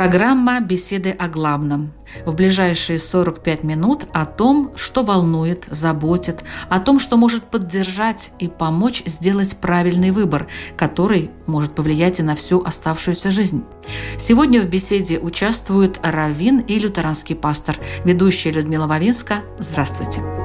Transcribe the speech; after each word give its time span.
Программа 0.00 0.60
«Беседы 0.60 1.10
о 1.10 1.28
главном». 1.28 1.92
В 2.24 2.34
ближайшие 2.34 2.98
45 2.98 3.64
минут 3.64 4.06
о 4.14 4.24
том, 4.24 4.72
что 4.74 5.02
волнует, 5.02 5.66
заботит, 5.68 6.42
о 6.70 6.80
том, 6.80 6.98
что 6.98 7.18
может 7.18 7.44
поддержать 7.44 8.30
и 8.38 8.48
помочь 8.48 9.02
сделать 9.04 9.58
правильный 9.58 10.10
выбор, 10.10 10.48
который 10.78 11.30
может 11.44 11.74
повлиять 11.74 12.18
и 12.18 12.22
на 12.22 12.34
всю 12.34 12.62
оставшуюся 12.62 13.30
жизнь. 13.30 13.62
Сегодня 14.16 14.62
в 14.62 14.70
беседе 14.70 15.18
участвуют 15.18 16.00
Равин 16.02 16.60
и 16.60 16.78
лютеранский 16.78 17.36
пастор, 17.36 17.76
ведущая 18.02 18.52
Людмила 18.52 18.86
Вавинска. 18.86 19.42
Здравствуйте. 19.58 20.39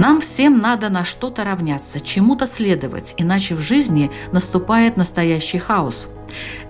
Нам 0.00 0.22
всем 0.22 0.60
надо 0.60 0.88
на 0.88 1.04
что-то 1.04 1.44
равняться, 1.44 2.00
чему-то 2.00 2.46
следовать, 2.46 3.12
иначе 3.18 3.54
в 3.54 3.60
жизни 3.60 4.10
наступает 4.32 4.96
настоящий 4.96 5.58
хаос. 5.58 6.08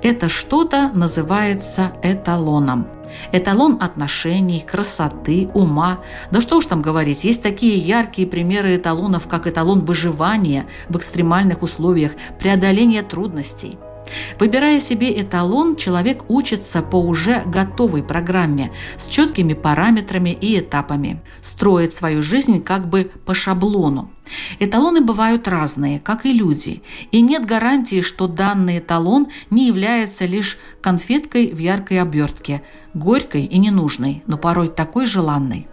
Это 0.03 0.29
что-то 0.29 0.91
называется 0.93 1.93
эталоном. 2.03 2.89
Эталон 3.31 3.79
отношений, 3.81 4.59
красоты, 4.69 5.49
ума. 5.55 6.01
Да 6.33 6.41
что 6.41 6.57
уж 6.57 6.67
там 6.67 6.83
говорить, 6.83 7.23
есть 7.23 7.41
такие 7.41 7.77
яркие 7.77 8.27
примеры 8.27 8.75
эталонов, 8.75 9.29
как 9.29 9.47
эталон 9.47 9.85
выживания 9.85 10.67
в 10.89 10.97
экстремальных 10.97 11.63
условиях, 11.63 12.11
преодоления 12.41 13.05
трудностей– 13.05 13.79
Выбирая 14.39 14.81
себе 14.81 15.21
эталон, 15.21 15.77
человек 15.77 16.25
учится 16.29 16.83
по 16.83 16.97
уже 16.97 17.43
готовой 17.47 18.03
программе 18.03 18.73
с 18.97 19.07
четкими 19.07 19.55
параметрами 19.55 20.31
и 20.31 20.59
этапами, 20.59 21.23
строит 21.43 21.93
свою 21.95 22.23
жизнь 22.23 22.63
как 22.63 22.89
бы 22.89 23.11
по 23.25 23.35
шаблону. 23.35 24.11
Эталоны 24.59 25.01
бывают 25.01 25.49
разные, 25.49 25.99
как 25.99 26.25
и 26.25 26.33
люди, 26.33 26.83
и 27.11 27.21
нет 27.21 27.47
гарантии, 27.47 28.01
что 28.01 28.29
данный 28.29 28.79
эталон 28.79 29.29
не 29.51 29.67
является 29.67 30.25
лишь 30.27 30.59
конфеткой 30.81 31.53
в 31.53 31.59
яркой 31.59 32.01
обертке, 32.01 32.63
горькой 32.95 33.45
и 33.45 33.59
ненужной, 33.59 34.23
но 34.27 34.39
порой 34.39 34.69
такой 34.69 35.07
желанной. 35.07 35.67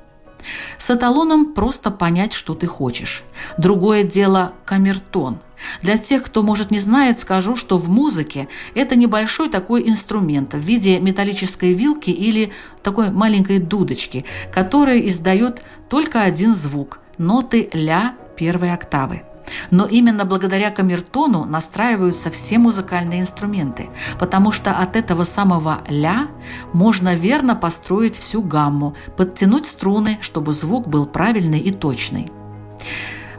С 0.78 0.90
эталоном 0.90 1.54
просто 1.54 1.92
понять, 1.92 2.34
что 2.34 2.56
ты 2.56 2.68
хочешь. 2.68 3.24
Другое 3.58 4.04
дело– 4.04 4.54
камертон– 4.66 5.40
для 5.82 5.98
тех, 5.98 6.24
кто, 6.24 6.44
может, 6.44 6.72
не 6.72 6.80
знает, 6.80 7.18
скажу, 7.18 7.56
что 7.56 7.78
в 7.78 7.90
музыке 7.90 8.48
это 8.76 8.96
небольшой 8.96 9.50
такой 9.50 9.88
инструмент 9.88 10.54
в 10.54 10.60
виде 10.60 11.00
металлической 11.00 11.74
вилки 11.74 12.10
или 12.10 12.52
такой 12.84 13.12
маленькой 13.12 13.60
дудочки, 13.60 14.26
которая 14.52 15.00
издает 15.00 15.64
только 15.90 16.24
один 16.24 16.54
звук– 16.54 17.00
ноты 17.18 17.70
ля 17.74 18.16
первой 18.36 18.74
октавы. 18.74 19.24
Но 19.72 19.86
именно 19.86 20.26
благодаря 20.26 20.72
камертону 20.72 21.46
настраиваются 21.46 22.30
все 22.30 22.58
музыкальные 22.58 23.22
инструменты, 23.22 23.90
потому 24.20 24.52
что 24.52 24.72
от 24.72 24.96
этого 24.96 25.24
самого 25.24 25.80
«ля» 25.88 26.28
можно 26.74 27.16
верно 27.16 27.56
построить 27.56 28.18
всю 28.18 28.42
гамму, 28.42 28.96
подтянуть 29.16 29.66
струны, 29.66 30.18
чтобы 30.22 30.54
звук 30.54 30.88
был 30.88 31.06
правильный 31.06 31.60
и 31.60 31.72
точный. 31.72 32.30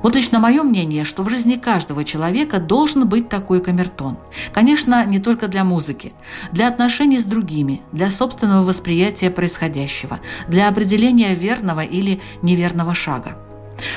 Вот 0.03 0.15
лично 0.15 0.39
мое 0.39 0.63
мнение, 0.63 1.05
что 1.05 1.23
в 1.23 1.31
жизни 1.31 1.57
каждого 1.57 2.05
человека 2.05 2.61
должен 2.61 3.09
быть 3.09 3.29
такой 3.29 3.61
камертон. 3.61 4.19
Конечно, 4.53 5.05
не 5.05 5.19
только 5.19 5.49
для 5.49 5.65
музыки, 5.65 6.13
для 6.53 6.69
отношений 6.69 7.19
с 7.19 7.25
другими, 7.25 7.83
для 7.93 8.11
собственного 8.11 8.65
восприятия 8.65 9.31
происходящего, 9.31 10.21
для 10.47 10.69
определения 10.69 11.35
верного 11.35 11.81
или 11.81 12.21
неверного 12.43 12.95
шага. 12.95 13.37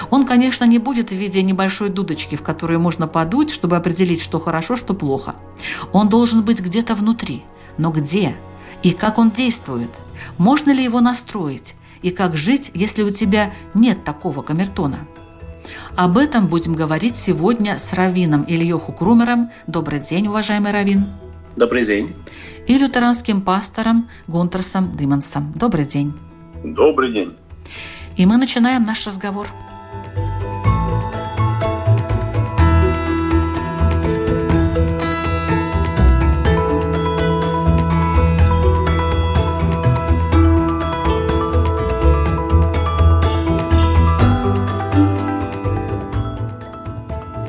Он, 0.10 0.26
конечно, 0.26 0.66
не 0.66 0.78
будет 0.78 1.10
в 1.10 1.16
виде 1.16 1.42
небольшой 1.42 1.90
дудочки, 1.90 2.36
в 2.36 2.44
которую 2.44 2.80
можно 2.80 3.08
подуть, 3.08 3.52
чтобы 3.52 3.76
определить, 3.76 4.22
что 4.22 4.40
хорошо, 4.40 4.76
что 4.76 4.94
плохо. 4.94 5.36
Он 5.92 6.10
должен 6.10 6.44
быть 6.44 6.62
где-то 6.62 6.96
внутри. 6.96 7.44
Но 7.78 7.92
где? 7.92 8.36
И 8.84 8.92
как 8.92 9.18
он 9.18 9.32
действует? 9.32 9.92
Можно 10.38 10.72
ли 10.72 10.84
его 10.84 11.00
настроить? 11.00 11.76
И 12.02 12.10
как 12.10 12.36
жить, 12.36 12.72
если 12.74 13.04
у 13.04 13.12
тебя 13.12 13.54
нет 13.74 14.04
такого 14.04 14.42
камертона? 14.42 15.08
Об 15.96 16.18
этом 16.18 16.48
будем 16.48 16.74
говорить 16.74 17.16
сегодня 17.16 17.78
с 17.78 17.94
Равином 17.94 18.46
Ильёху 18.48 18.94
Крумером. 18.94 19.52
Добрый 19.68 20.00
день, 20.00 20.28
уважаемый 20.28 20.72
Равин. 20.72 21.08
Добрый 21.56 21.86
день. 21.86 22.16
И 22.68 22.78
лютеранским 22.78 23.42
пастором 23.42 24.10
Гунтерсом 24.28 24.96
Димансом. 24.96 25.54
Добрый 25.56 25.86
день. 25.86 26.14
Добрый 26.64 27.12
день. 27.12 27.36
И 28.16 28.26
мы 28.26 28.38
начинаем 28.38 28.84
наш 28.84 29.06
разговор. 29.06 29.48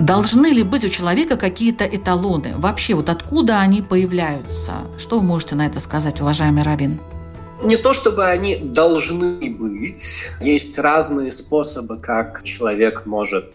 Должны 0.03 0.49
ли 0.49 0.65
быть 0.65 0.85
у 0.85 0.89
человека 0.89 1.37
какие-то 1.37 1.85
эталоны? 1.85 2.55
Вообще, 2.57 2.95
вот 2.95 3.09
откуда 3.09 3.61
они 3.61 3.83
появляются? 3.83 4.89
Что 4.99 5.21
вы 5.21 5.25
можете 5.25 5.55
на 5.55 5.65
это 5.65 5.79
сказать, 5.79 6.21
уважаемый 6.21 6.65
Равин? 6.65 6.99
Не 7.63 7.77
то 7.77 7.95
чтобы 7.95 8.25
они 8.25 8.57
должны 8.57 9.49
быть. 9.49 10.05
Есть 10.41 10.77
разные 10.77 11.31
способы, 11.31 11.99
как 11.99 12.43
человек 12.43 13.07
может 13.07 13.55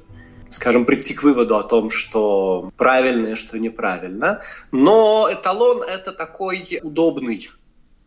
скажем, 0.49 0.85
прийти 0.85 1.13
к 1.13 1.23
выводу 1.23 1.57
о 1.57 1.63
том, 1.63 1.89
что 1.89 2.71
правильно 2.77 3.33
и 3.33 3.35
что 3.35 3.59
неправильно. 3.59 4.39
Но 4.71 5.27
эталон– 5.29 5.83
это 5.83 6.13
такой 6.13 6.79
удобный, 6.81 7.49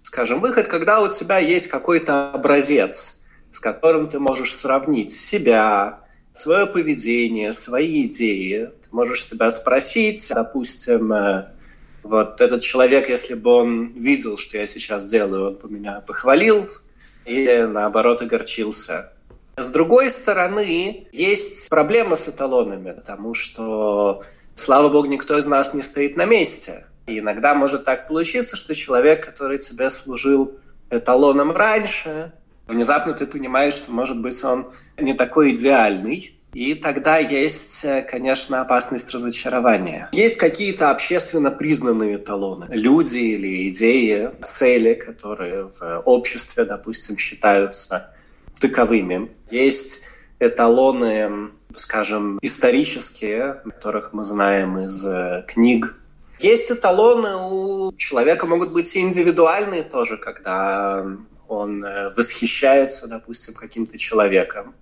скажем, 0.01 0.41
выход, 0.41 0.67
когда 0.67 1.03
у 1.03 1.09
тебя 1.09 1.37
есть 1.37 1.69
какой-то 1.69 2.31
образец, 2.33 3.21
с 3.51 3.61
которым 3.61 4.09
ты 4.09 4.19
можешь 4.19 4.57
сравнить 4.57 5.12
себя, 5.12 6.01
свое 6.32 6.66
поведение, 6.66 7.52
свои 7.52 8.06
идеи. 8.06 8.70
Ты 8.82 8.88
можешь 8.91 9.26
себя 9.26 9.50
спросить, 9.50 10.26
допустим, 10.30 11.12
э, 11.12 11.46
вот 12.02 12.41
этот 12.41 12.62
человек, 12.62 13.08
если 13.08 13.34
бы 13.34 13.50
он 13.50 13.92
видел, 13.92 14.38
что 14.38 14.56
я 14.58 14.66
сейчас 14.66 15.04
делаю, 15.04 15.48
он 15.48 15.54
бы 15.56 15.70
меня 15.70 16.00
похвалил 16.00 16.68
или 17.24 17.62
наоборот 17.62 18.22
огорчился. 18.22 19.12
С 19.56 19.70
другой 19.70 20.10
стороны, 20.10 21.06
есть 21.12 21.68
проблема 21.68 22.16
с 22.16 22.28
эталонами, 22.28 22.92
потому 22.92 23.34
что, 23.34 24.22
слава 24.56 24.88
богу, 24.88 25.06
никто 25.06 25.36
из 25.38 25.47
нас 25.47 25.74
не 25.74 25.82
стоит 25.82 26.16
на 26.16 26.24
месте. 26.24 26.86
И 27.06 27.18
иногда 27.18 27.54
может 27.54 27.84
так 27.84 28.08
получиться, 28.08 28.56
что 28.56 28.74
человек, 28.74 29.26
который 29.26 29.58
тебе 29.58 29.91
служил 29.91 30.58
эталоном 30.88 31.52
раньше, 31.52 32.32
внезапно 32.70 33.12
ты 33.12 33.26
понимаешь, 33.26 33.75
что, 33.75 33.92
может 33.92 34.20
быть, 34.20 34.42
он 34.44 34.72
не 34.98 35.15
такой 35.15 35.54
идеальный, 35.54 36.34
и 36.53 36.74
тогда 36.74 37.18
есть, 37.18 37.84
э, 37.84 38.03
конечно, 38.03 38.60
опасность 38.60 39.10
разочарования. 39.12 40.09
Есть 40.12 40.36
какие-то 40.36 40.91
общественно 40.91 41.50
признанные 41.50 42.16
эталоны. 42.16 42.66
Люди 42.71 43.18
или 43.18 43.68
идеи, 43.71 44.30
цели, 44.42 44.95
которые 44.95 45.71
в 45.78 46.03
обществе, 46.04 46.65
допустим, 46.65 47.16
считаются 47.18 48.12
таковыми. 48.59 49.30
Есть 49.50 50.03
эталоны, 50.41 51.50
скажем, 51.77 52.39
исторические, 52.42 53.62
которых 53.65 54.12
мы 54.12 54.24
знаем 54.24 54.78
из 54.80 55.06
э, 55.06 55.45
книг. 55.47 55.95
Есть 56.41 56.71
эталоны 56.71 57.36
у 57.36 57.92
человека, 57.97 58.47
могут 58.47 58.72
быть 58.72 58.97
и 58.97 59.00
индивидуальные 59.00 59.83
тоже, 59.83 60.16
когда 60.16 61.06
он 61.50 61.84
э, 61.84 62.10
восхищается, 62.14 63.08
допустим, 63.08 63.54
каким-то 63.54 63.98
человеком 63.98 64.74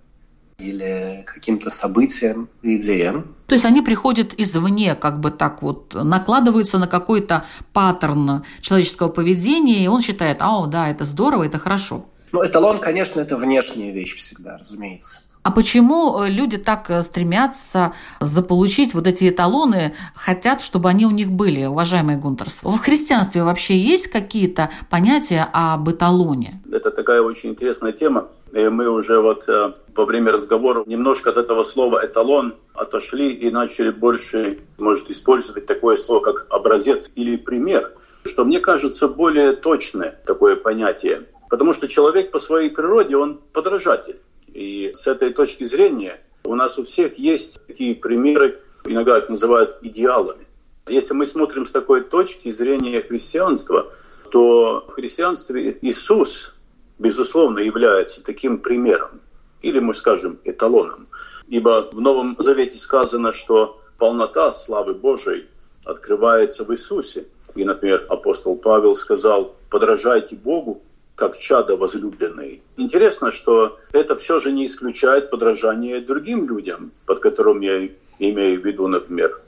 или 0.59 1.23
каким-то 1.25 1.69
событиям, 1.69 2.49
идеям. 2.61 3.35
То 3.47 3.55
есть 3.55 3.65
они 3.65 3.81
приходят 3.81 4.33
извне, 4.37 4.93
как 4.95 5.19
бы 5.19 5.31
так 5.31 5.61
вот, 5.61 5.95
накладываются 5.95 6.77
на 6.77 6.87
какой-то 6.87 7.45
паттерн 7.73 8.43
человеческого 8.61 9.09
поведения, 9.09 9.83
и 9.83 9.87
он 9.87 10.01
считает, 10.01 10.37
а, 10.41 10.67
да, 10.67 10.89
это 10.89 11.05
здорово, 11.05 11.45
это 11.45 11.57
хорошо. 11.57 12.05
Ну, 12.31 12.45
эталон, 12.45 12.79
конечно, 12.79 13.19
это 13.19 13.35
внешняя 13.37 13.91
вещь 13.91 14.15
всегда, 14.15 14.57
разумеется. 14.57 15.23
А 15.41 15.51
почему 15.51 16.21
э, 16.21 16.29
люди 16.29 16.57
так 16.57 16.89
э, 16.89 17.01
стремятся 17.01 17.93
заполучить 18.19 18.93
вот 18.93 19.07
эти 19.07 19.29
эталоны, 19.29 19.95
хотят, 20.13 20.61
чтобы 20.61 20.89
они 20.89 21.05
у 21.05 21.11
них 21.11 21.31
были, 21.31 21.65
уважаемый 21.65 22.17
Гунтерс? 22.17 22.61
В 22.61 22.77
христианстве 22.77 23.43
вообще 23.43 23.77
есть 23.77 24.07
какие-то 24.07 24.69
понятия 24.89 25.47
об 25.53 25.89
эталоне? 25.89 26.61
Это 26.71 26.91
такая 26.91 27.21
очень 27.21 27.51
интересная 27.51 27.93
тема. 27.93 28.27
И 28.51 28.67
мы 28.67 28.89
уже 28.89 29.21
вот 29.21 29.47
э, 29.47 29.71
во 29.95 30.05
время 30.05 30.33
разговора 30.33 30.83
немножко 30.85 31.29
от 31.29 31.37
этого 31.37 31.63
слова 31.63 32.05
«эталон» 32.05 32.55
отошли 32.73 33.31
и 33.31 33.49
начали 33.49 33.91
больше, 33.91 34.59
может, 34.77 35.09
использовать 35.09 35.65
такое 35.65 35.95
слово, 35.95 36.19
как 36.19 36.47
«образец» 36.49 37.09
или 37.15 37.37
«пример», 37.37 37.93
что 38.25 38.43
мне 38.43 38.59
кажется 38.59 39.07
более 39.07 39.53
точное 39.53 40.19
такое 40.25 40.57
понятие. 40.57 41.27
Потому 41.49 41.73
что 41.73 41.87
человек 41.87 42.31
по 42.31 42.39
своей 42.39 42.69
природе, 42.69 43.15
он 43.15 43.39
подражатель. 43.53 44.19
И 44.59 44.91
с 44.93 45.07
этой 45.07 45.31
точки 45.31 45.63
зрения 45.63 46.19
у 46.43 46.53
нас 46.53 46.77
у 46.77 46.83
всех 46.83 47.17
есть 47.17 47.65
такие 47.65 47.95
примеры, 47.95 48.59
иногда 48.83 49.17
их 49.17 49.29
называют 49.29 49.77
идеалами. 49.81 50.45
Если 50.85 51.13
мы 51.13 51.27
смотрим 51.27 51.65
с 51.65 51.71
такой 51.71 52.03
точки 52.03 52.51
зрения 52.51 52.99
христианства, 52.99 53.89
то 54.31 54.85
в 54.85 54.91
христианстве 54.91 55.77
Иисус, 55.81 56.53
безусловно, 56.97 57.59
является 57.59 58.21
таким 58.21 58.57
примером, 58.57 59.21
или 59.61 59.79
мы 59.79 59.93
скажем 59.93 60.39
эталоном. 60.43 61.07
Ибо 61.47 61.89
в 61.93 62.01
Новом 62.01 62.35
Завете 62.37 62.77
сказано, 62.77 63.31
что 63.31 63.79
полнота 63.97 64.51
славы 64.51 64.93
Божией 64.93 65.47
открывается 65.85 66.65
в 66.65 66.73
Иисусе. 66.73 67.27
И, 67.55 67.63
например, 67.63 68.05
апостол 68.09 68.57
Павел 68.57 68.93
сказал, 68.95 69.55
подражайте 69.69 70.35
Богу, 70.35 70.83
как 71.19 71.37
чада 71.37 71.75
возлюбленные. 71.75 72.61
Интересно, 72.77 73.33
что 73.33 73.77
это 73.91 74.15
все 74.15 74.39
же 74.39 74.53
не 74.53 74.65
исключает 74.65 75.29
подражание 75.29 75.99
другим 75.99 76.47
людям, 76.47 76.93
под 77.05 77.19
которым 77.19 77.59
я 77.59 77.89
имею 78.19 78.61
в 78.61 78.65
виду, 78.65 78.87
например, 78.87 79.41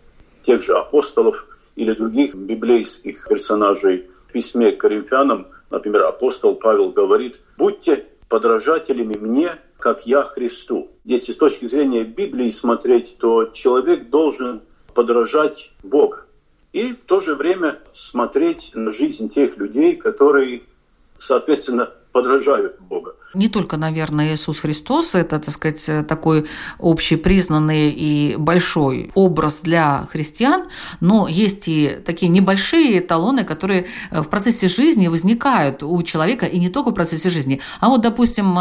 тех 0.45 0.61
же 0.61 0.73
апостолов 0.73 1.45
или 1.77 1.93
других 1.93 2.35
библейских 2.35 3.25
персонажей. 3.25 4.09
В 4.27 4.33
письме 4.33 4.73
к 4.73 4.81
Коринфянам, 4.81 5.47
например, 5.69 6.03
апостол 6.03 6.55
Павел 6.55 6.91
говорит, 6.91 7.39
«Будьте 7.57 8.05
подражателями 8.27 9.15
мне, 9.15 9.51
как 9.79 10.05
я 10.05 10.23
Христу». 10.23 10.91
Если 11.05 11.31
с 11.31 11.37
точки 11.37 11.67
зрения 11.67 12.03
Библии 12.03 12.49
смотреть, 12.49 13.15
то 13.17 13.45
человек 13.45 14.09
должен 14.09 14.61
подражать 14.93 15.71
Богу 15.83 16.17
и 16.73 16.93
в 16.93 17.03
то 17.05 17.19
же 17.19 17.35
время 17.35 17.79
смотреть 17.93 18.71
на 18.73 18.91
жизнь 18.93 19.29
тех 19.29 19.57
людей, 19.57 19.95
которые 19.95 20.63
соответственно, 21.21 21.89
подражают 22.11 22.77
Бога. 22.81 23.15
Не 23.33 23.47
только, 23.47 23.77
наверное, 23.77 24.33
Иисус 24.33 24.59
Христос, 24.59 25.15
это, 25.15 25.39
так 25.39 25.53
сказать, 25.53 26.07
такой 26.07 26.47
общепризнанный 26.79 27.89
и 27.89 28.35
большой 28.35 29.09
образ 29.15 29.61
для 29.63 30.05
христиан, 30.11 30.65
но 30.99 31.29
есть 31.29 31.69
и 31.69 31.97
такие 32.05 32.27
небольшие 32.27 32.99
эталоны, 32.99 33.45
которые 33.45 33.85
в 34.11 34.25
процессе 34.25 34.67
жизни 34.67 35.07
возникают 35.07 35.81
у 35.81 36.03
человека, 36.03 36.45
и 36.45 36.59
не 36.59 36.67
только 36.67 36.89
в 36.89 36.93
процессе 36.93 37.29
жизни. 37.29 37.61
А 37.79 37.87
вот, 37.87 38.01
допустим, 38.01 38.57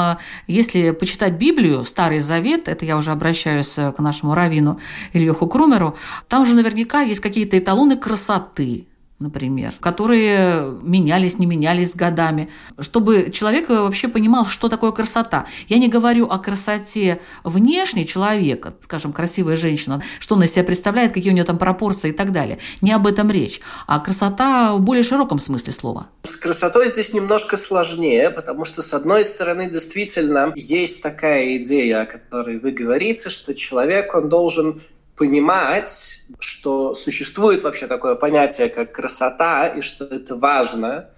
если 0.47 0.93
почитать 0.93 1.33
Библию, 1.33 1.83
Старый 1.83 2.21
Завет, 2.21 2.69
это 2.69 2.85
я 2.85 2.97
уже 2.97 3.11
обращаюсь 3.11 3.75
к 3.75 3.97
нашему 3.99 4.35
раввину 4.35 4.79
Ильёху 5.13 5.49
Крумеру, 5.49 5.97
там 6.29 6.47
же 6.47 6.55
наверняка 6.55 7.01
есть 7.01 7.21
какие-то 7.21 7.59
эталоны 7.59 7.97
красоты, 7.97 8.87
например, 9.21 9.75
которые 9.81 10.79
менялись, 10.83 11.39
не 11.39 11.47
менялись 11.47 11.93
с 11.93 11.95
годами, 11.95 12.51
чтобы 12.79 13.31
человек 13.31 13.69
вообще 13.69 14.09
понимал, 14.09 14.47
что 14.47 14.69
такое 14.69 14.93
красота. 14.93 15.47
Я 15.69 15.79
не 15.79 15.89
говорю 15.89 16.27
о 16.27 16.39
красоте 16.39 17.21
внешней 17.45 18.07
человека, 18.07 18.75
скажем, 18.83 19.13
красивая 19.13 19.57
женщина, 19.57 20.03
что 20.19 20.35
она 20.35 20.47
из 20.47 20.53
себя 20.53 20.65
представляет, 20.65 21.13
какие 21.13 21.33
у 21.33 21.35
нее 21.35 21.45
там 21.45 21.59
пропорции 21.59 22.11
и 22.11 22.13
так 22.13 22.33
далее. 22.33 22.59
Не 22.81 22.93
об 22.93 23.07
этом 23.07 23.31
речь, 23.31 23.61
а 23.87 24.01
красота 24.01 24.75
в 24.75 24.81
более 24.81 25.05
широком 25.05 25.39
смысле 25.39 25.73
слова. 25.73 26.07
С 26.25 26.37
красотой 26.37 26.89
здесь 26.89 27.13
немножко 27.13 27.59
сложнее, 27.59 28.31
потому 28.31 28.65
что, 28.65 28.81
с 28.81 28.95
одной 28.95 29.27
стороны, 29.27 29.71
действительно 29.71 30.53
есть 30.57 31.03
такая 31.03 31.59
идея, 31.59 32.03
о 32.03 32.07
которой 32.07 32.59
вы 32.59 32.71
говорите, 32.71 33.29
что 33.29 33.55
человек, 33.55 34.15
он 34.15 34.31
должен 34.31 34.81
понимать, 35.21 36.23
что 36.39 36.95
существует 36.95 37.63
вообще 37.63 37.87
такое 37.87 38.15
понятие, 38.15 38.71
как 38.71 38.93
красота, 38.93 39.67
и 39.67 39.83
что 39.83 40.07
это 40.07 40.35
важно, 40.35 41.11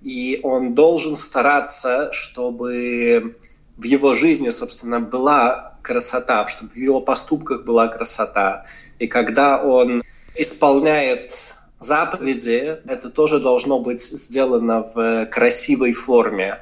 и 0.00 0.38
он 0.44 0.74
должен 0.74 1.16
стараться, 1.16 2.12
чтобы 2.12 3.36
в 3.76 3.82
его 3.82 4.14
жизни, 4.14 4.50
собственно, 4.50 5.00
была 5.00 5.76
красота, 5.82 6.46
чтобы 6.46 6.70
в 6.70 6.76
его 6.76 7.00
поступках 7.00 7.64
была 7.64 7.88
красота. 7.88 8.66
И 9.00 9.08
когда 9.08 9.60
он 9.60 10.04
исполняет 10.36 11.34
заповеди, 11.80 12.78
это 12.86 13.10
тоже 13.10 13.40
должно 13.40 13.80
быть 13.80 14.02
сделано 14.02 14.88
в 14.94 15.26
красивой 15.26 15.94
форме. 15.94 16.60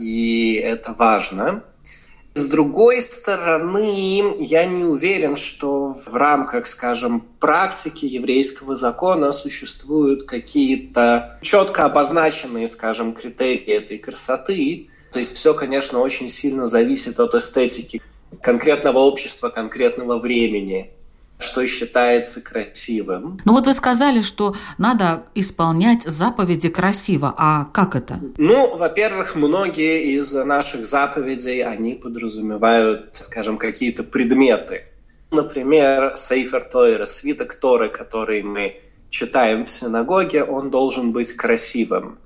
И 0.00 0.54
это 0.54 0.94
важно. 0.94 1.62
С 2.34 2.46
другой 2.46 3.02
стороны, 3.02 4.36
я 4.40 4.64
не 4.64 4.84
уверен, 4.84 5.36
что 5.36 5.98
в 6.06 6.16
рамках, 6.16 6.66
скажем, 6.66 7.26
практики 7.38 8.06
еврейского 8.06 8.74
закона 8.74 9.32
существуют 9.32 10.22
какие-то 10.22 11.38
четко 11.42 11.84
обозначенные, 11.84 12.68
скажем, 12.68 13.12
критерии 13.12 13.74
этой 13.74 13.98
красоты. 13.98 14.88
То 15.12 15.18
есть 15.18 15.36
все, 15.36 15.52
конечно, 15.52 16.00
очень 16.00 16.30
сильно 16.30 16.66
зависит 16.66 17.20
от 17.20 17.34
эстетики 17.34 18.00
конкретного 18.40 19.00
общества, 19.00 19.50
конкретного 19.50 20.18
времени 20.18 20.90
что 21.42 21.66
считается 21.66 22.42
красивым. 22.42 23.40
Ну 23.44 23.52
вот 23.52 23.66
вы 23.66 23.74
сказали, 23.74 24.22
что 24.22 24.54
надо 24.78 25.24
исполнять 25.34 26.02
заповеди 26.02 26.68
красиво. 26.68 27.34
А 27.36 27.64
как 27.66 27.96
это? 27.96 28.18
Ну, 28.38 28.76
во-первых, 28.76 29.34
многие 29.34 30.16
из 30.18 30.32
наших 30.32 30.86
заповедей, 30.86 31.64
они 31.64 31.94
подразумевают, 31.94 33.16
скажем, 33.20 33.58
какие-то 33.58 34.02
предметы. 34.02 34.84
Например, 35.30 36.14
Сейфер 36.16 36.64
Тойра, 36.64 37.06
свиток 37.06 37.54
Торы, 37.54 37.88
который 37.88 38.42
мы 38.42 38.80
читаем 39.10 39.64
в 39.64 39.70
синагоге, 39.70 40.44
он 40.44 40.70
должен 40.70 41.12
быть 41.12 41.32
красивым. 41.34 42.18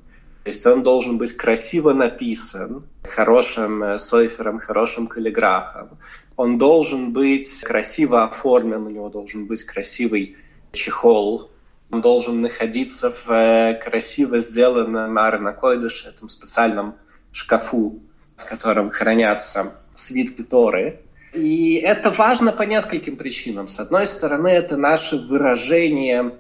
То 0.45 0.51
есть 0.51 0.65
он 0.65 0.85
должен 0.85 1.19
быть 1.19 1.37
красиво 1.37 1.93
написан, 1.93 2.85
хорошим 3.03 3.83
э, 3.83 3.99
сойфером, 3.99 4.61
хорошим 4.61 5.09
каллиграфом 5.09 5.99
он 6.37 6.59
должен 6.59 7.13
быть 7.13 7.61
красиво 7.63 8.25
оформлен, 8.25 8.87
у 8.87 8.91
него 8.91 9.09
должен 9.09 9.47
быть 9.47 9.65
красивый 9.65 10.37
чехол, 10.73 11.51
он 11.91 12.01
должен 12.01 12.41
находиться 12.41 13.11
в 13.11 13.31
э, 13.31 13.75
красиво 13.83 14.41
сделанном 14.41 15.17
арнакойдыше, 15.17 16.09
этом 16.09 16.29
специальном 16.29 16.97
шкафу, 17.33 18.03
в 18.37 18.45
котором 18.45 18.91
хранятся 18.91 19.75
свитки 19.95 20.43
Торы. 20.43 21.01
И 21.33 21.75
это 21.75 22.11
важно 22.11 22.53
по 22.53 22.63
нескольким 22.63 23.17
причинам. 23.17 23.69
С 23.69 23.79
одной 23.79 24.07
стороны, 24.07 24.49
это 24.49 24.77
наше 24.77 25.17
выражение 25.17 26.35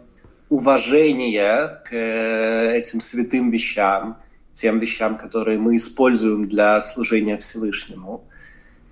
уважения 0.48 1.82
к 1.88 1.92
э, 1.92 2.78
этим 2.78 3.00
святым 3.00 3.50
вещам, 3.50 4.18
тем 4.52 4.78
вещам, 4.78 5.16
которые 5.16 5.58
мы 5.58 5.76
используем 5.76 6.48
для 6.48 6.80
служения 6.80 7.36
Всевышнему. 7.36 8.24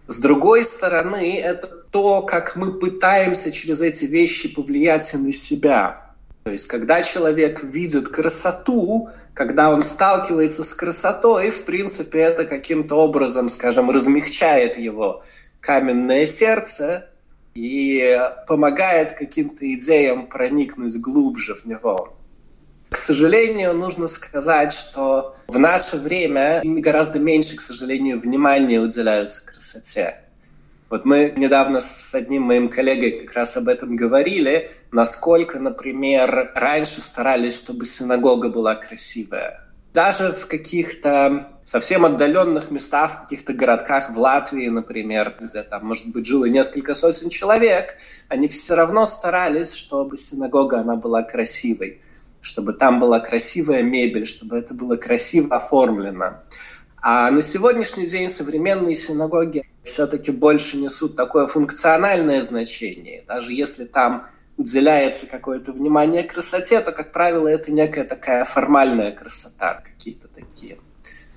С 0.07 0.21
другой 0.21 0.65
стороны, 0.65 1.41
это 1.41 1.67
то, 1.67 2.23
как 2.23 2.57
мы 2.57 2.73
пытаемся 2.79 3.51
через 3.53 3.81
эти 3.81 4.05
вещи 4.05 4.53
повлиять 4.53 5.13
на 5.15 5.33
себя. 5.33 6.13
То 6.43 6.51
есть, 6.51 6.67
когда 6.67 7.03
человек 7.03 7.63
видит 7.63 8.09
красоту, 8.09 9.09
когда 9.33 9.71
он 9.71 9.83
сталкивается 9.83 10.63
с 10.63 10.75
красотой, 10.75 11.51
в 11.51 11.65
принципе, 11.65 12.21
это 12.21 12.45
каким-то 12.45 12.97
образом, 12.97 13.49
скажем, 13.49 13.91
размягчает 13.91 14.79
его 14.79 15.25
каменное 15.61 16.27
сердце 16.27 17.09
и 17.55 18.21
помогает 18.47 19.13
каким-то 19.13 19.73
идеям 19.75 20.27
проникнуть 20.27 21.01
глубже 21.01 21.55
в 21.55 21.65
него. 21.65 22.15
К 22.91 22.97
сожалению, 22.97 23.75
нужно 23.75 24.07
сказать, 24.07 24.73
что 24.73 25.35
в 25.49 25.59
наше 25.59 25.97
время 25.97 26.61
гораздо 26.63 27.19
меньше, 27.19 27.57
к 27.57 27.61
сожалению, 27.61 28.21
внимания 28.21 28.81
уделяются 28.81 29.45
красоте. 29.75 30.17
Вот 30.91 31.05
мы 31.05 31.33
недавно 31.37 31.81
с 31.81 32.15
одним 32.15 32.43
моим 32.43 32.69
коллегой 32.69 33.25
как 33.25 33.35
раз 33.35 33.57
об 33.57 33.69
этом 33.69 33.97
говорили, 33.97 34.71
насколько, 34.93 35.59
например, 35.59 36.53
раньше 36.55 37.01
старались, 37.01 37.57
чтобы 37.57 37.87
синагога 37.87 38.49
была 38.49 38.75
красивая. 38.77 39.61
Даже 39.93 40.33
в 40.33 40.47
каких-то 40.47 41.49
совсем 41.65 42.05
отдаленных 42.05 42.71
местах, 42.71 43.13
в 43.13 43.23
каких-то 43.23 43.55
городках 43.55 44.11
в 44.11 44.19
Латвии, 44.19 44.69
например, 44.69 45.37
где 45.41 45.63
там, 45.63 45.87
может 45.87 46.07
быть, 46.09 46.27
жило 46.27 46.45
несколько 46.45 46.95
сотен 46.95 47.31
человек, 47.31 47.97
они 48.29 48.49
все 48.49 48.75
равно 48.75 49.07
старались, 49.07 49.73
чтобы 49.73 50.19
синагога, 50.19 50.81
она 50.81 50.97
была 50.97 51.23
красивой 51.23 52.01
чтобы 52.45 52.75
там 52.75 53.01
была 53.01 53.21
красивая 53.21 53.83
мебель, 53.83 54.27
чтобы 54.27 54.59
это 54.59 54.75
было 54.75 54.97
красиво 54.97 55.57
оформлено. 55.57 56.43
А 57.07 57.31
на 57.31 57.43
сегодняшний 57.43 58.07
день 58.07 58.31
современные 58.31 58.95
синагоги 58.95 59.63
все-таки 59.85 60.31
больше 60.31 60.79
несут 60.79 61.17
такое 61.17 61.47
функциональное 61.47 62.41
значение. 62.41 63.25
Даже 63.29 63.53
если 63.53 63.85
там 63.85 64.29
уделяется 64.57 65.27
какое-то 65.27 65.75
внимание 65.75 66.23
красоте, 66.23 66.81
то, 66.81 66.93
как 66.93 67.13
правило, 67.13 67.47
это 67.47 67.71
некая 67.71 68.05
такая 68.05 68.47
формальная 68.47 69.13
красота, 69.13 69.83
какие-то 69.85 70.29
такие 70.29 70.79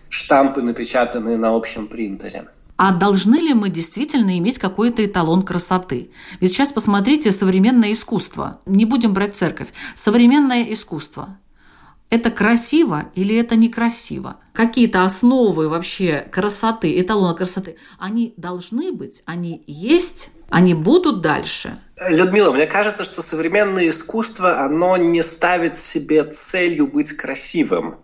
штампы, 0.07 0.61
напечатанные 0.61 1.35
на 1.35 1.53
общем 1.53 1.89
принтере. 1.89 2.47
А 2.77 2.93
должны 2.93 3.35
ли 3.35 3.53
мы 3.53 3.69
действительно 3.69 4.37
иметь 4.37 4.59
какой-то 4.59 5.05
эталон 5.05 5.41
красоты? 5.41 6.11
Ведь 6.39 6.53
сейчас 6.53 6.71
посмотрите 6.71 7.33
современное 7.33 7.91
искусство. 7.91 8.61
Не 8.65 8.85
будем 8.85 9.13
брать 9.13 9.35
церковь. 9.35 9.67
Современное 9.95 10.63
искусство. 10.71 11.37
Это 12.09 12.31
красиво 12.31 13.09
или 13.15 13.35
это 13.35 13.55
некрасиво? 13.55 14.37
Какие-то 14.53 15.03
основы 15.03 15.67
вообще 15.67 16.25
красоты, 16.31 16.99
эталона 16.99 17.33
красоты, 17.35 17.75
они 17.99 18.33
должны 18.37 18.93
быть, 18.93 19.21
они 19.25 19.63
есть, 19.67 20.29
они 20.49 20.73
будут 20.73 21.21
дальше. 21.21 21.79
Людмила, 21.97 22.53
мне 22.53 22.65
кажется, 22.65 23.03
что 23.03 23.21
современное 23.21 23.89
искусство, 23.89 24.61
оно 24.61 24.95
не 24.95 25.21
ставит 25.21 25.77
себе 25.77 26.23
целью 26.23 26.87
быть 26.87 27.11
красивым. 27.11 27.95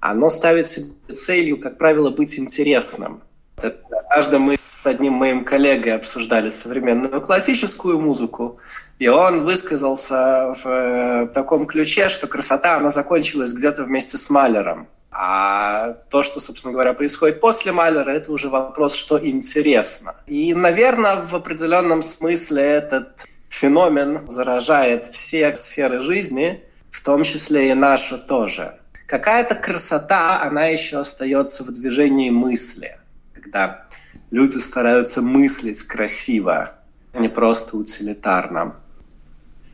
Оно 0.00 0.30
ставит 0.30 0.68
себе 0.68 0.92
целью, 1.12 1.60
как 1.60 1.78
правило, 1.78 2.10
быть 2.10 2.38
интересным. 2.38 3.22
Однажды 3.56 4.38
мы 4.38 4.56
с 4.56 4.86
одним 4.86 5.14
моим 5.14 5.44
коллегой 5.44 5.96
обсуждали 5.96 6.48
современную 6.48 7.20
классическую 7.20 7.98
музыку, 8.00 8.58
и 8.98 9.06
он 9.06 9.44
высказался 9.44 10.54
в 10.62 10.66
э, 10.66 11.26
таком 11.28 11.66
ключе, 11.66 12.08
что 12.08 12.26
красота, 12.26 12.76
она 12.76 12.90
закончилась 12.90 13.52
где-то 13.52 13.84
вместе 13.84 14.18
с 14.18 14.28
Малером. 14.28 14.88
А 15.10 15.94
то, 16.10 16.22
что, 16.22 16.40
собственно 16.40 16.72
говоря, 16.72 16.92
происходит 16.92 17.40
после 17.40 17.72
Малера, 17.72 18.10
это 18.10 18.32
уже 18.32 18.48
вопрос, 18.48 18.94
что 18.94 19.18
интересно. 19.24 20.16
И, 20.26 20.52
наверное, 20.52 21.22
в 21.22 21.34
определенном 21.34 22.02
смысле 22.02 22.62
этот 22.62 23.24
феномен 23.48 24.28
заражает 24.28 25.06
все 25.06 25.54
сферы 25.54 26.00
жизни, 26.00 26.62
в 26.90 27.02
том 27.02 27.22
числе 27.22 27.70
и 27.70 27.74
нашу 27.74 28.18
тоже. 28.18 28.74
Какая-то 29.06 29.54
красота, 29.54 30.42
она 30.42 30.66
еще 30.66 30.98
остается 30.98 31.64
в 31.64 31.72
движении 31.72 32.30
мысли, 32.30 32.98
когда 33.32 33.86
люди 34.30 34.58
стараются 34.58 35.22
мыслить 35.22 35.82
красиво, 35.82 36.74
а 37.12 37.18
не 37.18 37.28
просто 37.28 37.76
утилитарно 37.76 38.74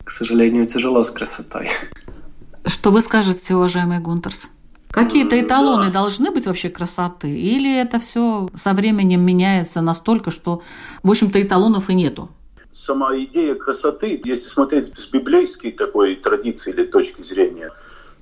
к 0.04 0.10
сожалению, 0.10 0.66
тяжело 0.66 1.02
с 1.02 1.10
красотой. 1.10 1.70
Что 2.66 2.90
вы 2.90 3.00
скажете, 3.00 3.54
уважаемый 3.54 4.00
Гунтерс? 4.00 4.48
Какие-то 4.90 5.40
эталоны 5.40 5.86
да. 5.86 5.92
должны 5.92 6.30
быть 6.30 6.46
вообще 6.46 6.70
красоты? 6.70 7.28
Или 7.28 7.80
это 7.80 7.98
все 7.98 8.48
со 8.54 8.74
временем 8.74 9.22
меняется 9.22 9.80
настолько, 9.80 10.30
что, 10.30 10.62
в 11.02 11.10
общем-то, 11.10 11.42
эталонов 11.42 11.90
и 11.90 11.94
нету? 11.94 12.30
Сама 12.72 13.16
идея 13.16 13.56
красоты, 13.56 14.20
если 14.24 14.48
смотреть 14.48 14.96
с 14.96 15.06
библейской 15.08 15.72
такой 15.72 16.14
традиции 16.14 16.72
или 16.72 16.84
точки 16.84 17.22
зрения, 17.22 17.72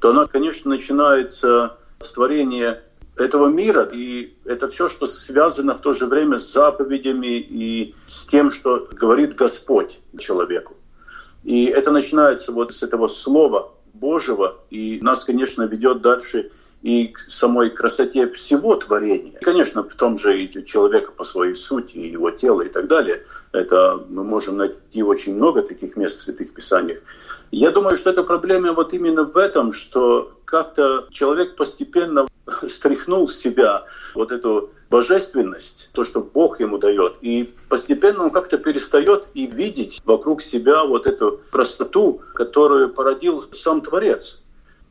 то 0.01 0.11
она, 0.11 0.27
конечно, 0.27 0.71
начинается 0.71 1.77
с 2.01 2.13
творения 2.13 2.83
этого 3.17 3.49
мира, 3.49 3.89
и 3.93 4.35
это 4.45 4.69
все, 4.69 4.89
что 4.89 5.07
связано 5.07 5.75
в 5.75 5.81
то 5.83 5.95
же 5.95 6.07
время 6.07 6.39
с 6.39 6.51
заповедями 6.53 7.39
и 7.39 7.95
с 8.07 8.27
тем, 8.27 8.51
что 8.51 8.89
говорит 8.93 9.35
Господь 9.37 10.01
человеку. 10.19 10.75
И 11.45 11.65
это 11.67 11.91
начинается 11.91 12.53
вот 12.53 12.73
с 12.73 12.83
этого 12.83 13.09
слова 13.09 13.73
Божьего, 13.95 14.59
и 14.71 14.99
нас, 15.03 15.25
конечно, 15.25 15.63
ведет 15.63 16.01
дальше 16.01 16.51
и 16.83 17.09
к 17.09 17.21
самой 17.21 17.71
красоте 17.71 18.29
всего 18.29 18.75
творения. 18.77 19.33
И, 19.41 19.45
конечно, 19.45 19.85
в 19.85 19.95
том 19.95 20.19
же 20.19 20.43
и 20.43 20.65
человека 20.67 21.13
по 21.13 21.23
своей 21.25 21.55
сути, 21.55 21.97
и 21.97 22.11
его 22.11 22.31
тело 22.31 22.63
и 22.63 22.69
так 22.69 22.89
далее. 22.89 23.23
Это 23.53 24.05
мы 24.09 24.25
можем 24.25 24.57
найти 24.57 25.03
очень 25.03 25.37
много 25.37 25.63
таких 25.63 25.97
мест 25.97 26.17
в 26.17 26.23
Святых 26.23 26.53
Писаниях. 26.53 26.99
Я 27.53 27.71
думаю, 27.71 27.97
что 27.99 28.11
эта 28.11 28.25
проблема 28.25 28.73
вот 28.73 28.93
именно 28.95 29.25
в 29.25 29.37
этом, 29.37 29.73
что 29.73 30.33
как-то 30.45 31.07
человек 31.11 31.55
постепенно 31.55 32.27
стряхнул 32.69 33.29
с 33.29 33.37
себя 33.37 33.85
вот 34.15 34.33
эту 34.33 34.71
божественность, 34.93 35.89
то, 35.93 36.05
что 36.05 36.21
Бог 36.21 36.61
ему 36.61 36.77
дает. 36.77 37.15
И 37.23 37.55
постепенно 37.71 38.25
он 38.25 38.31
как-то 38.31 38.59
перестает 38.59 39.25
и 39.33 39.47
видеть 39.47 40.03
вокруг 40.05 40.43
себя 40.43 40.85
вот 40.85 41.07
эту 41.07 41.41
простоту, 41.51 42.21
которую 42.35 42.91
породил 42.91 43.45
сам 43.53 43.81
Творец. 43.81 44.43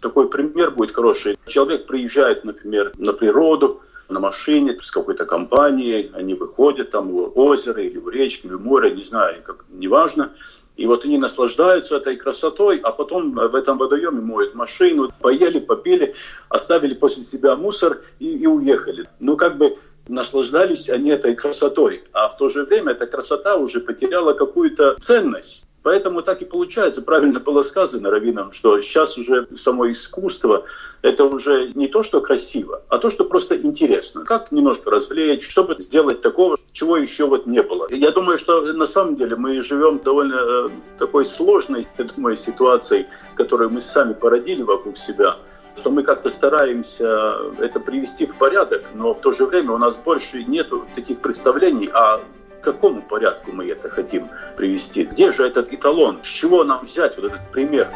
Такой 0.01 0.27
пример 0.27 0.72
будет 0.72 0.96
хороший. 0.96 1.38
Человек 1.46 1.86
приезжает, 1.86 2.43
например, 2.43 2.91
на 2.98 3.13
природу, 3.13 3.81
на 4.10 4.20
машине 4.20 4.75
с 4.81 4.91
какой-то 4.91 5.25
компанией, 5.25 6.12
они 6.13 6.34
выходят 6.34 6.89
там 6.89 7.12
в 7.12 7.38
озеро 7.38 7.81
или 7.81 8.00
в 8.00 8.10
речку, 8.10 8.48
или 8.48 8.55
в 8.55 8.62
море, 8.62 8.91
не 8.91 9.03
знаю, 9.03 9.43
как, 9.43 9.65
неважно. 9.70 10.31
И 10.77 10.88
вот 10.88 11.05
они 11.05 11.17
наслаждаются 11.17 11.98
этой 11.98 12.15
красотой, 12.15 12.79
а 12.79 12.91
потом 12.91 13.34
в 13.34 13.55
этом 13.55 13.77
водоеме 13.77 14.22
моют 14.22 14.55
машину, 14.55 15.10
поели, 15.22 15.60
попили, 15.60 16.15
оставили 16.50 16.96
после 16.96 17.24
себя 17.24 17.55
мусор 17.55 18.01
и, 18.20 18.38
и 18.38 18.48
уехали. 18.48 19.08
Ну, 19.20 19.38
как 19.38 19.58
бы 19.58 19.77
наслаждались 20.12 20.89
они 20.89 21.10
этой 21.10 21.36
красотой, 21.36 22.03
а 22.13 22.30
в 22.30 22.38
то 22.38 22.50
же 22.50 22.65
время 22.65 22.91
эта 22.91 23.08
красота 23.08 23.56
уже 23.56 23.80
потеряла 23.80 24.34
какую-то 24.34 24.96
ценность. 25.00 25.65
Поэтому 25.84 26.22
так 26.22 26.44
и 26.44 26.46
получается, 26.46 27.01
правильно 27.01 27.39
было 27.39 27.63
сказано 27.63 28.12
Равином, 28.12 28.51
что 28.51 28.80
сейчас 28.82 29.18
уже 29.18 29.48
само 29.56 29.89
искусство— 29.89 30.65
это 31.01 31.24
уже 31.24 31.72
не 31.74 31.88
то, 31.88 32.03
что 32.03 32.22
красиво, 32.22 32.84
а 32.88 33.00
то, 33.00 33.10
что 33.10 33.25
просто 33.25 33.60
интересно. 33.60 34.24
Как 34.24 34.51
немножко 34.51 34.91
развлечь, 34.91 35.50
чтобы 35.50 35.80
сделать 35.80 36.22
такого, 36.22 36.58
чего 36.72 36.98
еще 36.98 37.25
вот 37.25 37.48
не 37.48 37.63
было. 37.63 37.88
Я 37.89 38.12
думаю, 38.12 38.38
что 38.38 38.62
на 38.74 38.86
самом 38.86 39.15
деле 39.15 39.36
мы 39.36 39.60
живем 39.63 40.00
довольно 40.03 40.36
э, 40.36 40.70
такой 41.00 41.25
сложной, 41.25 41.88
я 41.98 42.06
думаю, 42.06 42.36
ситуацией, 42.36 43.08
которую 43.34 43.72
мы 43.72 43.80
сами 43.80 44.13
породили 44.13 44.62
вокруг 44.62 44.98
себя— 44.98 45.38
что 45.75 45.90
мы 45.90 46.04
как-то 46.04 46.30
стараемся 46.30 47.38
это 47.60 47.80
привести 47.80 48.25
в 48.25 48.38
порядок, 48.38 48.84
но 48.94 49.13
в 49.13 49.22
то 49.22 49.32
же 49.34 49.46
время 49.46 49.72
у 49.72 49.78
нас 49.78 49.98
больше 49.98 50.44
нет 50.44 50.70
таких 50.96 51.20
представлений 51.20 51.90
о 51.94 52.22
какому 52.62 53.01
порядку 53.01 53.51
мы 53.51 53.68
это 53.68 53.90
хотим 53.90 54.30
привести. 54.56 55.04
Где 55.04 55.32
же 55.32 55.46
этот 55.46 55.74
эталон? 55.74 56.20
С 56.24 56.28
чего 56.28 56.63
нам 56.63 56.84
взять 56.84 57.18
вот 57.18 57.25
этот 57.25 57.51
пример? 57.51 57.90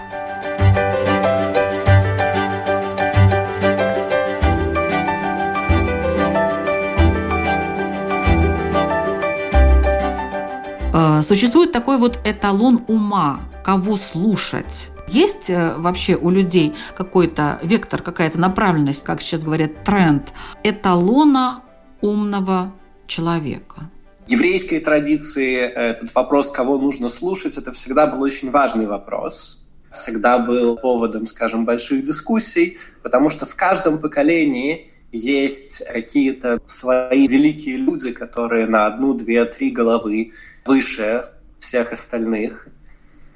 Э, 10.94 11.22
существует 11.22 11.72
такой 11.72 11.98
вот 11.98 12.20
эталон 12.24 12.84
ума, 12.88 13.42
кого 13.64 13.98
слушать. 13.98 14.90
Есть 15.08 15.50
э, 15.50 15.76
вообще 15.78 16.16
у 16.16 16.30
людей 16.30 16.74
какой-то 16.96 17.60
вектор, 17.62 18.02
какая-то 18.02 18.40
направленность, 18.40 19.04
как 19.04 19.22
сейчас 19.22 19.42
говорят, 19.42 19.84
тренд 19.84 20.34
эталона 20.64 21.64
умного 22.02 22.74
человека? 23.08 23.90
Еврейской 24.28 24.80
традиции 24.80 25.58
этот 25.58 26.14
вопрос, 26.16 26.50
кого 26.52 26.80
нужно 26.80 27.10
слушать, 27.10 27.58
это 27.58 27.72
всегда 27.72 28.08
был 28.08 28.22
очень 28.24 28.50
важный 28.50 28.88
вопрос. 28.88 29.64
Всегда 29.94 30.40
был 30.40 30.76
поводом, 30.78 31.28
скажем, 31.28 31.64
больших 31.64 32.04
дискуссий, 32.04 32.78
потому 33.04 33.30
что 33.30 33.46
в 33.46 33.56
каждом 33.56 34.00
поколении 34.00 34.92
есть 35.12 35.86
какие-то 35.86 36.60
свои 36.68 37.28
великие 37.28 37.78
люди, 37.78 38.12
которые 38.12 38.68
на 38.68 38.88
одну, 38.88 39.14
две, 39.14 39.46
три 39.46 39.70
головы 39.70 40.34
выше 40.66 41.30
всех 41.60 41.94
остальных. 41.94 42.68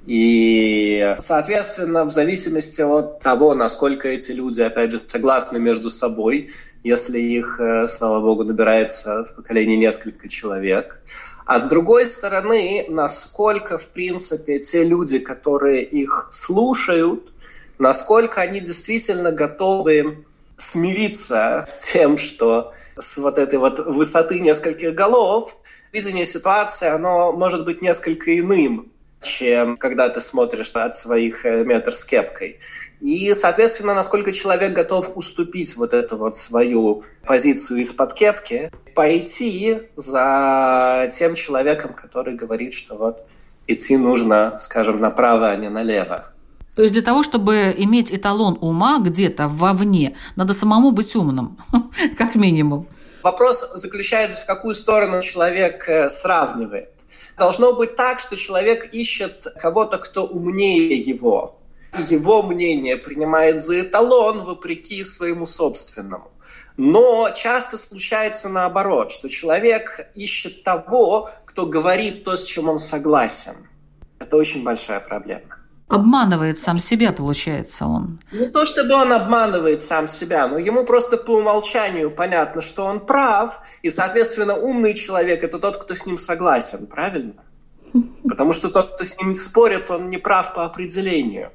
И, 0.09 1.15
соответственно, 1.19 2.03
в 2.03 2.09
зависимости 2.09 2.81
от 2.81 3.19
того, 3.19 3.53
насколько 3.53 4.07
эти 4.07 4.31
люди, 4.31 4.59
опять 4.59 4.91
же, 4.91 4.99
согласны 5.05 5.59
между 5.59 5.91
собой, 5.91 6.49
если 6.83 7.19
их, 7.19 7.59
э, 7.59 7.87
слава 7.87 8.19
богу, 8.19 8.43
набирается 8.43 9.25
в 9.25 9.35
поколении 9.35 9.75
несколько 9.75 10.27
человек, 10.27 10.99
а 11.45 11.59
с 11.59 11.67
другой 11.67 12.07
стороны, 12.07 12.87
насколько, 12.89 13.77
в 13.77 13.85
принципе, 13.85 14.57
те 14.57 14.83
люди, 14.83 15.19
которые 15.19 15.83
их 15.83 16.29
слушают, 16.31 17.31
насколько 17.77 18.41
они 18.41 18.61
действительно 18.61 19.31
готовы 19.31 20.25
смириться 20.57 21.65
с 21.67 21.81
тем, 21.93 22.17
что 22.17 22.73
с 22.97 23.15
вот 23.19 23.37
этой 23.37 23.59
вот 23.59 23.77
высоты 23.77 24.39
нескольких 24.39 24.95
голов 24.95 25.55
видение 25.91 26.25
ситуации, 26.25 26.87
оно 26.87 27.31
может 27.31 27.63
быть 27.63 27.83
несколько 27.83 28.35
иным, 28.39 28.91
чем 29.21 29.77
когда 29.77 30.09
ты 30.09 30.21
смотришь 30.21 30.71
от 30.73 30.95
своих 30.95 31.45
э, 31.45 31.63
метр 31.63 31.93
с 31.93 32.05
кепкой. 32.05 32.59
И, 33.01 33.33
соответственно, 33.33 33.93
насколько 33.93 34.33
человек 34.33 34.73
готов 34.73 35.15
уступить 35.15 35.75
вот 35.77 35.93
эту 35.93 36.17
вот 36.17 36.35
свою 36.35 37.03
позицию 37.25 37.81
из-под 37.81 38.13
кепки, 38.13 38.71
пойти 38.93 39.83
за 39.95 41.09
тем 41.17 41.35
человеком, 41.35 41.93
который 41.93 42.35
говорит, 42.35 42.73
что 42.73 42.95
вот 42.95 43.25
идти 43.67 43.95
нужно, 43.95 44.57
скажем, 44.59 44.99
направо, 44.99 45.49
а 45.49 45.55
не 45.55 45.69
налево. 45.69 46.25
То 46.75 46.83
есть 46.83 46.93
для 46.93 47.01
того, 47.01 47.23
чтобы 47.23 47.73
иметь 47.77 48.11
эталон 48.13 48.57
ума 48.61 48.99
где-то 48.99 49.47
вовне, 49.47 50.15
надо 50.35 50.53
самому 50.53 50.91
быть 50.91 51.15
умным, 51.15 51.57
как 52.17 52.35
минимум. 52.35 52.87
Вопрос 53.23 53.73
заключается, 53.75 54.43
в 54.43 54.45
какую 54.45 54.75
сторону 54.75 55.21
человек 55.21 55.87
э, 55.87 56.09
сравнивает. 56.09 56.89
Должно 57.39 57.73
быть 57.73 57.95
так, 57.95 58.19
что 58.19 58.35
человек 58.35 58.93
ищет 58.93 59.47
кого-то, 59.55 59.97
кто 59.97 60.25
умнее 60.25 60.97
его. 60.97 61.57
Его 61.97 62.43
мнение 62.43 62.97
принимает 62.97 63.63
за 63.63 63.79
эталон 63.79 64.43
вопреки 64.43 65.03
своему 65.05 65.45
собственному. 65.45 66.31
Но 66.75 67.29
часто 67.31 67.77
случается 67.77 68.49
наоборот, 68.49 69.13
что 69.13 69.29
человек 69.29 70.11
ищет 70.15 70.63
того, 70.63 71.29
кто 71.45 71.65
говорит 71.65 72.25
то, 72.25 72.35
с 72.35 72.43
чем 72.43 72.67
он 72.67 72.79
согласен. 72.79 73.55
Это 74.19 74.35
очень 74.35 74.61
большая 74.61 74.99
проблема. 74.99 75.58
Обманывает 75.89 76.59
сам 76.59 76.77
себя, 76.77 77.11
получается, 77.11 77.87
он. 77.87 78.19
Не 78.31 78.47
то 78.47 78.67
чтобы 78.67 78.93
он 78.93 79.11
обманывает 79.11 79.81
сам 79.81 80.07
себя, 80.07 80.47
но 80.47 80.59
ему 80.59 80.85
просто 80.85 81.17
по 81.17 81.31
умолчанию 81.31 82.11
понятно, 82.11 82.61
что 82.61 82.85
он 82.85 82.99
прав, 82.99 83.59
и, 83.81 83.89
соответственно, 83.89 84.55
умный 84.55 84.93
человек– 84.93 85.43
это 85.43 85.57
тот, 85.57 85.77
кто 85.77 85.95
с 85.95 86.05
ним 86.05 86.19
согласен, 86.19 86.85
правильно? 86.85 87.33
Потому 88.23 88.53
что 88.53 88.69
тот, 88.69 88.93
кто 88.93 89.03
с 89.03 89.17
ним 89.17 89.33
спорит, 89.33 89.89
он 89.89 90.11
не 90.11 90.17
прав 90.17 90.53
по 90.53 90.63
определению. 90.63 91.49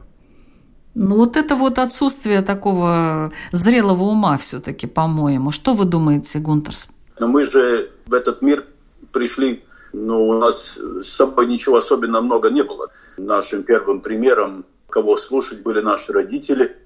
Ну 0.94 1.16
вот 1.16 1.36
это 1.36 1.56
вот 1.56 1.78
отсутствие 1.78 2.42
такого 2.42 3.32
зрелого 3.52 4.02
ума 4.02 4.36
все-таки, 4.38 4.86
по-моему. 4.86 5.50
Что 5.50 5.74
вы 5.74 5.84
думаете, 5.84 6.38
Гунтерс? 6.38 6.88
Но 7.18 7.28
мы 7.28 7.46
же 7.46 7.90
в 8.06 8.14
этот 8.14 8.42
мир 8.42 8.64
пришли, 9.12 9.64
ну, 9.92 10.28
у 10.28 10.38
нас 10.38 10.76
с 11.02 11.08
собой 11.08 11.46
ничего 11.46 11.78
особенно 11.78 12.20
много 12.20 12.50
не 12.50 12.62
было. 12.62 12.88
Нашим 13.16 13.62
первым 13.62 14.00
примером, 14.00 14.64
кого 14.88 15.16
слушать, 15.16 15.62
были 15.62 15.80
наши 15.80 16.12
родители, 16.12 16.76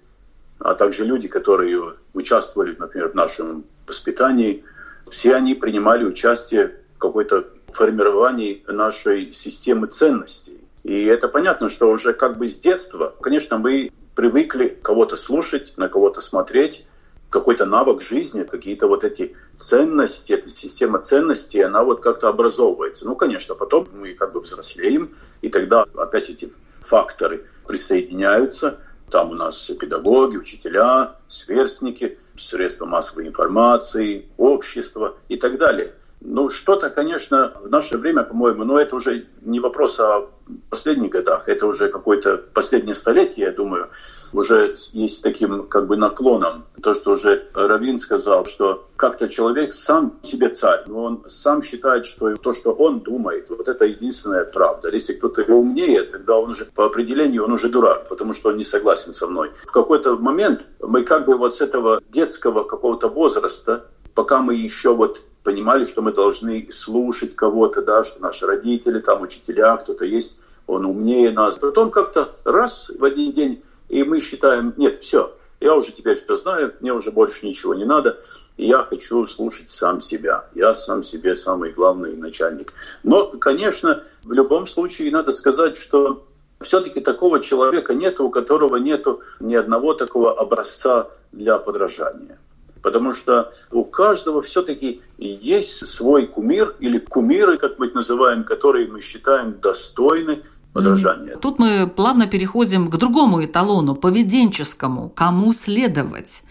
а 0.58 0.74
также 0.74 1.04
люди, 1.04 1.28
которые 1.28 1.94
участвовали, 2.14 2.76
например, 2.78 3.10
в 3.10 3.14
нашем 3.14 3.64
воспитании. 3.86 4.64
Все 5.10 5.34
они 5.34 5.54
принимали 5.54 6.04
участие 6.04 6.74
в 6.96 6.98
какой-то 6.98 7.48
формировании 7.68 8.62
нашей 8.66 9.32
системы 9.32 9.86
ценностей. 9.86 10.60
И 10.82 11.04
это 11.04 11.28
понятно, 11.28 11.68
что 11.68 11.90
уже 11.90 12.12
как 12.12 12.38
бы 12.38 12.48
с 12.48 12.58
детства, 12.58 13.14
конечно, 13.20 13.58
мы 13.58 13.90
привыкли 14.14 14.76
кого-то 14.82 15.16
слушать, 15.16 15.74
на 15.76 15.88
кого-то 15.88 16.20
смотреть, 16.20 16.86
какой-то 17.30 17.66
навык 17.66 18.00
жизни, 18.00 18.42
какие-то 18.42 18.88
вот 18.88 19.04
эти 19.04 19.36
ценности, 19.56 20.32
эта 20.32 20.48
система 20.48 21.00
ценностей, 21.00 21.60
она 21.60 21.84
вот 21.84 22.00
как-то 22.00 22.28
образовывается. 22.28 23.06
Ну, 23.06 23.16
конечно, 23.16 23.54
потом 23.54 23.88
мы 23.92 24.14
как 24.14 24.32
бы 24.32 24.40
взрослеем, 24.40 25.14
и 25.42 25.48
тогда 25.48 25.84
опять 25.96 26.30
эти 26.30 26.52
факторы 26.80 27.46
присоединяются. 27.66 28.80
Там 29.10 29.30
у 29.30 29.34
нас 29.34 29.70
педагоги, 29.78 30.36
учителя, 30.36 31.16
сверстники, 31.28 32.18
средства 32.36 32.86
массовой 32.86 33.28
информации, 33.28 34.28
общество 34.36 35.16
и 35.28 35.36
так 35.36 35.58
далее. 35.58 35.92
Ну, 36.20 36.50
что-то, 36.50 36.90
конечно, 36.90 37.52
в 37.60 37.70
наше 37.70 37.96
время, 37.96 38.24
по-моему, 38.24 38.64
но 38.64 38.80
это 38.80 38.96
уже 38.96 39.26
не 39.42 39.60
вопрос 39.60 40.00
о 40.00 40.30
последних 40.68 41.10
годах, 41.10 41.48
это 41.48 41.66
уже 41.66 41.88
какое-то 41.88 42.38
последнее 42.38 42.94
столетие, 42.94 43.46
я 43.46 43.52
думаю, 43.52 43.90
уже 44.32 44.74
есть 44.92 45.22
таким 45.22 45.66
как 45.66 45.86
бы 45.86 45.96
наклоном. 45.96 46.64
То, 46.82 46.94
что 46.94 47.12
уже 47.12 47.48
Равин 47.54 47.98
сказал, 47.98 48.44
что 48.44 48.88
как-то 48.96 49.28
человек 49.28 49.72
сам 49.72 50.18
себе 50.22 50.48
царь, 50.50 50.84
но 50.86 51.04
он 51.04 51.24
сам 51.28 51.62
считает, 51.62 52.06
что 52.06 52.34
то, 52.36 52.52
что 52.52 52.72
он 52.72 53.00
думает, 53.00 53.46
вот 53.48 53.68
это 53.68 53.84
единственная 53.84 54.44
правда. 54.44 54.90
Если 54.90 55.14
кто-то 55.14 55.42
умнее, 55.52 56.02
тогда 56.02 56.36
он 56.38 56.50
уже 56.50 56.64
по 56.66 56.86
определению 56.86 57.44
он 57.44 57.52
уже 57.52 57.68
дурак, 57.68 58.08
потому 58.08 58.34
что 58.34 58.50
он 58.50 58.56
не 58.56 58.64
согласен 58.64 59.12
со 59.12 59.26
мной. 59.26 59.50
В 59.66 59.72
какой-то 59.72 60.16
момент 60.16 60.66
мы 60.80 61.02
как 61.04 61.26
бы 61.26 61.36
вот 61.36 61.54
с 61.54 61.60
этого 61.60 62.02
детского 62.10 62.64
какого-то 62.64 63.08
возраста, 63.08 63.86
пока 64.14 64.40
мы 64.40 64.54
еще 64.54 64.94
вот 64.94 65.20
понимали, 65.42 65.84
что 65.84 66.02
мы 66.02 66.12
должны 66.12 66.68
слушать 66.70 67.34
кого-то, 67.34 67.82
да, 67.82 68.04
что 68.04 68.20
наши 68.20 68.46
родители, 68.46 69.00
там 69.00 69.22
учителя, 69.22 69.76
кто-то 69.76 70.04
есть, 70.04 70.40
он 70.66 70.84
умнее 70.84 71.30
нас. 71.30 71.58
Потом 71.58 71.90
как-то 71.90 72.36
раз 72.44 72.90
в 72.98 73.02
один 73.02 73.32
день, 73.32 73.62
и 73.88 74.04
мы 74.04 74.20
считаем, 74.20 74.74
нет, 74.76 75.02
все, 75.02 75.34
я 75.60 75.74
уже 75.74 75.92
теперь 75.92 76.22
все 76.22 76.36
знаю, 76.36 76.74
мне 76.80 76.92
уже 76.92 77.10
больше 77.10 77.46
ничего 77.46 77.74
не 77.74 77.84
надо, 77.84 78.20
и 78.56 78.66
я 78.66 78.78
хочу 78.82 79.26
слушать 79.26 79.70
сам 79.70 80.00
себя. 80.00 80.46
Я 80.54 80.74
сам 80.74 81.02
себе 81.02 81.34
самый 81.34 81.72
главный 81.72 82.16
начальник. 82.16 82.72
Но, 83.02 83.26
конечно, 83.26 84.04
в 84.22 84.32
любом 84.32 84.66
случае 84.66 85.10
надо 85.10 85.32
сказать, 85.32 85.76
что 85.76 86.26
все-таки 86.60 87.00
такого 87.00 87.40
человека 87.40 87.94
нет, 87.94 88.20
у 88.20 88.30
которого 88.30 88.76
нет 88.76 89.06
ни 89.40 89.54
одного 89.54 89.94
такого 89.94 90.38
образца 90.38 91.08
для 91.32 91.58
подражания. 91.58 92.38
Потому 92.82 93.14
что 93.14 93.52
у 93.72 93.84
каждого 93.84 94.42
все-таки 94.42 95.02
есть 95.18 95.86
свой 95.86 96.26
кумир 96.26 96.76
или 96.78 96.98
кумиры, 96.98 97.58
как 97.58 97.78
мы 97.78 97.86
их 97.86 97.94
называем, 97.94 98.44
которые 98.44 98.86
мы 98.86 99.00
считаем 99.00 99.58
достойны 99.60 100.42
подражания. 100.78 101.36
Тут 101.36 101.58
мы 101.58 101.86
плавно 101.86 102.26
переходим 102.26 102.88
к 102.88 102.96
другому 102.96 103.44
эталону, 103.44 103.94
поведенческому, 103.94 105.08
кому 105.08 105.52
следовать. 105.52 106.42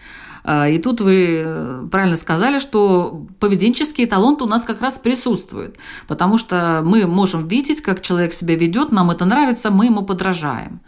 А, 0.44 0.68
и 0.68 0.78
тут 0.78 1.00
вы 1.00 1.42
э, 1.44 1.86
правильно 1.90 2.16
сказали, 2.16 2.58
что 2.58 3.26
поведенческий 3.40 4.04
эталон 4.04 4.36
у 4.40 4.46
нас 4.46 4.64
как 4.64 4.80
раз 4.80 4.98
присутствует, 4.98 5.76
потому 6.06 6.38
что 6.38 6.80
мы 6.84 7.06
можем 7.06 7.48
видеть, 7.48 7.82
как 7.82 8.00
человек 8.00 8.32
себя 8.32 8.54
ведет, 8.54 8.92
нам 8.92 9.10
это 9.10 9.24
нравится, 9.24 9.70
мы 9.70 9.86
ему 9.86 10.02
подражаем. 10.02 10.80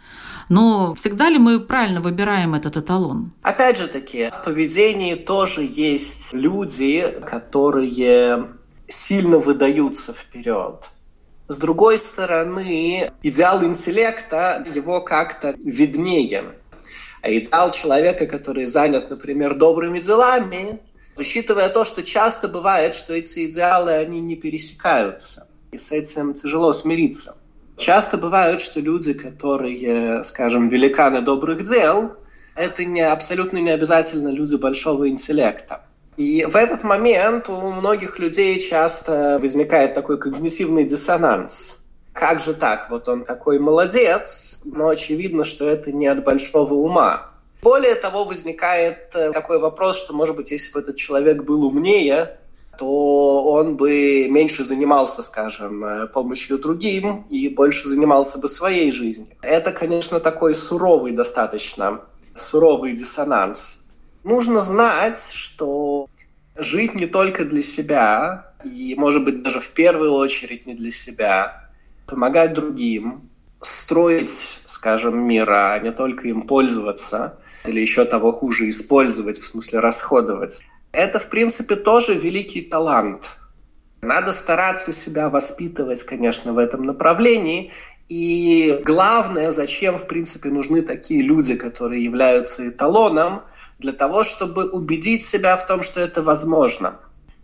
Но 0.49 0.93
всегда 0.95 1.29
ли 1.29 1.37
мы 1.37 1.59
правильно 1.59 2.01
выбираем 2.01 2.55
этот 2.55 2.75
эталон? 2.75 3.31
Опять 3.41 3.77
же 3.77 3.87
таки, 3.87 4.29
в 4.29 4.43
поведении 4.43 5.15
тоже 5.15 5.61
есть 5.61 6.33
люди, 6.33 7.21
которые 7.29 8.47
сильно 8.87 9.37
выдаются 9.37 10.13
вперед. 10.13 10.89
С 11.47 11.57
другой 11.57 11.97
стороны, 11.97 13.11
идеал 13.23 13.63
интеллекта, 13.63 14.65
его 14.73 15.01
как-то 15.01 15.55
виднее. 15.57 16.53
А 17.21 17.29
идеал 17.29 17.71
человека, 17.71 18.25
который 18.25 18.65
занят, 18.65 19.09
например, 19.09 19.55
добрыми 19.55 19.99
делами, 19.99 20.79
учитывая 21.17 21.69
то, 21.69 21.85
что 21.85 22.03
часто 22.03 22.47
бывает, 22.47 22.95
что 22.95 23.13
эти 23.13 23.49
идеалы, 23.49 23.91
они 23.91 24.21
не 24.21 24.35
пересекаются. 24.35 25.47
И 25.71 25.77
с 25.77 25.91
этим 25.91 26.33
тяжело 26.33 26.73
смириться. 26.73 27.37
Часто 27.77 28.17
бывают, 28.17 28.61
что 28.61 28.79
люди, 28.79 29.13
которые, 29.13 30.23
скажем, 30.23 30.69
великаны 30.69 31.21
добрых 31.21 31.63
дел, 31.63 32.15
это 32.55 32.85
не, 32.85 33.01
абсолютно 33.01 33.57
не 33.57 33.71
обязательно 33.71 34.29
люди 34.29 34.55
большого 34.55 35.09
интеллекта. 35.09 35.85
И 36.21 36.45
в 36.45 36.55
этот 36.55 36.83
момент 36.83 37.49
у 37.49 37.71
многих 37.71 38.19
людей 38.19 38.59
часто 38.59 39.39
возникает 39.41 39.95
такой 39.95 40.19
когнитивный 40.19 40.83
диссонанс. 40.83 41.79
Как 42.13 42.39
же 42.39 42.53
так? 42.53 42.91
Вот 42.91 43.09
он 43.09 43.25
такой 43.25 43.57
молодец, 43.57 44.59
но 44.63 44.89
очевидно, 44.89 45.43
что 45.43 45.67
это 45.67 45.91
не 45.91 46.05
от 46.05 46.23
большого 46.23 46.75
ума. 46.75 47.31
Более 47.63 47.95
того, 47.95 48.23
возникает 48.23 49.09
э, 49.15 49.31
такой 49.31 49.57
вопрос, 49.57 49.97
что, 49.97 50.13
может 50.13 50.35
быть, 50.35 50.51
если 50.51 50.71
бы 50.71 50.81
этот 50.81 50.97
человек 50.97 51.43
был 51.43 51.65
умнее, 51.65 52.37
то 52.77 53.43
он 53.43 53.75
бы 53.75 54.27
меньше 54.29 54.63
занимался, 54.63 55.23
скажем, 55.23 55.83
э, 55.83 56.07
помощью 56.07 56.59
другим 56.59 57.25
и 57.31 57.49
больше 57.49 57.87
занимался 57.87 58.37
бы 58.37 58.47
своей 58.47 58.91
жизнью. 58.91 59.35
Это, 59.41 59.71
конечно, 59.71 60.19
такой 60.19 60.53
суровый 60.53 61.13
достаточно, 61.13 62.01
суровый 62.35 62.93
диссонанс. 62.93 63.80
Нужно 64.23 64.61
знать, 64.61 65.21
что 65.33 66.07
жить 66.55 66.95
не 66.95 67.07
только 67.07 67.45
для 67.45 67.61
себя, 67.61 68.51
и, 68.63 68.95
может 68.95 69.23
быть, 69.23 69.41
даже 69.41 69.59
в 69.59 69.69
первую 69.69 70.13
очередь 70.13 70.65
не 70.65 70.75
для 70.75 70.91
себя, 70.91 71.69
помогать 72.05 72.53
другим, 72.53 73.29
строить, 73.61 74.61
скажем, 74.67 75.19
мир, 75.19 75.51
а 75.51 75.79
не 75.79 75.91
только 75.91 76.27
им 76.27 76.43
пользоваться, 76.43 77.39
или 77.65 77.79
еще 77.79 78.05
того 78.05 78.31
хуже, 78.31 78.69
использовать, 78.69 79.37
в 79.37 79.47
смысле 79.47 79.79
расходовать. 79.79 80.61
Это, 80.91 81.19
в 81.19 81.29
принципе, 81.29 81.75
тоже 81.75 82.15
великий 82.15 82.61
талант. 82.61 83.37
Надо 84.01 84.33
стараться 84.33 84.93
себя 84.93 85.29
воспитывать, 85.29 86.03
конечно, 86.03 86.53
в 86.53 86.57
этом 86.57 86.83
направлении. 86.83 87.71
И 88.09 88.81
главное, 88.83 89.51
зачем, 89.51 89.97
в 89.97 90.07
принципе, 90.07 90.49
нужны 90.49 90.81
такие 90.81 91.21
люди, 91.21 91.55
которые 91.55 92.03
являются 92.03 92.67
эталоном, 92.67 93.43
для 93.81 93.91
того, 93.91 94.23
чтобы 94.23 94.69
убедить 94.69 95.25
себя 95.25 95.57
в 95.57 95.67
том, 95.67 95.83
что 95.83 95.99
это 95.99 96.21
возможно. 96.21 96.99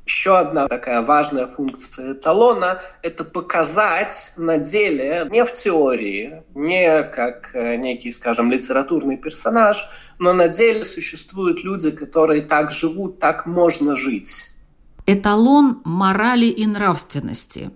Еще 0.06 0.38
одна 0.38 0.70
такая 0.70 1.02
важная 1.02 1.48
функция 1.48 2.14
эталона– 2.14 2.82
это 3.02 3.26
показать 3.26 4.34
на 4.38 4.58
деле, 4.58 5.28
не 5.30 5.44
в 5.44 5.54
теории, 5.54 6.44
не 6.56 7.04
как 7.04 7.50
э, 7.54 7.76
некий, 7.76 8.14
скажем, 8.14 8.50
литературный 8.50 9.18
персонаж, 9.18 9.90
но 10.18 10.32
на 10.32 10.48
деле 10.48 10.86
существуют 10.86 11.64
люди, 11.66 11.92
которые 11.92 12.44
так 12.44 12.72
живут, 12.72 13.20
так 13.20 13.46
можно 13.46 13.98
жить. 13.98 14.50
Эталон 15.06 15.82
морали 15.84 16.46
и 16.46 16.66
нравственности. 16.66 17.72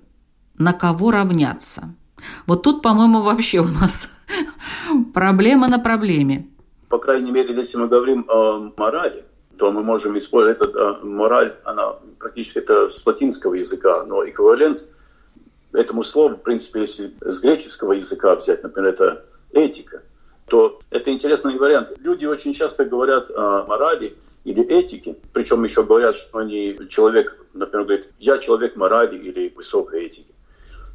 На 0.58 0.72
кого 0.72 1.12
равняться? 1.12 1.96
Вот 2.46 2.64
тут, 2.64 2.82
по-моему, 2.82 3.22
вообще 3.22 3.60
у 3.60 3.68
нас 3.68 4.10
проблема 5.14 5.68
на 5.68 5.80
проблеме. 5.80 6.48
По 6.92 7.00
крайней 7.00 7.32
мере, 7.32 7.56
если 7.56 7.78
мы 7.78 7.88
говорим 7.88 8.26
о 8.28 8.74
морали, 8.76 9.24
то 9.58 9.72
мы 9.72 9.82
можем 9.82 10.18
использовать 10.18 10.60
эту 10.60 10.78
э, 10.78 10.98
мораль, 11.04 11.56
она 11.64 11.96
практически 12.20 12.58
это 12.58 12.90
с 12.90 13.08
латинского 13.08 13.54
языка, 13.54 14.04
но 14.04 14.28
эквивалент 14.28 14.84
этому 15.72 16.04
слову, 16.04 16.36
в 16.36 16.42
принципе, 16.42 16.82
если 16.82 17.14
с 17.22 17.40
греческого 17.40 17.94
языка 17.94 18.36
взять, 18.36 18.62
например, 18.64 18.90
это 18.90 19.24
этика, 19.54 20.04
то 20.48 20.82
это 20.90 21.14
интересный 21.14 21.58
вариант. 21.58 21.94
Люди 22.00 22.26
очень 22.26 22.54
часто 22.54 22.84
говорят 22.84 23.32
о 23.32 23.66
морали 23.68 24.14
или 24.44 24.62
этике, 24.62 25.16
причем 25.32 25.64
еще 25.64 25.84
говорят, 25.84 26.18
что 26.18 26.40
они 26.40 26.78
человек, 26.90 27.38
например, 27.54 27.86
говорит, 27.86 28.08
я 28.20 28.38
человек 28.38 28.76
морали 28.76 29.18
или 29.18 29.48
высокой 29.56 30.08
этики. 30.08 30.34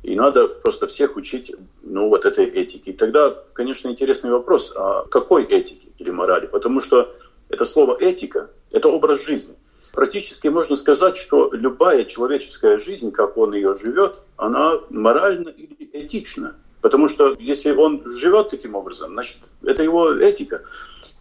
И 0.02 0.14
надо 0.14 0.46
просто 0.46 0.88
всех 0.88 1.16
учить, 1.16 1.54
ну, 1.82 2.10
вот 2.10 2.26
этой 2.26 2.44
этике. 2.44 2.90
И 2.90 2.94
тогда, 2.94 3.34
конечно, 3.54 3.88
интересный 3.88 4.30
вопрос, 4.30 4.74
а 4.76 5.06
какой 5.06 5.44
этики 5.44 5.85
или 5.98 6.10
морали? 6.10 6.46
Потому 6.46 6.82
что 6.82 7.14
это 7.48 7.64
слово 7.64 7.96
этика, 8.00 8.50
это 8.72 8.88
образ 8.88 9.22
жизни. 9.24 9.54
Практически 9.92 10.48
можно 10.48 10.76
сказать, 10.76 11.16
что 11.16 11.50
любая 11.52 12.04
человеческая 12.04 12.78
жизнь, 12.78 13.12
как 13.12 13.36
он 13.38 13.54
ее 13.54 13.76
живет, 13.78 14.14
она 14.36 14.80
моральна 14.90 15.48
или 15.48 15.88
этична. 15.92 16.56
Потому 16.82 17.08
что 17.08 17.34
если 17.38 17.72
он 17.72 18.02
живет 18.04 18.50
таким 18.50 18.74
образом, 18.74 19.12
значит, 19.12 19.38
это 19.62 19.82
его 19.82 20.12
этика. 20.12 20.62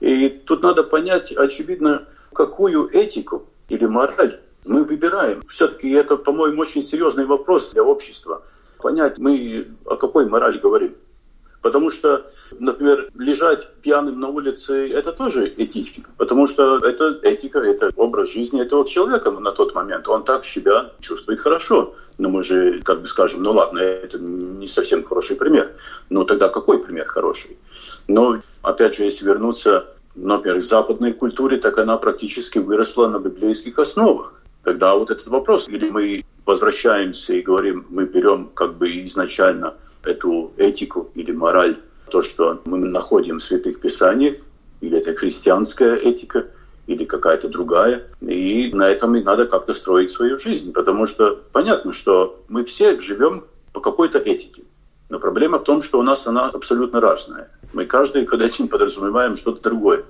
И 0.02 0.30
тут 0.30 0.62
надо 0.62 0.84
понять, 0.84 1.32
очевидно, 1.32 2.08
какую 2.34 2.90
этику 2.90 3.48
или 3.70 3.86
мораль 3.86 4.42
мы 4.66 4.84
выбираем. 4.84 5.42
Все-таки 5.48 5.90
это, 5.92 6.18
по-моему, 6.18 6.62
очень 6.62 6.84
серьезный 6.84 7.26
вопрос 7.26 7.72
для 7.72 7.84
общества. 7.84 8.44
Понять, 8.80 9.18
мы 9.18 9.68
о 9.86 9.96
какой 9.96 10.28
морали 10.28 10.58
говорим. 10.58 10.96
Потому 11.66 11.90
что, 11.90 12.28
например, 12.60 13.10
лежать 13.18 13.74
пьяным 13.82 14.20
на 14.20 14.30
улице– 14.30 14.88
это 14.92 15.12
тоже 15.12 15.52
этично. 15.58 16.04
Потому 16.16 16.48
что 16.48 16.78
это 16.78 17.18
этика, 17.24 17.58
это 17.58 17.90
образ 17.96 18.30
жизни 18.30 18.62
этого 18.62 18.88
человека 18.88 19.32
на 19.32 19.52
тот 19.52 19.74
момент. 19.74 20.08
Он 20.08 20.24
так 20.24 20.46
себя 20.46 20.92
чувствует 21.00 21.40
хорошо. 21.40 21.96
Но 22.20 22.30
мы 22.30 22.44
же 22.44 22.84
как 22.84 23.02
бы 23.02 23.08
скажем, 23.08 23.42
ну 23.42 23.52
ладно, 23.52 23.80
это 23.80 24.20
не 24.20 24.68
совсем 24.68 25.04
хороший 25.04 25.38
пример. 25.38 25.72
Но 26.12 26.24
тогда 26.24 26.50
какой 26.50 26.78
пример 26.78 27.08
хороший? 27.08 27.58
Но, 28.08 28.44
опять 28.62 28.96
же, 28.96 29.04
если 29.04 29.26
вернуться, 29.26 29.88
например, 30.14 30.60
к 30.60 30.64
западной 30.64 31.14
культуре, 31.14 31.58
так 31.58 31.80
она 31.80 31.98
практически 31.98 32.60
выросла 32.60 33.08
на 33.08 33.18
библейских 33.18 33.80
основах. 33.80 34.40
Тогда 34.64 34.96
вот 34.96 35.10
этот 35.10 35.26
вопрос, 35.26 35.68
или 35.68 35.90
мы 35.90 36.26
возвращаемся 36.46 37.34
и 37.34 37.42
говорим, 37.42 37.88
мы 37.90 38.06
берем 38.06 38.52
как 38.54 38.76
бы 38.76 39.04
изначально– 39.04 39.74
эту 40.06 40.52
этику 40.58 41.10
или 41.16 41.32
мораль, 41.32 41.78
то, 42.10 42.22
что 42.22 42.62
мы 42.66 42.78
находим 42.78 43.40
в 43.40 43.44
святых 43.44 43.80
писаниях, 43.80 44.36
или 44.82 44.98
это 44.98 45.16
христианская 45.16 45.96
этика, 45.96 46.46
или 46.88 47.04
какая-то 47.04 47.50
другая. 47.50 48.04
И 48.22 48.72
на 48.74 48.90
этом 48.90 49.16
и 49.16 49.24
надо 49.24 49.48
как-то 49.48 49.74
строить 49.74 50.12
свою 50.12 50.38
жизнь, 50.38 50.72
потому 50.74 51.08
что 51.08 51.42
понятно, 51.52 51.92
что 51.92 52.44
мы 52.48 52.64
все 52.64 53.00
живем 53.00 53.46
по 53.74 53.82
какой-то 53.82 54.20
этике. 54.20 54.64
Но 55.10 55.20
проблема 55.20 55.60
в 55.60 55.64
том, 55.64 55.84
что 55.84 56.00
у 56.00 56.04
нас 56.04 56.26
она 56.26 56.48
абсолютно 56.48 57.00
разная. 57.00 57.50
Мы 57.74 57.86
каждый 57.86 58.26
под 58.26 58.42
этим 58.42 58.68
подразумеваем 58.68 59.36
что-то 59.36 59.62
другое. 59.62 60.04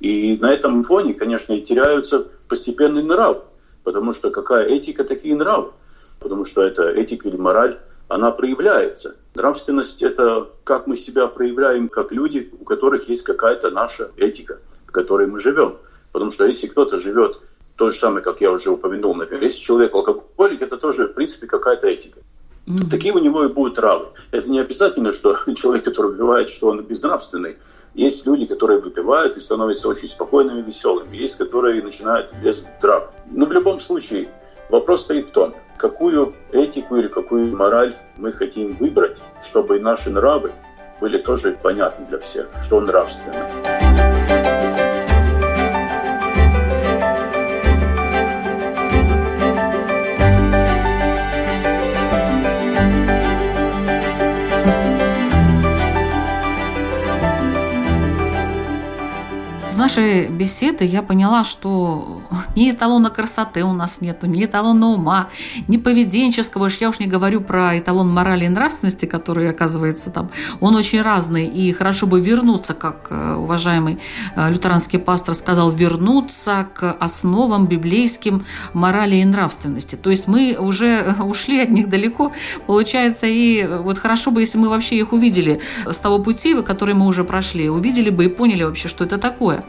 И 0.00 0.38
на 0.40 0.52
этом 0.52 0.82
фоне, 0.84 1.14
конечно, 1.14 1.52
и 1.52 1.62
теряются 1.62 2.26
постепенный 2.48 3.02
нрав. 3.02 3.42
Потому 3.82 4.14
что 4.14 4.30
какая 4.30 4.66
этика, 4.66 5.04
такие 5.04 5.34
нравы. 5.34 5.72
Потому 6.18 6.44
что 6.44 6.62
это 6.62 6.90
этика 6.90 7.28
или 7.28 7.36
мораль 7.36 7.78
она 8.08 8.30
проявляется. 8.30 9.16
Нравственность– 9.34 10.02
это 10.02 10.48
как 10.64 10.86
мы 10.86 10.96
себя 10.96 11.28
проявляем 11.28 11.88
как 11.88 12.10
люди, 12.10 12.50
у 12.58 12.64
которых 12.64 13.08
есть 13.08 13.22
какая-то 13.22 13.70
наша 13.70 14.10
этика, 14.16 14.58
в 14.86 14.92
которой 14.92 15.26
мы 15.26 15.40
живем. 15.40 15.76
Потому 16.12 16.32
что 16.32 16.46
если 16.46 16.66
кто-то 16.66 16.98
живет 16.98 17.40
то 17.76 17.90
же 17.90 17.98
самое, 17.98 18.24
как 18.24 18.40
я 18.40 18.50
уже 18.50 18.70
упомянул, 18.70 19.14
например, 19.14 19.44
если 19.44 19.62
человек 19.62 19.94
алкоголик, 19.94 20.62
это 20.62 20.76
тоже, 20.78 21.08
в 21.08 21.14
принципе, 21.14 21.46
какая-то 21.46 21.86
этика. 21.86 22.18
Mm-hmm. 22.66 22.90
Такие 22.90 23.14
у 23.14 23.18
него 23.18 23.44
и 23.44 23.48
будут 23.48 23.76
травы. 23.76 24.08
Это 24.30 24.50
не 24.50 24.58
обязательно, 24.58 25.12
что 25.12 25.38
человек, 25.54 25.84
который 25.84 26.10
выпивает, 26.10 26.48
что 26.48 26.68
он 26.68 26.82
безнравственный. 26.82 27.56
Есть 27.94 28.26
люди, 28.26 28.46
которые 28.46 28.80
выпивают 28.80 29.36
и 29.36 29.40
становятся 29.40 29.88
очень 29.88 30.08
спокойными, 30.08 30.62
веселыми. 30.62 31.16
Есть, 31.16 31.36
которые 31.36 31.82
начинают 31.82 32.32
без 32.42 32.64
драк. 32.80 33.12
Но 33.30 33.46
в 33.46 33.52
любом 33.52 33.80
случае, 33.80 34.28
вопрос 34.68 35.02
стоит 35.02 35.28
в 35.28 35.30
том, 35.30 35.54
какую 35.76 36.34
этику 36.52 36.96
или 36.96 37.08
какую 37.08 37.56
мораль 37.56 37.96
мы 38.16 38.32
хотим 38.32 38.74
выбрать, 38.76 39.18
чтобы 39.42 39.80
наши 39.80 40.10
нравы 40.10 40.52
были 41.00 41.18
тоже 41.18 41.56
понятны 41.62 42.06
для 42.06 42.18
всех, 42.18 42.48
что 42.64 42.80
нравственно. 42.80 43.48
нашей 59.88 60.28
беседы 60.28 60.84
я 60.84 61.02
поняла, 61.02 61.44
что 61.44 62.20
ни 62.56 62.70
эталона 62.70 63.10
красоты 63.10 63.64
у 63.64 63.72
нас 63.72 64.00
нету, 64.00 64.26
ни 64.26 64.44
эталона 64.44 64.88
ума, 64.88 65.28
ни 65.68 65.76
поведенческого, 65.76 66.66
уж 66.66 66.76
я 66.78 66.88
уж 66.88 66.98
не 66.98 67.06
говорю 67.06 67.40
про 67.40 67.78
эталон 67.78 68.08
морали 68.08 68.44
и 68.44 68.48
нравственности, 68.48 69.06
который, 69.06 69.48
оказывается, 69.50 70.10
там, 70.10 70.30
он 70.60 70.74
очень 70.74 71.02
разный, 71.02 71.46
и 71.46 71.72
хорошо 71.72 72.06
бы 72.06 72.20
вернуться, 72.20 72.74
как 72.74 73.08
э, 73.10 73.34
уважаемый 73.34 73.98
э, 74.36 74.50
лютеранский 74.50 74.98
пастор 74.98 75.34
сказал, 75.34 75.70
вернуться 75.70 76.68
к 76.74 76.92
основам 76.92 77.66
библейским 77.66 78.44
морали 78.72 79.16
и 79.16 79.24
нравственности. 79.24 79.96
То 79.96 80.10
есть 80.10 80.28
мы 80.28 80.56
уже 80.58 81.14
ушли 81.20 81.60
от 81.60 81.70
них 81.70 81.88
далеко, 81.88 82.32
получается, 82.66 83.26
и 83.26 83.66
вот 83.66 83.98
хорошо 83.98 84.30
бы, 84.30 84.40
если 84.40 84.58
мы 84.58 84.68
вообще 84.68 84.96
их 84.96 85.12
увидели 85.12 85.60
с 85.86 85.96
того 85.98 86.18
пути, 86.18 86.54
который 86.62 86.94
мы 86.94 87.06
уже 87.06 87.24
прошли, 87.24 87.68
увидели 87.68 88.10
бы 88.10 88.26
и 88.26 88.28
поняли 88.28 88.64
вообще, 88.64 88.88
что 88.88 89.04
это 89.04 89.18
такое. 89.18 89.64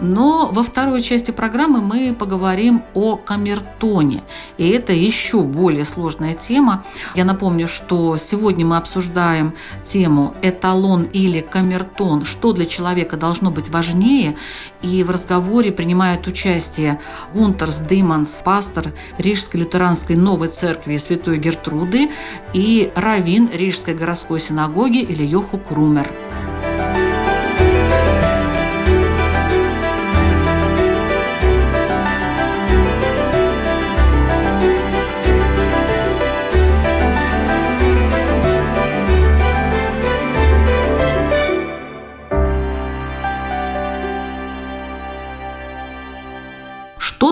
Но 0.00 0.48
во 0.52 0.62
второй 0.62 1.02
части 1.02 1.30
программы 1.30 1.80
мы 1.90 2.14
поговорим 2.14 2.84
о 2.94 3.16
камертоне. 3.16 4.22
И 4.58 4.68
это 4.68 4.92
еще 4.92 5.42
более 5.42 5.84
сложная 5.84 6.34
тема. 6.34 6.84
Я 7.16 7.24
напомню, 7.24 7.66
что 7.66 8.16
сегодня 8.16 8.64
мы 8.64 8.76
обсуждаем 8.76 9.54
тему 9.82 10.34
эталон 10.40 11.02
или 11.02 11.40
камертон, 11.40 12.24
что 12.24 12.52
для 12.52 12.66
человека 12.66 13.16
должно 13.16 13.50
быть 13.50 13.70
важнее. 13.70 14.36
И 14.82 15.02
в 15.02 15.10
разговоре 15.10 15.72
принимают 15.72 16.28
участие 16.28 17.00
Гунтерс 17.34 17.78
Дыманс, 17.80 18.42
пастор 18.44 18.92
Рижской 19.18 19.60
лютеранской 19.60 20.14
новой 20.14 20.48
церкви 20.48 20.96
Святой 20.96 21.38
Гертруды 21.38 22.10
и 22.52 22.92
раввин 22.94 23.50
Рижской 23.52 23.94
городской 23.94 24.38
синагоги 24.38 24.98
Ильёху 24.98 25.58
Крумер. 25.58 26.29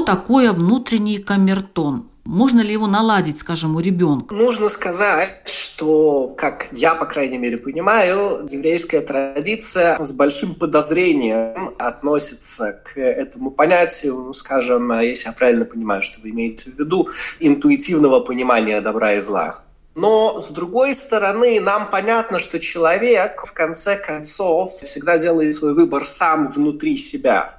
Такое 0.08 0.54
внутренний 0.54 1.18
камертон? 1.18 2.08
Можно 2.24 2.62
ли 2.62 2.72
его 2.72 2.86
наладить, 2.86 3.36
скажем, 3.36 3.76
у 3.76 3.80
ребенка? 3.80 4.34
Нужно 4.34 4.70
сказать, 4.70 5.42
что, 5.44 6.34
как 6.34 6.68
я, 6.72 6.94
по 6.94 7.04
крайней 7.04 7.36
мере, 7.36 7.58
понимаю, 7.58 8.48
еврейская 8.50 9.02
традиция 9.02 10.02
с 10.02 10.12
большим 10.12 10.54
подозрением 10.54 11.74
относится 11.78 12.80
к 12.86 12.98
этому 12.98 13.50
понятию, 13.50 14.14
ну, 14.14 14.32
скажем, 14.32 14.98
если 15.00 15.26
я 15.26 15.32
правильно 15.32 15.66
понимаю, 15.66 16.00
что 16.00 16.22
вы 16.22 16.30
имеете 16.30 16.70
в 16.70 16.78
виду, 16.78 17.08
интуитивного 17.38 18.20
понимания 18.20 18.80
добра 18.80 19.12
и 19.12 19.20
зла. 19.20 19.60
Но, 19.94 20.40
с 20.40 20.48
другой 20.50 20.94
стороны, 20.94 21.60
нам 21.60 21.90
понятно, 21.90 22.38
что 22.38 22.60
человек, 22.60 23.44
в 23.46 23.52
конце 23.52 23.96
концов, 23.96 24.72
всегда 24.82 25.18
делает 25.18 25.54
свой 25.54 25.74
выбор 25.74 26.06
сам 26.06 26.48
внутри 26.48 26.96
себя. 26.96 27.57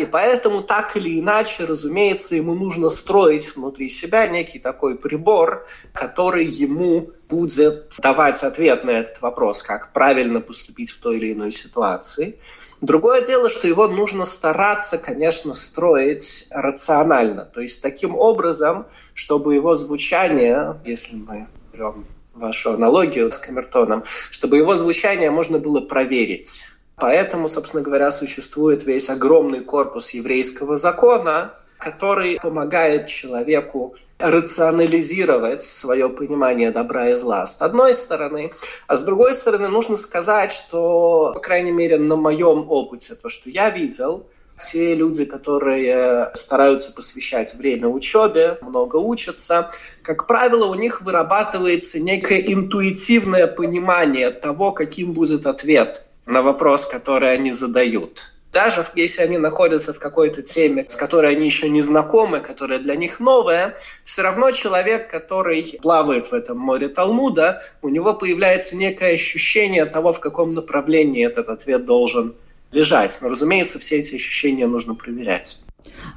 И 0.00 0.06
поэтому 0.06 0.62
так 0.62 0.96
или 0.96 1.20
иначе, 1.20 1.66
разумеется, 1.66 2.34
ему 2.34 2.54
нужно 2.54 2.88
строить 2.88 3.54
внутри 3.54 3.90
себя 3.90 4.26
некий 4.28 4.58
такой 4.58 4.96
прибор, 4.96 5.66
который 5.92 6.46
ему 6.46 7.10
будет 7.28 7.92
давать 7.98 8.42
ответ 8.42 8.82
на 8.82 8.92
этот 8.92 9.20
вопрос, 9.20 9.62
как 9.62 9.92
правильно 9.92 10.40
поступить 10.40 10.90
в 10.90 11.02
той 11.02 11.18
или 11.18 11.34
иной 11.34 11.50
ситуации. 11.50 12.38
Другое 12.80 13.22
дело, 13.22 13.50
что 13.50 13.68
его 13.68 13.88
нужно 13.88 14.24
стараться, 14.24 14.96
конечно, 14.96 15.52
строить 15.52 16.46
рационально, 16.48 17.44
то 17.44 17.60
есть 17.60 17.82
таким 17.82 18.16
образом, 18.16 18.86
чтобы 19.12 19.54
его 19.54 19.74
звучание, 19.74 20.80
если 20.82 21.16
мы 21.16 21.46
берем 21.74 22.06
вашу 22.32 22.72
аналогию 22.72 23.30
с 23.30 23.36
камертоном, 23.36 24.04
чтобы 24.30 24.56
его 24.56 24.76
звучание 24.76 25.30
можно 25.30 25.58
было 25.58 25.80
проверить. 25.80 26.64
Поэтому, 27.00 27.48
собственно 27.48 27.82
говоря, 27.82 28.10
существует 28.10 28.84
весь 28.84 29.08
огромный 29.08 29.60
корпус 29.60 30.10
еврейского 30.10 30.76
закона, 30.76 31.54
который 31.78 32.38
помогает 32.38 33.06
человеку 33.06 33.94
рационализировать 34.18 35.62
свое 35.62 36.10
понимание 36.10 36.70
добра 36.70 37.08
и 37.08 37.14
зла 37.14 37.46
с 37.46 37.56
одной 37.58 37.94
стороны, 37.94 38.52
а 38.86 38.96
с 38.98 39.02
другой 39.02 39.32
стороны 39.32 39.68
нужно 39.68 39.96
сказать, 39.96 40.52
что, 40.52 41.32
по 41.32 41.40
крайней 41.40 41.72
мере, 41.72 41.96
на 41.96 42.16
моем 42.16 42.70
опыте, 42.70 43.14
то, 43.14 43.30
что 43.30 43.48
я 43.48 43.70
видел, 43.70 44.26
те 44.70 44.94
люди, 44.94 45.24
которые 45.24 46.32
стараются 46.34 46.92
посвящать 46.92 47.54
время 47.54 47.88
учебе, 47.88 48.58
много 48.60 48.96
учатся, 48.96 49.70
как 50.02 50.26
правило, 50.26 50.66
у 50.66 50.74
них 50.74 51.00
вырабатывается 51.00 51.98
некое 51.98 52.40
интуитивное 52.40 53.46
понимание 53.46 54.30
того, 54.30 54.72
каким 54.72 55.14
будет 55.14 55.46
ответ 55.46 56.04
на 56.26 56.42
вопрос, 56.42 56.86
который 56.86 57.32
они 57.32 57.52
задают. 57.52 58.32
Даже 58.52 58.84
если 58.96 59.22
они 59.22 59.38
находятся 59.38 59.94
в 59.94 60.00
какой-то 60.00 60.42
теме, 60.42 60.84
с 60.88 60.96
которой 60.96 61.30
они 61.32 61.46
еще 61.46 61.68
не 61.68 61.82
знакомы, 61.82 62.40
которая 62.40 62.80
для 62.80 62.96
них 62.96 63.20
новая, 63.20 63.76
все 64.04 64.22
равно 64.22 64.50
человек, 64.50 65.08
который 65.08 65.78
плавает 65.80 66.26
в 66.26 66.32
этом 66.32 66.58
море 66.58 66.88
Талмуда, 66.88 67.62
у 67.80 67.88
него 67.88 68.12
появляется 68.12 68.76
некое 68.76 69.14
ощущение 69.14 69.86
того, 69.86 70.12
в 70.12 70.18
каком 70.18 70.54
направлении 70.54 71.24
этот 71.24 71.48
ответ 71.48 71.84
должен 71.84 72.34
лежать. 72.72 73.16
Но, 73.20 73.28
разумеется, 73.28 73.78
все 73.78 74.00
эти 74.00 74.16
ощущения 74.16 74.66
нужно 74.66 74.96
проверять. 74.96 75.60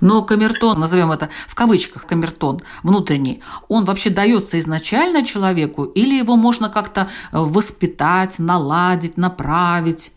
Но 0.02 0.24
камертон, 0.24 0.80
назовем 0.80 1.12
это 1.12 1.30
в 1.48 1.56
кавычках 1.56 2.06
камертон, 2.06 2.62
внутренний, 2.84 3.42
он 3.68 3.86
вообще 3.86 4.10
дается 4.10 4.60
изначально 4.60 5.26
человеку 5.26 5.86
или 5.86 6.16
его 6.16 6.36
можно 6.36 6.70
как-то 6.70 7.10
э, 7.32 7.38
воспитать, 7.38 8.40
наладить, 8.40 9.18
направить? 9.18 10.12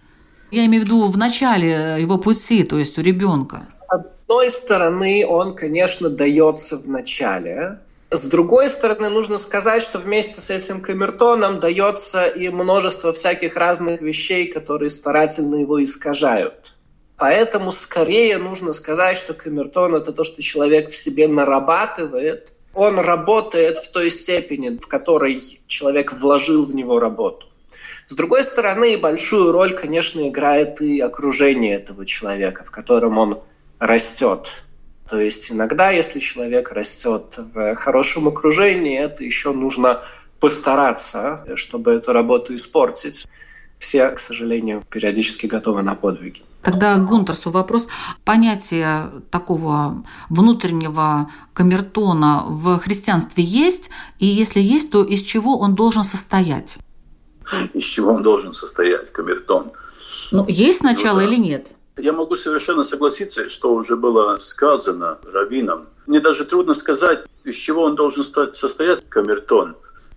Я 0.50 0.66
имею 0.66 0.82
в 0.82 0.86
виду 0.86 1.06
в 1.06 1.16
начале 1.16 1.96
его 2.00 2.18
пути, 2.18 2.64
то 2.64 2.78
есть 2.78 2.98
у 2.98 3.02
ребенка. 3.02 3.64
С 3.68 3.80
одной 3.88 4.50
стороны, 4.50 5.26
он, 5.26 5.54
конечно, 5.54 6.08
дается 6.08 6.76
в 6.78 6.88
начале, 6.88 7.80
с 8.10 8.28
другой 8.28 8.70
стороны, 8.70 9.08
нужно 9.08 9.36
сказать, 9.36 9.82
что 9.82 9.98
вместе 9.98 10.40
с 10.40 10.48
этим 10.48 10.80
камертоном 10.80 11.58
дается 11.58 12.24
и 12.24 12.48
множество 12.48 13.12
всяких 13.12 13.56
разных 13.56 14.00
вещей, 14.00 14.46
которые 14.46 14.90
старательно 14.90 15.56
его 15.56 15.82
искажают. 15.82 16.75
Поэтому 17.16 17.72
скорее 17.72 18.38
нужно 18.38 18.72
сказать, 18.72 19.16
что 19.16 19.32
камертон– 19.32 19.94
это 19.96 20.12
то, 20.12 20.24
что 20.24 20.42
человек 20.42 20.90
в 20.90 20.96
себе 20.96 21.28
нарабатывает. 21.28 22.52
Он 22.74 22.98
работает 22.98 23.78
в 23.78 23.90
той 23.90 24.10
степени, 24.10 24.76
в 24.76 24.86
которой 24.86 25.40
человек 25.66 26.12
вложил 26.12 26.66
в 26.66 26.74
него 26.74 27.00
работу. 27.00 27.46
С 28.06 28.14
другой 28.14 28.44
стороны, 28.44 28.98
большую 28.98 29.50
роль, 29.50 29.74
конечно, 29.74 30.28
играет 30.28 30.80
и 30.80 31.00
окружение 31.00 31.76
этого 31.76 32.04
человека, 32.04 32.64
в 32.64 32.70
котором 32.70 33.18
он 33.18 33.40
растет. 33.78 34.52
То 35.08 35.18
есть 35.18 35.50
иногда, 35.50 35.90
если 35.90 36.18
человек 36.18 36.70
растет 36.72 37.38
в 37.54 37.74
хорошем 37.76 38.28
окружении, 38.28 38.98
это 38.98 39.24
еще 39.24 39.52
нужно 39.52 40.02
постараться, 40.38 41.44
чтобы 41.54 41.92
эту 41.92 42.12
работу 42.12 42.54
испортить. 42.54 43.26
Все, 43.78 44.10
к 44.10 44.18
сожалению, 44.18 44.82
периодически 44.90 45.46
готовы 45.46 45.82
на 45.82 45.94
подвиги. 45.94 46.42
Тогда 46.62 46.96
Гунтерсу 46.98 47.50
вопрос. 47.50 47.86
Понятие 48.24 49.12
такого 49.30 50.04
внутреннего 50.28 51.30
камертона 51.54 52.44
в 52.48 52.78
христианстве 52.78 53.44
есть? 53.44 53.90
И 54.18 54.26
если 54.26 54.60
есть, 54.60 54.90
то 54.90 55.04
из 55.04 55.22
чего 55.22 55.58
он 55.58 55.76
должен 55.76 56.02
состоять? 56.02 56.78
Из 57.72 57.84
чего 57.84 58.14
он 58.14 58.24
должен 58.24 58.52
состоять, 58.52 59.12
камертон? 59.12 59.70
Ну, 60.32 60.44
есть 60.48 60.78
сначала 60.78 61.20
ну, 61.20 61.26
да. 61.26 61.32
или 61.32 61.40
нет? 61.40 61.68
Я 61.98 62.12
могу 62.12 62.36
совершенно 62.36 62.82
согласиться, 62.82 63.48
что 63.48 63.72
уже 63.72 63.96
было 63.96 64.36
сказано 64.36 65.18
раввином. 65.32 65.86
Мне 66.06 66.20
даже 66.20 66.44
трудно 66.44 66.74
сказать, 66.74 67.20
из 67.44 67.54
чего 67.54 67.82
он 67.84 67.94
должен 67.94 68.24
состоять, 68.24 69.08
камертон. 69.08 69.76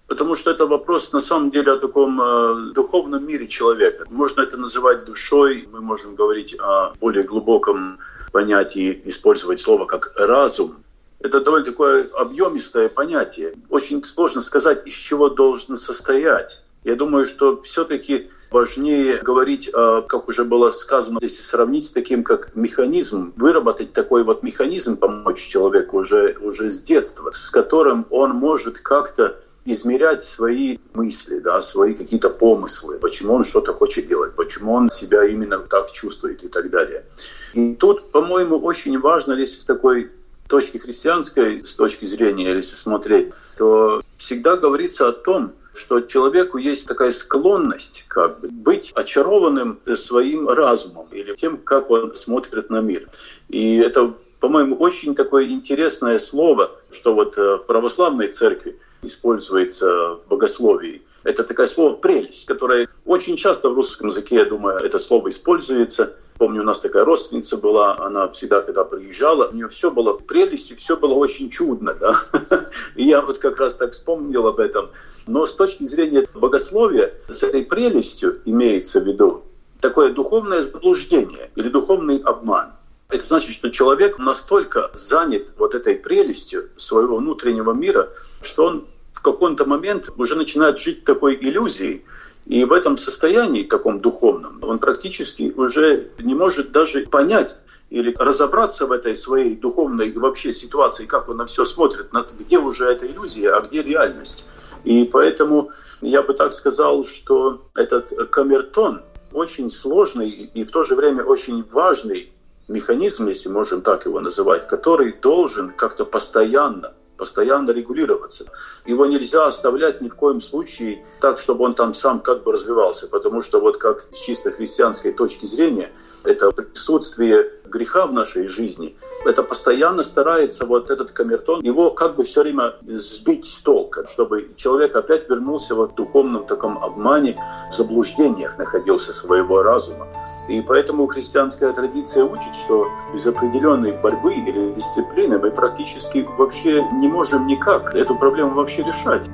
Потому 0.10 0.36
что 0.36 0.50
это 0.50 0.66
вопрос 0.66 1.14
на 1.14 1.22
самом 1.22 1.52
деле 1.52 1.72
о 1.74 1.78
таком 1.78 2.20
э, 2.20 2.74
духовном 2.74 3.28
мире 3.28 3.48
человека. 3.48 4.06
Можно 4.10 4.42
это 4.42 4.58
называть 4.58 5.06
душой, 5.06 5.70
мы 5.72 5.82
можем 5.82 6.16
говорить 6.16 6.56
о 6.60 6.94
более 7.00 7.24
глубоком 7.24 8.00
понятии, 8.32 9.02
использовать 9.06 9.60
слово 9.60 9.86
как 9.86 10.12
разум. 10.16 10.84
Это 11.20 11.42
довольно 11.42 11.66
такое 11.66 12.10
объемистое 12.14 12.90
понятие. 12.90 13.54
Очень 13.70 14.04
сложно 14.04 14.42
сказать, 14.42 14.88
из 14.88 14.96
чего 14.96 15.30
должен 15.30 15.78
состоять. 15.78 16.60
Я 16.84 16.96
думаю, 16.96 17.28
что 17.28 17.62
все-таки 17.62 18.32
важнее 18.50 19.18
говорить, 19.18 19.70
как 19.72 20.28
уже 20.28 20.44
было 20.44 20.72
сказано, 20.72 21.20
если 21.22 21.44
сравнить 21.44 21.86
с 21.86 21.92
таким, 21.92 22.24
как 22.24 22.56
механизм, 22.56 23.34
выработать 23.36 23.94
такой 23.94 24.24
вот 24.24 24.42
механизм, 24.42 24.98
помочь 24.98 25.48
человеку 25.48 26.00
уже, 26.00 26.36
уже 26.42 26.72
с 26.72 26.82
детства, 26.82 27.32
с 27.32 27.50
которым 27.52 28.08
он 28.10 28.32
может 28.32 28.80
как-то 28.80 29.36
измерять 29.72 30.24
свои 30.24 30.78
мысли, 30.94 31.40
да, 31.40 31.62
свои 31.62 31.94
какие-то 31.94 32.30
помыслы, 32.30 32.98
почему 33.00 33.34
он 33.34 33.44
что-то 33.44 33.74
хочет 33.74 34.08
делать, 34.08 34.36
почему 34.36 34.74
он 34.74 34.90
себя 34.92 35.26
именно 35.26 35.60
так 35.60 35.92
чувствует 35.92 36.44
и 36.44 36.48
так 36.48 36.70
далее. 36.70 37.06
И 37.54 37.76
тут, 37.76 38.12
по-моему, 38.12 38.58
очень 38.58 39.00
важно, 39.00 39.34
если 39.34 39.60
с 39.60 39.66
такой 39.66 40.12
точки 40.48 40.78
христианской, 40.78 41.64
с 41.64 41.76
точки 41.76 42.06
зрения, 42.06 42.52
если 42.52 42.76
смотреть, 42.76 43.32
то 43.58 44.02
всегда 44.18 44.58
говорится 44.58 45.08
о 45.08 45.12
том, 45.12 45.54
что 45.74 46.02
человеку 46.02 46.58
есть 46.58 46.88
такая 46.88 47.12
склонность 47.12 48.06
как 48.08 48.40
бы 48.42 48.50
быть 48.50 48.92
очарованным 48.96 49.80
своим 49.96 50.50
разумом 50.50 51.08
или 51.12 51.36
тем, 51.36 51.58
как 51.58 51.90
он 51.90 52.16
смотрит 52.16 52.70
на 52.70 52.82
мир. 52.82 53.08
И 53.48 53.78
это, 53.78 54.14
по-моему, 54.40 54.76
очень 54.76 55.16
такое 55.16 55.46
интересное 55.48 56.20
слово, 56.20 56.72
что 56.92 57.14
вот 57.14 57.38
э, 57.38 57.58
в 57.58 57.66
православной 57.66 58.28
церкви 58.28 58.80
используется 59.02 60.16
в 60.16 60.28
богословии. 60.28 61.02
Это 61.24 61.44
такое 61.44 61.68
слово 61.68 61.96
«прелесть», 61.96 62.46
которое 62.46 62.88
очень 63.06 63.36
часто 63.36 63.70
в 63.70 63.74
русском 63.74 64.08
языке, 64.08 64.36
я 64.36 64.46
думаю, 64.46 64.78
это 64.78 65.00
слово 65.00 65.30
используется. 65.30 66.16
Помню, 66.38 66.62
у 66.62 66.66
нас 66.66 66.80
такая 66.80 67.04
родственница 67.04 67.58
была, 67.58 68.00
она 68.00 68.30
всегда, 68.30 68.62
когда 68.62 68.86
приезжала, 68.86 69.50
у 69.50 69.54
нее 69.54 69.68
все 69.68 69.92
было 69.92 70.14
прелесть, 70.14 70.72
и 70.72 70.76
все 70.76 70.96
было 70.96 71.14
очень 71.14 71.50
чудно, 71.50 71.94
да. 71.94 72.22
И 72.96 73.04
я 73.04 73.22
вот 73.22 73.40
как 73.40 73.60
раз 73.60 73.76
так 73.76 73.92
вспомнил 73.92 74.48
об 74.48 74.60
этом. 74.60 74.90
Но 75.28 75.46
с 75.46 75.54
точки 75.54 75.84
зрения 75.84 76.26
богословия, 76.34 77.14
с 77.28 77.44
этой 77.44 77.64
прелестью 77.64 78.42
имеется 78.46 79.02
в 79.02 79.06
виду 79.06 79.44
такое 79.82 80.14
духовное 80.14 80.62
заблуждение 80.62 81.52
или 81.56 81.68
духовный 81.68 82.18
обман. 82.20 82.72
Это 83.10 83.26
значит, 83.26 83.56
что 83.56 83.72
человек 83.72 84.20
настолько 84.20 84.92
занят 84.94 85.48
вот 85.58 85.74
этой 85.74 85.96
прелестью 85.96 86.70
своего 86.76 87.18
внутреннего 87.18 87.74
мира, 87.74 88.10
что 88.44 88.66
он 88.66 88.88
в 89.14 89.22
какой-то 89.24 89.66
момент 89.66 90.12
уже 90.16 90.36
начинает 90.36 90.78
жить 90.78 91.06
такой 91.06 91.36
иллюзией, 91.42 92.06
и 92.46 92.64
в 92.66 92.72
этом 92.72 92.98
состоянии, 92.98 93.64
таком 93.64 94.00
духовном, 94.00 94.60
он 94.62 94.78
практически 94.78 95.52
уже 95.56 96.12
не 96.20 96.36
может 96.36 96.72
даже 96.72 97.08
понять 97.08 97.56
или 97.90 98.14
разобраться 98.16 98.86
в 98.86 98.92
этой 98.92 99.18
своей 99.18 99.56
духовной 99.56 100.12
вообще 100.12 100.54
ситуации, 100.54 101.08
как 101.08 101.30
он 101.30 101.38
на 101.38 101.48
все 101.48 101.66
смотрит, 101.66 102.12
где 102.40 102.60
уже 102.60 102.86
эта 102.86 103.08
иллюзия, 103.08 103.54
а 103.54 103.62
где 103.62 103.82
реальность. 103.82 104.46
И 104.84 105.04
поэтому 105.06 105.72
я 106.02 106.22
бы 106.22 106.36
так 106.36 106.54
сказал, 106.54 107.06
что 107.06 107.64
этот 107.74 108.30
камертон 108.30 109.02
очень 109.32 109.72
сложный 109.72 110.30
и 110.30 110.64
в 110.64 110.70
то 110.70 110.84
же 110.84 110.96
время 110.96 111.24
очень 111.24 111.64
важный 111.72 112.32
механизм, 112.70 113.28
если 113.28 113.50
можем 113.50 113.82
так 113.82 114.06
его 114.06 114.20
называть, 114.20 114.68
который 114.68 115.14
должен 115.14 115.72
как-то 115.72 116.06
постоянно 116.06 116.94
постоянно 117.18 117.72
регулироваться. 117.72 118.46
Его 118.86 119.06
нельзя 119.06 119.46
оставлять 119.46 120.00
ни 120.00 120.08
в 120.08 120.16
коем 120.16 120.40
случае 120.40 121.06
так, 121.20 121.38
чтобы 121.38 121.66
он 121.66 121.76
там 121.76 121.94
сам 121.94 122.22
как 122.22 122.44
бы 122.44 122.54
развивался, 122.54 123.10
потому 123.10 123.44
что 123.44 123.60
вот 123.60 123.78
как 123.78 124.06
с 124.14 124.20
чисто 124.20 124.52
христианской 124.52 125.12
точки 125.12 125.46
зрения, 125.46 125.92
это 126.24 126.50
присутствие 126.52 127.52
греха 127.66 128.08
в 128.08 128.14
нашей 128.14 128.48
жизни– 128.48 128.96
это 129.26 129.44
постоянно 129.44 130.04
старается 130.04 130.66
вот 130.66 130.90
этот 130.90 131.12
камертон, 131.12 131.62
его 131.62 131.92
как 131.92 132.16
бы 132.16 132.24
все 132.24 132.42
время 132.42 132.76
сбить 132.88 133.46
с 133.46 133.62
толка, 133.62 134.08
чтобы 134.08 134.52
человек 134.56 134.96
опять 134.96 135.30
вернулся 135.30 135.76
в 135.76 135.94
духовном 135.94 136.46
таком 136.46 136.82
обмане, 136.84 137.38
в 137.72 137.76
заблуждениях 137.76 138.58
находился 138.58 139.14
своего 139.14 139.62
разума. 139.62 140.08
И 140.50 140.62
поэтому 140.62 141.06
христианская 141.06 141.72
традиция 141.74 142.26
учит, 142.26 142.56
что 142.56 142.88
без 143.14 143.26
определенной 143.28 143.92
борьбы 144.02 144.34
или 144.34 144.74
дисциплины 144.74 145.38
мы 145.38 145.52
практически 145.52 146.28
вообще 146.38 146.84
не 146.94 147.08
можем 147.08 147.46
никак 147.46 147.94
эту 147.94 148.16
проблему 148.16 148.56
вообще 148.56 148.82
решать. 148.82 149.30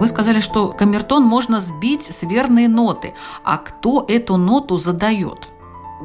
Вы 0.00 0.08
сказали, 0.08 0.40
что 0.40 0.72
камертон 0.72 1.22
можно 1.22 1.60
сбить 1.60 2.02
с 2.02 2.24
верной 2.24 2.66
ноты. 2.66 3.14
А 3.44 3.58
кто 3.58 4.04
эту 4.08 4.36
ноту 4.36 4.76
задает? 4.76 5.48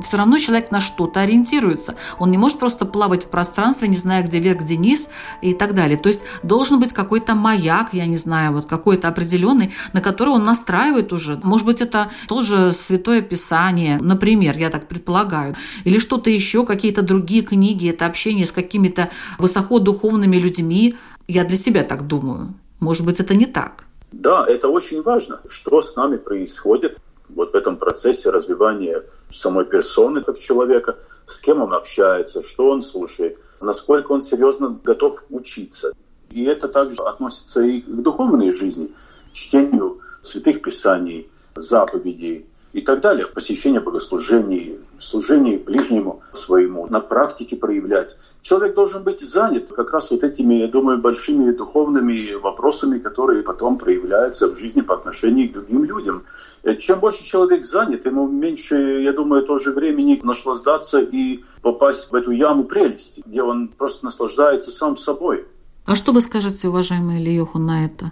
Все 0.02 0.18
равно 0.18 0.38
человек 0.38 0.72
на 0.72 0.82
что-то 0.82 1.20
ориентируется. 1.20 1.96
Он 2.20 2.32
не 2.32 2.38
может 2.38 2.60
просто 2.60 2.86
плавать 2.86 3.26
в 3.26 3.28
пространстве, 3.28 3.88
не 3.88 3.98
зная, 3.98 4.24
где 4.24 4.40
вверх, 4.40 4.62
где 4.62 4.78
низ 4.78 5.10
и 5.42 5.54
так 5.54 5.74
далее. 5.74 5.98
То 5.98 6.10
есть 6.10 6.22
должен 6.44 6.80
быть 6.80 6.94
какой-то 6.94 7.36
маяк, 7.36 7.94
я 7.94 8.06
не 8.06 8.18
знаю, 8.18 8.54
вот 8.54 8.66
какой-то 8.66 9.08
определенный, 9.08 9.74
на 9.94 10.02
который 10.02 10.30
он 10.30 10.44
настраивает 10.44 11.12
уже. 11.14 11.40
Может 11.44 11.66
быть, 11.66 11.82
это 11.82 12.10
тоже 12.28 12.72
Святое 12.72 13.22
Писание, 13.22 14.00
например, 14.02 14.58
я 14.58 14.70
так 14.70 14.88
предполагаю, 14.88 15.56
или 15.84 16.00
что-то 16.00 16.30
еще, 16.30 16.66
какие-то 16.66 17.02
другие 17.02 17.44
книги, 17.44 17.90
это 17.90 18.06
общение 18.06 18.46
с 18.46 18.52
какими-то 18.52 19.10
высокодуховными 19.40 20.38
людьми. 20.38 20.96
Я 21.28 21.44
для 21.44 21.58
себя 21.58 21.84
так 21.84 22.08
думаю. 22.08 22.54
Может 22.80 23.06
быть, 23.06 23.20
это 23.20 23.36
не 23.36 23.46
так. 23.46 23.86
Да, 24.12 24.46
это 24.48 24.68
очень 24.68 25.02
важно, 25.02 25.40
что 25.48 25.82
с 25.82 25.96
нами 25.96 26.18
происходит 26.18 27.00
вот 27.30 27.54
в 27.54 27.56
этом 27.56 27.78
процессе 27.78 28.30
развивания 28.30 29.04
самой 29.32 29.66
персоны 29.66 30.22
как 30.22 30.40
человека, 30.40 30.98
с 31.26 31.40
кем 31.40 31.62
он 31.62 31.74
общается, 31.74 32.44
что 32.44 32.70
он 32.70 32.82
слушает, 32.82 33.38
насколько 33.60 34.12
он 34.12 34.22
серьезно 34.22 34.80
готов 34.84 35.24
учиться. 35.30 35.94
И 36.30 36.44
это 36.46 36.68
также 36.68 37.02
относится 37.04 37.62
и 37.62 37.82
к 37.82 38.02
духовной 38.02 38.52
жизни, 38.52 38.92
чтению 39.34 40.00
святых 40.24 40.62
писаний, 40.62 41.30
заповедей, 41.56 42.46
и 42.74 42.82
так 42.82 43.02
далее. 43.02 43.28
Посещение 43.28 43.82
богослужений, 43.82 44.80
служение 44.98 45.58
ближнему 45.58 46.22
своему, 46.34 46.88
на 46.88 47.00
практике 47.00 47.56
проявлять. 47.56 48.16
Человек 48.42 48.76
должен 48.76 49.04
быть 49.04 49.22
занят 49.22 49.72
как 49.72 49.94
раз 49.94 50.10
вот 50.10 50.24
этими, 50.24 50.56
я 50.56 50.68
думаю, 50.68 50.98
большими 50.98 51.52
духовными 51.52 52.34
вопросами, 52.34 52.98
которые 52.98 53.44
потом 53.44 53.78
проявляются 53.78 54.48
в 54.48 54.58
жизни 54.58 54.82
по 54.82 54.96
отношению 54.96 55.50
к 55.50 55.54
другим 55.54 55.84
людям. 55.84 56.24
Э, 56.64 56.76
чем 56.76 57.00
больше 57.00 57.24
человек 57.24 57.66
занят, 57.66 58.06
ему 58.06 58.28
меньше, 58.28 58.76
я 58.76 59.14
думаю, 59.14 59.46
тоже 59.46 59.72
времени 59.72 60.20
наслаждаться 60.24 61.00
и 61.00 61.44
попасть 61.62 62.12
в 62.12 62.16
эту 62.16 62.32
яму 62.32 62.64
прелести, 62.64 63.22
где 63.26 63.44
он 63.44 63.68
просто 63.68 64.06
наслаждается 64.06 64.72
сам 64.72 64.98
собой. 64.98 65.46
А 65.86 65.96
что 65.96 66.12
вы 66.12 66.22
скажете, 66.22 66.68
уважаемый 66.68 67.18
Ильёху, 67.18 67.60
на 67.60 67.86
это? 67.86 68.12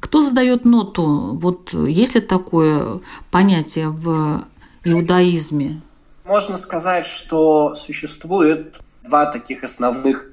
Кто 0.00 0.22
задает 0.22 0.64
ноту? 0.64 1.38
Вот 1.38 1.72
есть 1.72 2.14
ли 2.14 2.20
такое 2.20 3.00
понятие 3.30 3.88
в 3.88 4.44
иудаизме? 4.84 5.80
Можно 6.24 6.58
сказать, 6.58 7.06
что 7.06 7.74
существует 7.74 8.80
два 9.02 9.26
таких 9.26 9.64
основных 9.64 10.26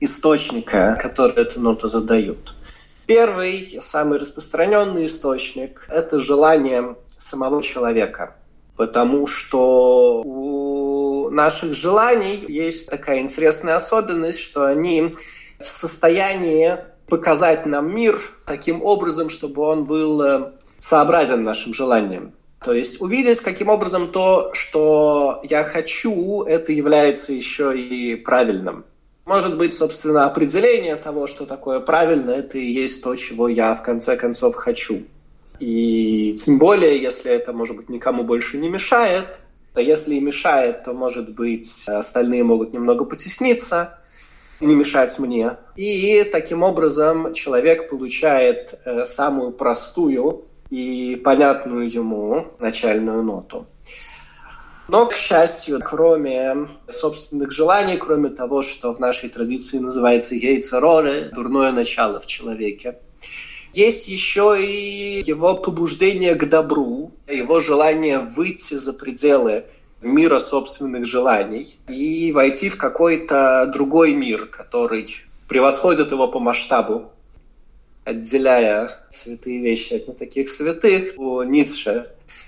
источника, 0.00 0.98
которые 1.00 1.46
эту 1.46 1.60
ноту 1.60 1.88
задают. 1.88 2.54
Первый, 3.06 3.78
самый 3.80 4.18
распространенный 4.18 5.06
источник– 5.06 5.86
это 5.88 6.20
желание 6.20 6.96
самого 7.18 7.62
человека, 7.62 8.36
потому 8.76 9.26
что 9.26 10.22
у 10.24 11.28
наших 11.30 11.74
желаний 11.74 12.44
есть 12.48 12.86
такая 12.86 13.20
интересная 13.20 13.76
особенность, 13.76 14.40
что 14.40 14.66
они 14.66 15.16
в 15.58 15.64
состоянии 15.64 16.78
показать 17.10 17.66
нам 17.66 17.94
мир 17.94 18.18
таким 18.46 18.82
образом, 18.82 19.28
чтобы 19.28 19.62
он 19.62 19.84
был 19.84 20.22
э, 20.22 20.52
сообразен 20.78 21.44
нашим 21.44 21.74
желаниям. 21.74 22.32
То 22.64 22.72
есть 22.72 23.00
увидеть, 23.00 23.40
каким 23.40 23.68
образом 23.68 24.08
то, 24.08 24.50
что 24.54 25.40
я 25.44 25.64
хочу, 25.64 26.42
это 26.42 26.72
является 26.72 27.32
еще 27.32 27.78
и 27.78 28.16
правильным. 28.16 28.84
Может 29.26 29.56
быть, 29.56 29.74
собственно, 29.74 30.26
определение 30.26 30.96
того, 30.96 31.26
что 31.26 31.46
такое 31.46 31.80
правильно, 31.80 32.30
это 32.30 32.58
и 32.58 32.70
есть 32.70 33.02
то, 33.02 33.14
чего 33.16 33.48
я 33.48 33.74
в 33.74 33.82
конце 33.82 34.16
концов 34.16 34.54
хочу. 34.56 35.02
И 35.58 36.36
тем 36.42 36.58
более, 36.58 37.00
если 37.00 37.30
это, 37.30 37.52
может 37.52 37.76
быть, 37.76 37.88
никому 37.88 38.24
больше 38.24 38.58
не 38.58 38.68
мешает, 38.68 39.38
а 39.74 39.80
если 39.80 40.16
и 40.16 40.20
мешает, 40.20 40.84
то, 40.84 40.92
может 40.92 41.34
быть, 41.34 41.84
остальные 41.86 42.44
могут 42.44 42.72
немного 42.72 43.04
потесниться, 43.04 43.99
не 44.60 44.74
мешать 44.74 45.18
мне. 45.18 45.56
И 45.76 46.24
таким 46.24 46.62
образом 46.62 47.32
человек 47.34 47.88
получает 47.88 48.78
э, 48.84 49.04
самую 49.06 49.52
простую 49.52 50.44
и 50.70 51.20
понятную 51.24 51.90
ему 51.90 52.46
начальную 52.58 53.22
ноту. 53.22 53.66
Но, 54.88 55.06
к 55.06 55.14
счастью, 55.14 55.80
кроме 55.84 56.68
собственных 56.88 57.52
желаний, 57.52 57.96
кроме 57.96 58.28
того, 58.30 58.62
что 58.62 58.92
в 58.92 58.98
нашей 58.98 59.28
традиции 59.28 59.78
называется 59.78 60.34
яйцероры, 60.34 61.30
дурное 61.32 61.70
начало 61.70 62.18
в 62.18 62.26
человеке, 62.26 62.98
есть 63.72 64.08
еще 64.08 64.58
и 64.60 65.22
его 65.24 65.54
побуждение 65.54 66.34
к 66.34 66.48
добру, 66.48 67.12
его 67.28 67.60
желание 67.60 68.18
выйти 68.18 68.74
за 68.74 68.92
пределы 68.92 69.64
мира 70.02 70.38
собственных 70.38 71.04
желаний 71.04 71.78
и 71.88 72.32
войти 72.32 72.68
в 72.68 72.76
какой-то 72.76 73.70
другой 73.72 74.14
мир, 74.14 74.46
который 74.46 75.06
превосходит 75.48 76.10
его 76.10 76.28
по 76.28 76.38
масштабу, 76.38 77.10
отделяя 78.04 78.90
святые 79.10 79.60
вещи 79.60 79.94
от 79.94 80.08
не 80.08 80.14
таких 80.14 80.48
святых. 80.48 81.14
У 81.18 81.42
Ницше 81.42 82.06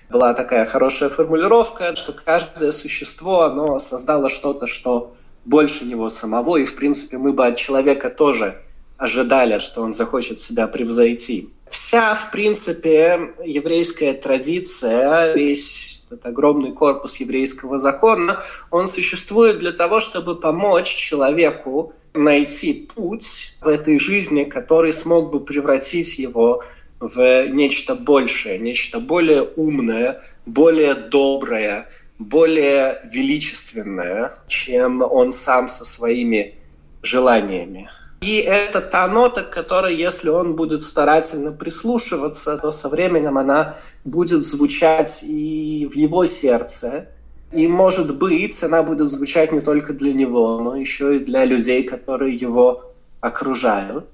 была 0.08 0.34
такая 0.34 0.66
хорошая 0.66 1.08
формулировка, 1.08 1.96
что 1.96 2.12
каждое 2.12 2.72
существо, 2.72 3.42
оно 3.42 3.78
создало 3.78 4.28
что-то, 4.28 4.66
что 4.66 5.14
больше 5.44 5.84
него 5.84 6.08
самого, 6.08 6.58
и, 6.58 6.64
в 6.64 6.76
принципе, 6.76 7.18
мы 7.18 7.32
бы 7.32 7.46
от 7.46 7.56
человека 7.56 8.10
тоже 8.10 8.60
ожидали, 8.96 9.58
что 9.58 9.82
он 9.82 9.92
захочет 9.92 10.38
себя 10.38 10.68
превзойти. 10.68 11.50
Вся, 11.68 12.14
в 12.14 12.30
принципе, 12.30 13.34
еврейская 13.44 14.12
традиция, 14.12 15.34
весь 15.34 15.91
этот 16.12 16.26
огромный 16.26 16.72
корпус 16.72 17.16
еврейского 17.16 17.78
закона, 17.78 18.42
он 18.70 18.86
существует 18.86 19.58
для 19.58 19.72
того, 19.72 20.00
чтобы 20.00 20.36
помочь 20.36 20.94
человеку 20.94 21.94
найти 22.14 22.88
путь 22.94 23.56
в 23.60 23.68
этой 23.68 23.98
жизни, 23.98 24.44
который 24.44 24.92
смог 24.92 25.32
бы 25.32 25.40
превратить 25.40 26.18
его 26.18 26.62
в 27.00 27.46
нечто 27.48 27.94
большее, 27.94 28.58
нечто 28.58 29.00
более 29.00 29.42
умное, 29.42 30.22
более 30.44 30.94
доброе, 30.94 31.88
более 32.18 33.00
величественное, 33.10 34.32
чем 34.46 35.02
он 35.02 35.32
сам 35.32 35.66
со 35.68 35.84
своими 35.84 36.54
желаниями. 37.02 37.88
И 38.22 38.36
это 38.36 38.80
та 38.80 39.08
нота, 39.08 39.42
к 39.42 39.50
которой, 39.50 39.96
если 39.96 40.28
он 40.28 40.54
будет 40.54 40.84
старательно 40.84 41.50
прислушиваться, 41.50 42.56
то 42.56 42.70
со 42.70 42.88
временем 42.88 43.36
она 43.36 43.78
будет 44.04 44.44
звучать 44.44 45.24
и 45.24 45.88
в 45.92 45.96
его 45.96 46.24
сердце. 46.26 47.08
И, 47.50 47.66
может 47.66 48.16
быть, 48.16 48.62
она 48.62 48.84
будет 48.84 49.10
звучать 49.10 49.50
не 49.50 49.60
только 49.60 49.92
для 49.92 50.12
него, 50.12 50.60
но 50.60 50.76
еще 50.76 51.16
и 51.16 51.18
для 51.18 51.44
людей, 51.44 51.82
которые 51.82 52.36
его 52.36 52.92
окружают. 53.20 54.06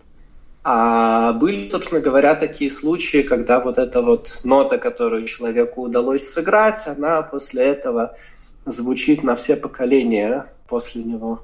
А 0.64 1.35
были, 1.35 1.68
собственно 1.68 2.01
говоря, 2.01 2.35
такие 2.35 2.71
случаи, 2.71 3.21
когда 3.21 3.61
вот 3.61 3.77
эта 3.77 4.01
вот 4.01 4.40
нота, 4.42 4.79
которую 4.79 5.27
человеку 5.27 5.83
удалось 5.83 6.27
сыграть, 6.29 6.87
она 6.87 7.21
после 7.21 7.62
этого 7.64 8.16
звучит 8.64 9.23
на 9.23 9.37
все 9.37 9.55
поколения 9.55 10.47
после 10.66 11.05
него. 11.05 11.42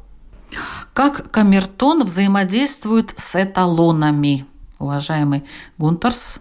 Как 0.94 1.28
камертон 1.32 2.04
взаимодействует 2.04 3.14
с 3.16 3.34
эталонами? 3.34 4.46
Уважаемый 4.78 5.42
Гунтерс, 5.76 6.38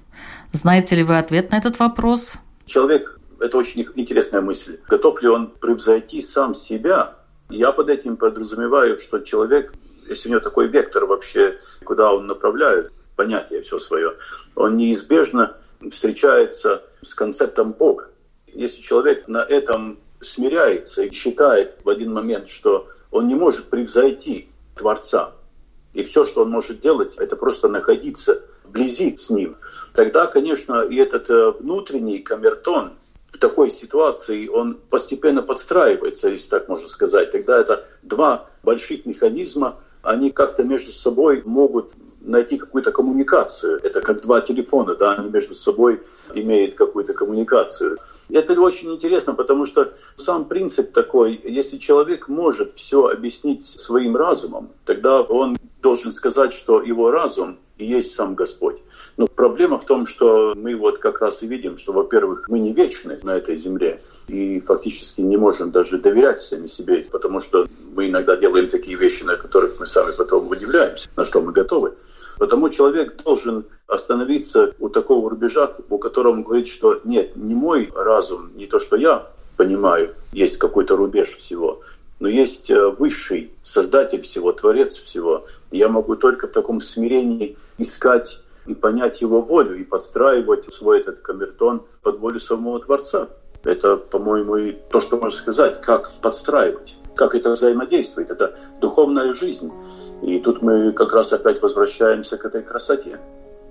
знаете 0.51 0.95
ли 0.95 1.01
вы 1.01 1.17
ответ 1.17 1.49
на 1.49 1.57
этот 1.57 1.79
вопрос? 1.79 2.35
Человек, 2.67 3.19
это 3.39 3.57
очень 3.57 3.87
интересная 3.95 4.41
мысль. 4.41 4.77
Готов 4.87 5.23
ли 5.23 5.27
он 5.27 5.47
превзойти 5.47 6.21
сам 6.21 6.53
себя? 6.53 7.15
Я 7.49 7.71
под 7.71 7.89
этим 7.89 8.15
подразумеваю, 8.15 8.99
что 8.99 9.17
человек, 9.21 9.73
если 10.07 10.29
у 10.29 10.31
него 10.33 10.41
такой 10.41 10.67
вектор 10.67 11.07
вообще, 11.07 11.57
куда 11.83 12.13
он 12.13 12.27
направляет 12.27 12.91
понятие 13.15 13.63
все 13.63 13.79
свое, 13.79 14.13
он 14.53 14.77
неизбежно 14.77 15.57
встречается 15.91 16.83
с 17.01 17.15
концептом 17.15 17.71
Бога. 17.71 18.11
Если 18.53 18.83
человек 18.83 19.27
на 19.27 19.39
этом 19.39 19.97
смиряется 20.21 21.01
и 21.01 21.11
считает 21.11 21.75
в 21.83 21.89
один 21.89 22.13
момент, 22.13 22.49
что 22.49 22.87
он 23.13 23.27
не 23.27 23.35
может 23.35 23.69
превзойти 23.69 24.49
Творца. 24.75 25.31
И 25.93 26.03
все, 26.03 26.25
что 26.25 26.41
он 26.41 26.49
может 26.49 26.81
делать, 26.81 27.15
это 27.17 27.35
просто 27.35 27.67
находиться 27.67 28.41
вблизи 28.63 29.15
с 29.17 29.29
ним. 29.29 29.55
Тогда, 29.93 30.25
конечно, 30.25 30.81
и 30.81 30.95
этот 30.95 31.29
э, 31.29 31.51
внутренний 31.51 32.19
камертон 32.19 32.93
в 33.31 33.37
такой 33.37 33.69
ситуации, 33.69 34.47
он 34.47 34.79
постепенно 34.89 35.43
подстраивается, 35.43 36.29
если 36.29 36.49
так 36.49 36.67
можно 36.67 36.87
сказать. 36.87 37.31
Тогда 37.31 37.59
это 37.59 37.85
два 38.01 38.49
больших 38.63 39.05
механизма, 39.05 39.79
они 40.01 40.31
как-то 40.31 40.63
между 40.63 40.91
собой 40.91 41.43
могут 41.45 41.93
найти 42.21 42.57
какую-то 42.57 42.91
коммуникацию. 42.91 43.79
Это 43.83 44.01
как 44.01 44.21
два 44.21 44.41
телефона, 44.41 44.95
да, 44.95 45.13
они 45.13 45.29
между 45.29 45.53
собой 45.53 46.01
имеют 46.33 46.75
какую-то 46.75 47.13
коммуникацию. 47.13 47.99
Это 48.29 48.59
очень 48.59 48.93
интересно, 48.93 49.33
потому 49.33 49.65
что 49.65 49.93
сам 50.15 50.45
принцип 50.45 50.93
такой, 50.93 51.39
если 51.43 51.77
человек 51.77 52.27
может 52.27 52.73
все 52.75 53.07
объяснить 53.07 53.65
своим 53.65 54.15
разумом, 54.15 54.69
тогда 54.85 55.21
он 55.21 55.57
должен 55.81 56.11
сказать, 56.11 56.53
что 56.53 56.81
его 56.81 57.11
разум 57.11 57.59
и 57.77 57.85
есть 57.85 58.13
сам 58.13 58.35
Господь. 58.35 58.77
Но 59.17 59.27
проблема 59.27 59.77
в 59.77 59.85
том, 59.85 60.07
что 60.07 60.53
мы 60.55 60.75
вот 60.75 60.97
как 60.99 61.21
раз 61.21 61.43
и 61.43 61.47
видим, 61.47 61.77
что, 61.77 61.91
во-первых, 61.91 62.49
мы 62.49 62.59
не 62.59 62.73
вечны 62.73 63.19
на 63.23 63.35
этой 63.35 63.57
земле, 63.57 64.01
и 64.27 64.59
фактически 64.61 65.21
не 65.21 65.37
можем 65.37 65.71
даже 65.71 65.99
доверять 65.99 66.39
сами 66.39 66.67
себе, 66.67 67.05
потому 67.11 67.41
что 67.41 67.67
мы 67.93 68.09
иногда 68.09 68.35
делаем 68.35 68.69
такие 68.69 68.97
вещи, 68.97 69.23
на 69.23 69.35
которых 69.35 69.79
мы 69.79 69.85
сами 69.85 70.13
потом 70.13 70.47
удивляемся, 70.49 71.09
на 71.15 71.25
что 71.25 71.41
мы 71.41 71.51
готовы. 71.51 71.93
Потому 72.37 72.69
человек 72.69 73.21
должен 73.23 73.65
остановиться 73.87 74.73
у 74.79 74.89
такого 74.89 75.29
рубежа, 75.29 75.71
у 75.89 75.97
которого 75.97 76.33
он 76.33 76.43
говорит, 76.43 76.67
что 76.67 77.01
нет, 77.03 77.35
не 77.35 77.55
мой 77.55 77.91
разум, 77.93 78.51
не 78.55 78.65
то, 78.65 78.79
что 78.79 78.95
я 78.95 79.27
понимаю, 79.57 80.15
есть 80.31 80.57
какой-то 80.57 80.95
рубеж 80.95 81.37
всего, 81.37 81.81
но 82.19 82.27
есть 82.27 82.71
э, 82.71 82.87
высший 82.89 83.51
создатель 83.61 84.21
всего, 84.21 84.51
творец 84.51 84.95
всего. 84.95 85.45
я 85.71 85.89
могу 85.89 86.15
только 86.15 86.47
в 86.47 86.51
таком 86.51 86.81
смирении 86.81 87.57
искать 87.77 88.39
и 88.65 88.75
понять 88.75 89.21
его 89.21 89.41
волю, 89.41 89.75
и 89.75 89.83
подстраивать 89.83 90.73
свой 90.73 91.01
этот 91.01 91.19
камертон 91.19 91.83
под 92.01 92.19
волю 92.19 92.39
самого 92.39 92.79
Творца. 92.79 93.27
Это, 93.63 93.97
по-моему, 93.97 94.57
и 94.57 94.71
то, 94.89 95.01
что 95.01 95.17
можно 95.17 95.37
сказать, 95.37 95.81
как 95.81 96.11
подстраивать, 96.21 96.95
как 97.15 97.35
это 97.35 97.51
взаимодействует. 97.51 98.29
Это 98.29 98.57
духовная 98.79 99.33
жизнь. 99.33 99.71
И 100.23 100.39
тут 100.39 100.61
мы 100.61 100.91
как 100.93 101.13
раз 101.13 101.33
опять 101.33 101.61
возвращаемся 101.61 102.37
к 102.37 102.45
этой 102.45 102.63
красоте. 102.63 103.19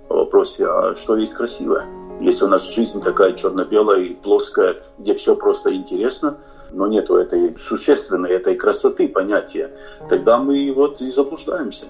По 0.07 0.15
вопросе, 0.15 0.65
а 0.67 0.95
что 0.95 1.17
есть 1.17 1.33
красивое? 1.33 1.85
Если 2.21 2.45
у 2.45 2.47
нас 2.47 2.71
жизнь 2.71 3.01
такая 3.01 3.33
черно-белая 3.33 4.01
и 4.01 4.13
плоская, 4.13 4.77
где 4.99 5.15
все 5.15 5.35
просто 5.35 5.73
интересно, 5.73 6.37
но 6.71 6.87
нету 6.87 7.15
этой 7.15 7.57
существенной, 7.57 8.29
этой 8.31 8.55
красоты 8.55 9.07
понятия, 9.07 9.71
тогда 10.09 10.39
мы 10.39 10.71
вот 10.73 11.01
и 11.01 11.09
заблуждаемся 11.09 11.85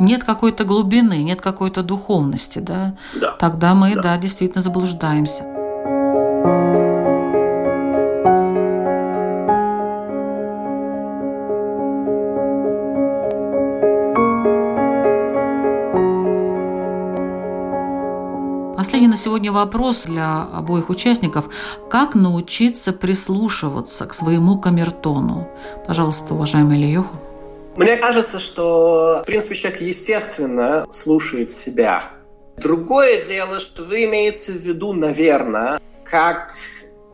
нет 0.00 0.24
какой-то 0.24 0.64
глубины, 0.64 1.22
нет 1.22 1.40
какой-то 1.40 1.82
духовности, 1.82 2.58
да, 2.60 2.96
да. 3.20 3.32
тогда 3.38 3.74
мы, 3.74 3.94
да. 3.94 4.02
да, 4.02 4.18
действительно 4.18 4.62
заблуждаемся. 4.62 5.44
Сегодня 19.38 19.52
вопрос 19.52 20.02
для 20.06 20.48
обоих 20.52 20.90
участников. 20.90 21.48
Как 21.88 22.16
научиться 22.16 22.92
прислушиваться 22.92 24.04
к 24.06 24.12
своему 24.12 24.58
камертону? 24.58 25.48
Пожалуйста, 25.86 26.34
уважаемый 26.34 26.76
Ильёху. 26.76 27.16
Мне 27.76 27.96
кажется, 27.98 28.40
что, 28.40 29.20
в 29.22 29.26
принципе, 29.26 29.54
человек 29.54 29.80
естественно 29.80 30.88
слушает 30.90 31.52
себя. 31.52 32.02
Другое 32.56 33.22
дело, 33.22 33.60
что 33.60 33.84
вы 33.84 34.06
имеете 34.06 34.50
в 34.50 34.56
виду, 34.56 34.92
наверное, 34.92 35.78
как 36.02 36.54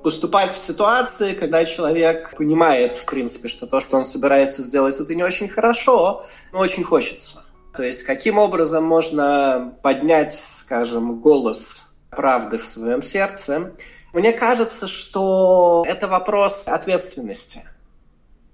поступать 0.03 0.51
в 0.51 0.57
ситуации, 0.57 1.35
когда 1.35 1.63
человек 1.67 2.35
понимает, 2.39 2.97
в 2.97 3.05
принципе, 3.05 3.49
что 3.49 3.67
то, 3.67 3.83
что 3.83 3.99
он 3.99 4.07
собирается 4.07 4.63
сделать, 4.63 4.99
это 4.99 5.15
не 5.15 5.23
очень 5.23 5.51
хорошо, 5.51 6.25
но 6.55 6.61
очень 6.61 6.85
хочется. 6.85 7.43
То 7.77 7.83
есть 7.83 8.03
каким 8.05 8.39
образом 8.39 8.83
можно 8.85 9.77
поднять, 9.83 10.33
скажем, 10.33 11.21
голос 11.21 11.84
правды 12.15 12.59
в 12.59 12.67
своем 12.67 13.03
сердце? 13.03 13.73
Мне 14.13 14.33
кажется, 14.33 14.89
что 14.89 15.85
это 15.87 16.09
вопрос 16.09 16.65
ответственности– 16.67 17.63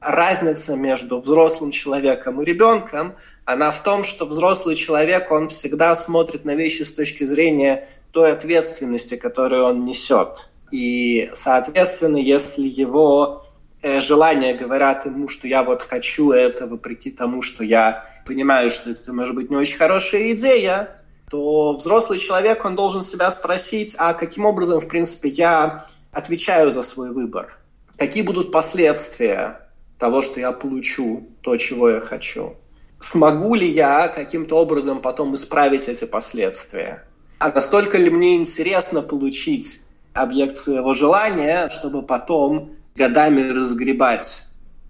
разница 0.00 0.76
между 0.76 1.20
взрослым 1.20 1.70
человеком 1.70 2.40
и 2.40 2.44
ребенком, 2.44 3.14
она 3.44 3.70
в 3.70 3.82
том, 3.82 4.02
что 4.02 4.26
взрослый 4.26 4.74
человек, 4.74 5.30
он 5.30 5.48
всегда 5.48 5.94
смотрит 5.94 6.44
на 6.44 6.54
вещи 6.54 6.82
с 6.82 6.92
точки 6.92 7.24
зрения 7.24 7.86
той 8.10 8.32
ответственности, 8.32 9.16
которую 9.16 9.66
он 9.66 9.84
несет. 9.84 10.48
И, 10.70 11.30
соответственно, 11.34 12.16
если 12.16 12.66
его 12.66 13.44
э, 13.82 14.00
желания 14.00 14.54
говорят 14.54 15.04
ему, 15.04 15.28
что 15.28 15.46
я 15.46 15.62
вот 15.62 15.82
хочу 15.82 16.30
это, 16.32 16.66
вопреки 16.66 17.10
тому, 17.10 17.42
что 17.42 17.62
я 17.62 18.06
понимаю, 18.26 18.70
что 18.70 18.90
это 18.90 19.12
может 19.12 19.34
быть 19.34 19.50
не 19.50 19.56
очень 19.56 19.76
хорошая 19.76 20.32
идея, 20.32 20.88
то 21.30 21.74
взрослый 21.74 22.18
человек, 22.18 22.64
он 22.64 22.74
должен 22.74 23.02
себя 23.02 23.30
спросить, 23.30 23.94
а 23.96 24.14
каким 24.14 24.44
образом, 24.44 24.80
в 24.80 24.88
принципе, 24.88 25.28
я 25.28 25.86
отвечаю 26.12 26.72
за 26.72 26.82
свой 26.82 27.10
выбор? 27.10 27.56
Какие 27.96 28.22
будут 28.22 28.50
последствия 28.50 29.70
того, 30.00 30.22
что 30.22 30.40
я 30.40 30.50
получу 30.50 31.28
то, 31.42 31.56
чего 31.58 31.90
я 31.90 32.00
хочу. 32.00 32.56
Смогу 32.98 33.54
ли 33.54 33.68
я 33.68 34.08
каким-то 34.08 34.56
образом 34.56 35.00
потом 35.00 35.34
исправить 35.34 35.88
эти 35.88 36.04
последствия? 36.06 37.04
А 37.38 37.50
настолько 37.50 37.98
ли 37.98 38.10
мне 38.10 38.36
интересно 38.36 39.02
получить 39.02 39.82
объект 40.12 40.56
своего 40.56 40.94
желания, 40.94 41.68
чтобы 41.68 42.02
потом 42.02 42.76
годами 42.94 43.52
разгребать 43.52 44.44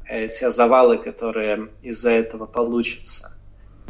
те 0.09 0.51
завалы, 0.51 0.99
которые 0.99 1.68
из-за 1.82 2.11
этого 2.11 2.47
получатся. 2.47 3.36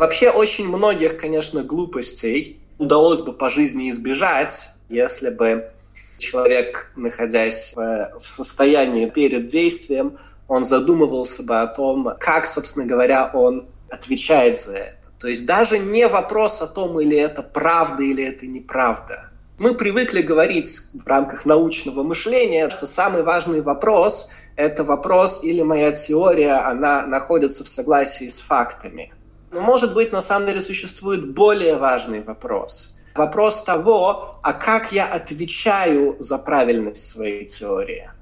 Вообще 0.01 0.31
очень 0.31 0.67
многих, 0.67 1.19
конечно, 1.19 1.63
глупостей 1.63 2.59
удалось 2.79 3.21
бы 3.21 3.35
по 3.35 3.51
жизни 3.51 3.91
избежать, 3.91 4.71
если 4.89 5.29
бы 5.29 5.73
человек, 6.17 6.91
находясь 6.97 7.75
в 7.77 8.23
состоянии 8.25 9.11
перед 9.11 9.49
действием, 9.49 10.17
он 10.49 10.65
задумывался 10.65 11.43
бы 11.43 11.61
о 11.61 11.67
том, 11.67 12.15
как, 12.19 12.47
собственно 12.47 12.87
говоря, 12.87 13.31
он 13.35 13.67
отвечает 13.91 14.59
за 14.59 14.79
это. 14.79 14.97
То 15.19 15.29
есть 15.29 15.45
даже 15.45 15.79
не 15.79 16.09
вопрос 16.09 16.63
о 16.63 16.67
том, 16.67 16.99
или 16.99 17.19
это 17.19 17.43
правда, 17.43 18.03
или 18.03 18.25
это 18.25 18.47
неправда. 18.47 19.29
Мы 19.59 19.75
привыкли 19.75 20.23
говорить 20.23 20.79
в 20.95 21.07
рамках 21.07 21.45
научного 21.45 22.03
мышления, 22.03 22.71
что 22.71 22.87
самый 22.87 23.23
важный 23.23 23.61
вопрос– 23.61 24.31
это 24.57 24.83
вопрос, 24.83 25.45
или 25.45 25.61
моя 25.61 25.93
теория, 25.93 26.55
она 26.55 27.07
находится 27.07 27.65
в 27.65 27.69
согласии 27.69 28.29
с 28.29 28.41
фактами. 28.41 29.13
Но, 29.53 29.61
может 29.61 29.95
быть, 29.95 30.13
на 30.13 30.21
самом 30.21 30.47
деле 30.47 30.61
существует 30.61 31.35
более 31.35 31.77
важный 31.77 32.23
вопрос. 32.23 32.97
Вопрос 33.15 33.65
того, 33.65 34.39
а 34.43 34.53
как 34.53 34.93
я 34.93 35.07
отвечаю 35.07 36.17
за 36.19 36.39
правильность 36.39 37.11
своей 37.11 37.47
теории– 37.47 38.11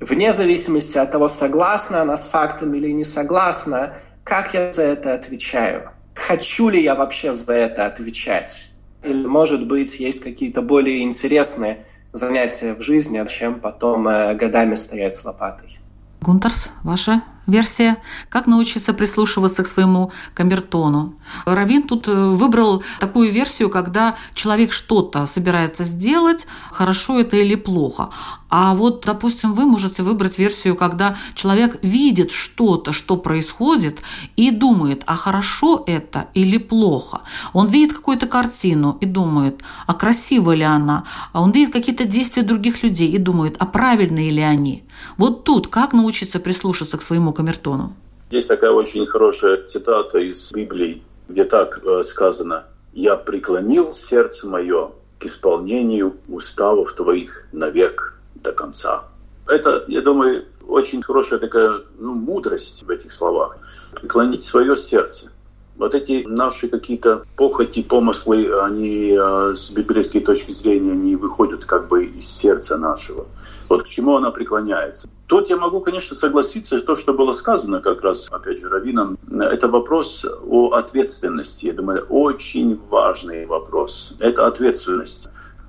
вне 0.00 0.32
зависимости 0.32 0.98
от 0.98 1.12
того, 1.12 1.28
согласна 1.28 2.02
она 2.02 2.16
с 2.16 2.28
фактом 2.28 2.74
или 2.74 2.90
не 2.90 3.04
согласна, 3.04 3.94
как 4.24 4.54
я 4.54 4.72
за 4.72 4.82
это 4.82 5.14
отвечаю? 5.14 5.90
Хочу 6.14 6.68
ли 6.68 6.82
я 6.82 6.94
вообще 6.94 7.32
за 7.32 7.54
это 7.54 7.86
отвечать? 7.86 8.70
Или, 9.02 9.26
может 9.26 9.66
быть, 9.66 9.98
есть 10.00 10.22
какие-то 10.22 10.62
более 10.62 11.02
интересные 11.02 11.86
занятия 12.12 12.74
в 12.74 12.82
жизни, 12.82 13.18
чем 13.28 13.60
потом 13.60 14.08
э, 14.08 14.34
годами 14.34 14.74
стоять 14.74 15.14
с 15.14 15.24
лопатой? 15.24 15.78
Гунтерс, 16.20 16.72
ваша 16.82 17.22
версия, 17.48 17.96
как 18.28 18.46
научиться 18.46 18.92
прислушиваться 18.92 19.64
к 19.64 19.66
своему 19.66 20.12
камертону. 20.34 21.14
Равин 21.46 21.82
тут 21.82 22.06
э, 22.06 22.12
выбрал 22.12 22.84
такую 23.00 23.32
версию, 23.32 23.70
когда 23.70 24.14
человек 24.34 24.72
что-то 24.72 25.26
собирается 25.26 25.82
сделать, 25.84 26.46
хорошо 26.70 27.18
это 27.18 27.36
или 27.36 27.56
плохо. 27.56 28.10
А 28.50 28.74
вот, 28.74 29.04
допустим, 29.04 29.52
вы 29.52 29.66
можете 29.66 30.02
выбрать 30.02 30.38
версию, 30.38 30.74
когда 30.74 31.16
человек 31.34 31.78
видит 31.82 32.30
что-то, 32.30 32.92
что 32.92 33.16
происходит, 33.16 33.98
и 34.36 34.50
думает, 34.50 35.02
а 35.06 35.16
хорошо 35.16 35.84
это 35.86 36.28
или 36.32 36.56
плохо. 36.56 37.22
Он 37.52 37.68
видит 37.68 37.94
какую-то 37.94 38.26
картину 38.26 38.96
и 39.00 39.06
думает, 39.06 39.60
а 39.86 39.94
красивая 39.94 40.56
ли 40.56 40.64
она. 40.64 41.04
А 41.32 41.42
он 41.42 41.52
видит 41.52 41.72
какие-то 41.72 42.04
действия 42.04 42.42
других 42.42 42.82
людей 42.82 43.08
и 43.08 43.18
думает, 43.18 43.56
а 43.58 43.66
правильные 43.66 44.30
ли 44.30 44.42
они. 44.42 44.84
Вот 45.18 45.44
тут 45.44 45.68
как 45.68 45.92
научиться 45.92 46.40
прислушаться 46.40 46.96
к 46.96 47.02
своему 47.02 47.32
камертону? 47.32 47.94
Есть 48.30 48.48
такая 48.48 48.70
очень 48.70 49.06
хорошая 49.06 49.62
цитата 49.64 50.18
из 50.18 50.52
Библии, 50.52 51.02
где 51.28 51.44
так 51.44 51.80
э, 51.84 52.02
сказано 52.02 52.64
«Я 52.92 53.16
преклонил 53.16 53.94
сердце 53.94 54.46
мое 54.46 54.90
к 55.18 55.26
исполнению 55.26 56.16
уставов 56.28 56.94
твоих 56.94 57.46
навек 57.52 58.17
до 58.42 58.52
конца». 58.52 59.04
Это, 59.46 59.84
я 59.88 60.02
думаю, 60.02 60.44
очень 60.66 61.02
хорошая 61.02 61.38
такая 61.38 61.80
ну, 61.98 62.14
мудрость 62.14 62.82
в 62.82 62.90
этих 62.90 63.12
словах. 63.12 63.56
Преклонить 63.92 64.44
свое 64.44 64.76
сердце. 64.76 65.30
Вот 65.76 65.94
эти 65.94 66.24
наши 66.26 66.68
какие-то 66.68 67.24
похоти, 67.36 67.82
помыслы, 67.82 68.50
они 68.62 69.16
э, 69.16 69.54
с 69.54 69.70
библейской 69.70 70.20
точки 70.20 70.50
зрения 70.50 70.94
не 70.94 71.14
выходят 71.14 71.64
как 71.64 71.86
бы 71.88 72.04
из 72.04 72.26
сердца 72.26 72.76
нашего. 72.76 73.26
Вот 73.68 73.84
к 73.84 73.86
чему 73.86 74.16
она 74.16 74.30
преклоняется. 74.30 75.08
Тут 75.28 75.48
я 75.48 75.56
могу, 75.56 75.80
конечно, 75.80 76.16
согласиться, 76.16 76.80
то, 76.80 76.96
что 76.96 77.14
было 77.14 77.32
сказано 77.32 77.80
как 77.80 78.02
раз, 78.02 78.28
опять 78.30 78.58
же, 78.58 78.68
Равином, 78.68 79.18
это 79.30 79.68
вопрос 79.68 80.26
о 80.42 80.72
ответственности. 80.72 81.66
Я 81.66 81.74
думаю, 81.74 82.04
очень 82.08 82.80
важный 82.88 83.46
вопрос. 83.46 84.14
Это 84.20 84.46
ответственность. 84.46 85.28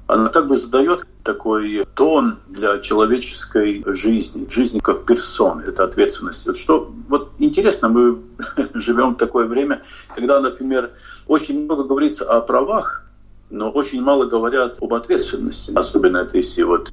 Она 0.09 0.29
как 0.29 0.47
бы 0.47 0.57
задает 0.57 1.05
такой 1.23 1.85
тон 1.93 2.39
для 2.47 2.79
человеческой 2.79 3.83
жизни, 3.93 4.47
жизни 4.49 4.79
как 4.79 5.05
персон, 5.05 5.59
это 5.59 5.83
ответственность. 5.83 6.47
Вот 6.47 6.57
что, 6.57 6.91
вот 7.07 7.33
интересно, 7.37 7.89
мы 7.89 8.17
живем 8.73 9.13
в 9.13 9.17
такое 9.17 9.45
время, 9.45 9.83
когда, 10.15 10.39
например, 10.39 10.89
очень 11.27 11.65
много 11.65 11.83
говорится 11.83 12.25
о 12.25 12.41
правах, 12.41 13.05
но 13.51 13.69
очень 13.69 14.01
мало 14.01 14.25
говорят 14.25 14.77
об 14.81 14.95
ответственности. 14.95 15.71
Особенно 15.75 16.17
это 16.17 16.37
если 16.37 16.63
вот 16.63 16.91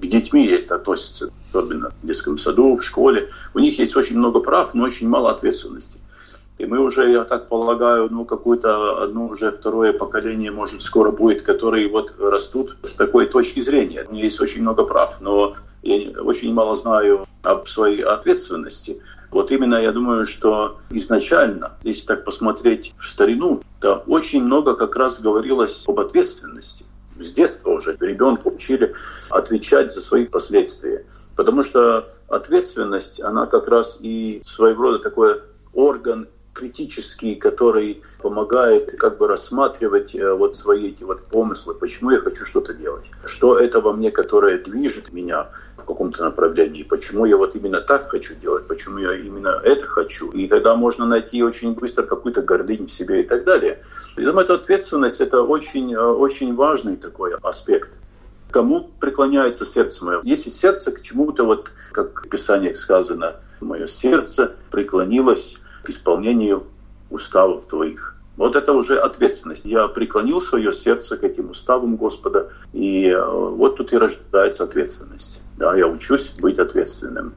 к 0.00 0.04
детьми 0.04 0.44
это 0.46 0.74
относится, 0.74 1.30
особенно 1.48 1.90
в 2.02 2.04
детском 2.04 2.38
саду, 2.38 2.76
в 2.76 2.82
школе. 2.82 3.30
У 3.54 3.60
них 3.60 3.78
есть 3.78 3.94
очень 3.94 4.18
много 4.18 4.40
прав, 4.40 4.74
но 4.74 4.82
очень 4.82 5.08
мало 5.08 5.30
ответственности. 5.30 6.00
И 6.62 6.64
мы 6.64 6.78
уже, 6.78 7.10
я 7.10 7.24
так 7.24 7.48
полагаю, 7.48 8.08
ну, 8.08 8.24
какое-то 8.24 9.02
одно 9.02 9.26
уже 9.26 9.50
второе 9.50 9.92
поколение, 9.92 10.52
может, 10.52 10.82
скоро 10.82 11.10
будет, 11.10 11.42
которые 11.42 11.88
вот 11.88 12.14
растут 12.20 12.76
с 12.84 12.94
такой 12.94 13.26
точки 13.26 13.58
зрения. 13.60 14.06
У 14.08 14.14
них 14.14 14.22
есть 14.26 14.40
очень 14.40 14.62
много 14.62 14.84
прав, 14.84 15.20
но 15.20 15.56
я 15.82 16.22
очень 16.22 16.54
мало 16.54 16.76
знаю 16.76 17.26
об 17.42 17.66
своей 17.66 18.02
ответственности. 18.02 19.02
Вот 19.32 19.50
именно 19.50 19.74
я 19.74 19.90
думаю, 19.90 20.24
что 20.24 20.78
изначально, 20.90 21.72
если 21.82 22.06
так 22.06 22.24
посмотреть 22.24 22.94
в 22.96 23.08
старину, 23.08 23.60
то 23.80 24.04
очень 24.06 24.44
много 24.44 24.76
как 24.76 24.94
раз 24.94 25.20
говорилось 25.20 25.82
об 25.88 25.98
ответственности. 25.98 26.84
С 27.18 27.32
детства 27.32 27.70
уже 27.70 27.96
ребенка 27.98 28.46
учили 28.46 28.94
отвечать 29.30 29.92
за 29.92 30.00
свои 30.00 30.26
последствия. 30.26 31.06
Потому 31.34 31.64
что 31.64 32.08
ответственность, 32.28 33.20
она 33.20 33.46
как 33.46 33.66
раз 33.66 33.98
и 34.00 34.42
своего 34.46 34.84
рода 34.84 35.00
такой 35.00 35.40
орган 35.74 36.28
критический, 36.52 37.34
который 37.34 38.02
помогает 38.20 38.92
как 38.98 39.18
бы 39.18 39.26
рассматривать 39.26 40.14
э, 40.14 40.32
вот 40.32 40.56
свои 40.56 40.88
эти 40.88 41.02
вот 41.02 41.24
помыслы, 41.24 41.74
почему 41.74 42.10
я 42.10 42.18
хочу 42.18 42.44
что-то 42.44 42.74
делать, 42.74 43.04
что 43.24 43.58
это 43.58 43.80
во 43.80 43.92
мне, 43.92 44.10
которое 44.10 44.58
движет 44.58 45.12
меня 45.12 45.48
в 45.76 45.84
каком-то 45.84 46.24
направлении, 46.24 46.82
почему 46.82 47.24
я 47.24 47.36
вот 47.36 47.56
именно 47.56 47.80
так 47.80 48.10
хочу 48.10 48.34
делать, 48.34 48.66
почему 48.68 48.98
я 48.98 49.14
именно 49.14 49.60
это 49.64 49.86
хочу. 49.86 50.30
И 50.30 50.46
тогда 50.46 50.76
можно 50.76 51.06
найти 51.06 51.42
очень 51.42 51.74
быстро 51.74 52.04
какую-то 52.04 52.42
гордыню 52.42 52.86
в 52.86 52.92
себе 52.92 53.22
и 53.22 53.24
так 53.24 53.44
далее. 53.44 53.82
Я 54.16 54.26
думаю, 54.26 54.44
эта 54.44 54.54
ответственность– 54.54 55.20
это 55.20 55.42
очень, 55.42 55.94
э, 55.94 55.98
очень 55.98 56.54
важный 56.54 56.96
такой 56.96 57.34
аспект. 57.42 57.92
Кому 58.50 58.90
преклоняется 59.00 59.64
сердце 59.64 60.04
мое? 60.04 60.20
Если 60.22 60.50
сердце 60.50 60.92
к 60.92 61.00
чему-то, 61.00 61.44
вот 61.44 61.70
как 61.92 62.26
в 62.26 62.28
Писаниях 62.28 62.76
сказано, 62.76 63.36
мое 63.60 63.86
сердце 63.86 64.54
преклонилось 64.70 65.56
к 65.82 65.90
исполнению 65.90 66.64
уставов 67.10 67.66
твоих. 67.66 68.16
Вот 68.36 68.56
это 68.56 68.72
уже 68.72 68.98
ответственность. 68.98 69.66
Я 69.66 69.88
преклонил 69.88 70.40
свое 70.40 70.72
сердце 70.72 71.16
к 71.16 71.24
этим 71.24 71.50
уставам 71.50 71.96
Господа, 71.96 72.48
и 72.72 73.06
э, 73.08 73.24
вот 73.24 73.76
тут 73.76 73.92
и 73.92 73.96
рождается 73.96 74.64
ответственность. 74.64 75.40
Да, 75.58 75.76
я 75.76 75.86
учусь 75.86 76.32
быть 76.40 76.58
ответственным. 76.58 77.34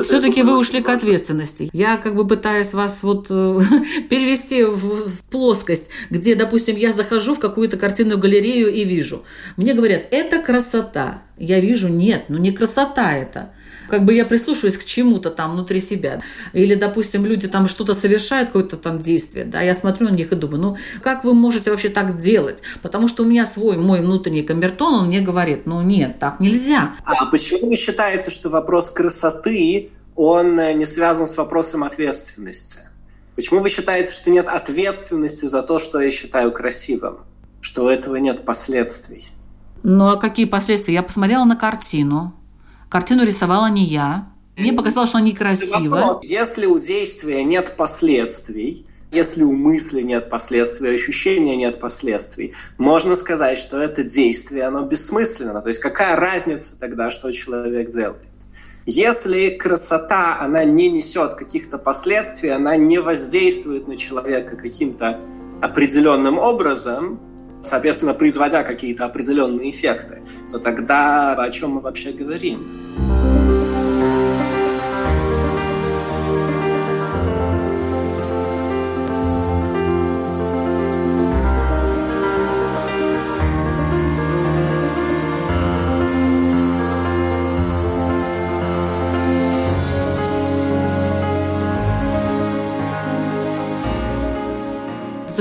Все-таки 0.00 0.42
вы 0.42 0.58
ушли 0.58 0.82
к 0.82 0.88
ответственности. 0.88 1.68
Я 1.72 1.98
как 1.98 2.14
бы 2.14 2.26
пытаюсь 2.26 2.72
вас 2.72 3.02
вот 3.02 3.26
э, 3.28 3.60
перевести 4.10 4.64
в, 4.64 5.06
в 5.06 5.24
плоскость, 5.30 5.88
где, 6.10 6.34
допустим, 6.34 6.76
я 6.76 6.92
захожу 6.92 7.34
в 7.34 7.38
какую-то 7.38 7.76
картинную 7.76 8.18
галерею 8.18 8.72
и 8.72 8.84
вижу. 8.84 9.22
Мне 9.56 9.74
говорят, 9.74 10.02
это 10.10 10.40
красота. 10.40 11.22
Я 11.36 11.60
вижу, 11.60 11.88
нет, 11.88 12.24
ну 12.28 12.38
не 12.38 12.52
красота 12.52 13.12
это 13.12 13.52
как 13.88 14.04
бы 14.04 14.14
я 14.14 14.24
прислушиваюсь 14.24 14.76
к 14.76 14.84
чему-то 14.84 15.30
там 15.30 15.52
внутри 15.52 15.80
себя. 15.80 16.22
Или, 16.52 16.74
допустим, 16.74 17.26
люди 17.26 17.48
там 17.48 17.68
что-то 17.68 17.94
совершают, 17.94 18.48
какое-то 18.48 18.76
там 18.76 19.00
действие, 19.00 19.44
да, 19.44 19.60
я 19.60 19.74
смотрю 19.74 20.08
на 20.08 20.12
них 20.12 20.32
и 20.32 20.36
думаю, 20.36 20.60
ну, 20.60 20.76
как 21.02 21.24
вы 21.24 21.34
можете 21.34 21.70
вообще 21.70 21.88
так 21.88 22.20
делать? 22.20 22.62
Потому 22.82 23.08
что 23.08 23.22
у 23.22 23.26
меня 23.26 23.46
свой, 23.46 23.76
мой 23.76 24.00
внутренний 24.00 24.42
камертон, 24.42 24.94
он 24.94 25.06
мне 25.06 25.20
говорит, 25.20 25.66
ну, 25.66 25.82
нет, 25.82 26.18
так 26.18 26.40
нельзя. 26.40 26.94
А 27.04 27.26
почему 27.26 27.68
вы 27.68 27.76
считаете, 27.76 28.30
что 28.30 28.50
вопрос 28.50 28.90
красоты, 28.90 29.90
он 30.14 30.58
э, 30.58 30.72
не 30.74 30.84
связан 30.84 31.28
с 31.28 31.36
вопросом 31.36 31.84
ответственности? 31.84 32.80
Почему 33.34 33.60
вы 33.60 33.70
считаете, 33.70 34.12
что 34.12 34.30
нет 34.30 34.46
ответственности 34.48 35.46
за 35.46 35.62
то, 35.62 35.78
что 35.78 36.00
я 36.00 36.10
считаю 36.10 36.52
красивым? 36.52 37.20
Что 37.60 37.84
у 37.84 37.88
этого 37.88 38.16
нет 38.16 38.44
последствий? 38.44 39.28
Ну 39.82 40.08
а 40.08 40.16
какие 40.16 40.46
последствия? 40.46 40.94
Я 40.94 41.02
посмотрела 41.02 41.44
на 41.44 41.56
картину, 41.56 42.34
Картину 42.92 43.24
рисовала 43.24 43.70
не 43.70 43.84
я. 43.84 44.26
Мне 44.54 44.74
показалось, 44.74 45.08
что 45.08 45.16
она 45.16 45.26
некрасива. 45.26 46.18
Если 46.20 46.66
у 46.66 46.78
действия 46.78 47.42
нет 47.42 47.74
последствий, 47.74 48.84
если 49.10 49.44
у 49.44 49.52
мысли 49.52 50.02
нет 50.02 50.28
последствий, 50.28 50.92
ощущения 50.94 51.56
нет 51.56 51.80
последствий, 51.80 52.52
можно 52.76 53.16
сказать, 53.16 53.56
что 53.56 53.80
это 53.80 54.04
действие, 54.04 54.64
оно 54.64 54.82
бессмысленно. 54.82 55.62
То 55.62 55.68
есть 55.68 55.80
какая 55.80 56.16
разница 56.16 56.78
тогда, 56.78 57.10
что 57.10 57.32
человек 57.32 57.92
делает? 57.92 58.20
Если 58.84 59.48
красота, 59.48 60.38
она 60.38 60.64
не 60.64 60.90
несет 60.90 61.36
каких-то 61.36 61.78
последствий, 61.78 62.50
она 62.50 62.76
не 62.76 62.98
воздействует 62.98 63.88
на 63.88 63.96
человека 63.96 64.56
каким-то 64.56 65.18
определенным 65.62 66.36
образом, 66.36 67.18
соответственно, 67.62 68.12
производя 68.12 68.62
какие-то 68.64 69.06
определенные 69.06 69.70
эффекты, 69.70 70.21
то 70.52 70.58
тогда 70.58 71.32
о 71.32 71.50
чем 71.50 71.70
мы 71.70 71.80
вообще 71.80 72.12
говорим? 72.12 73.11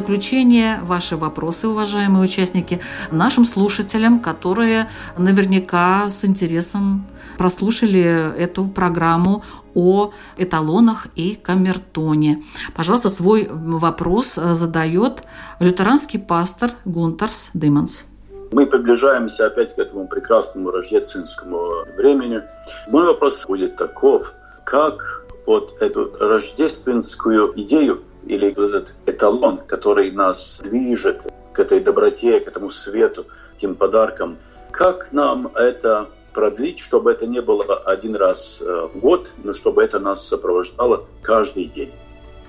Заключение 0.01 0.79
ваши 0.81 1.15
вопросы, 1.15 1.67
уважаемые 1.67 2.23
участники, 2.23 2.79
нашим 3.11 3.45
слушателям, 3.45 4.19
которые 4.19 4.87
наверняка 5.15 6.09
с 6.09 6.25
интересом 6.25 7.05
прослушали 7.37 8.35
эту 8.35 8.67
программу 8.67 9.43
о 9.75 10.11
эталонах 10.37 11.07
и 11.15 11.35
камертоне. 11.35 12.41
Пожалуйста, 12.73 13.09
свой 13.09 13.47
вопрос 13.51 14.33
задает 14.35 15.23
лютеранский 15.59 16.19
пастор 16.19 16.71
Гунтарс 16.83 17.51
Дыманс. 17.53 18.05
Мы 18.51 18.65
приближаемся 18.65 19.45
опять 19.45 19.75
к 19.75 19.79
этому 19.79 20.07
прекрасному 20.07 20.71
рождественскому 20.71 21.85
времени. 21.95 22.41
Мой 22.89 23.05
вопрос 23.05 23.45
будет 23.47 23.75
таков. 23.75 24.33
Как 24.65 25.25
вот 25.45 25.77
эту 25.79 26.11
рождественскую 26.19 27.53
идею 27.61 28.01
или 28.25 28.49
этот 28.49 28.95
эталон, 29.05 29.59
который 29.67 30.11
нас 30.11 30.61
движет 30.63 31.21
к 31.53 31.59
этой 31.59 31.79
доброте, 31.79 32.39
к 32.39 32.47
этому 32.47 32.69
свету, 32.69 33.25
тем 33.59 33.75
подаркам. 33.75 34.37
Как 34.71 35.11
нам 35.11 35.47
это 35.55 36.09
продлить, 36.33 36.79
чтобы 36.79 37.11
это 37.11 37.27
не 37.27 37.41
было 37.41 37.77
один 37.85 38.15
раз 38.15 38.59
э, 38.61 38.87
в 38.93 38.99
год, 38.99 39.29
но 39.43 39.53
чтобы 39.53 39.83
это 39.83 39.99
нас 39.99 40.27
сопровождало 40.27 41.05
каждый 41.21 41.65
день? 41.65 41.91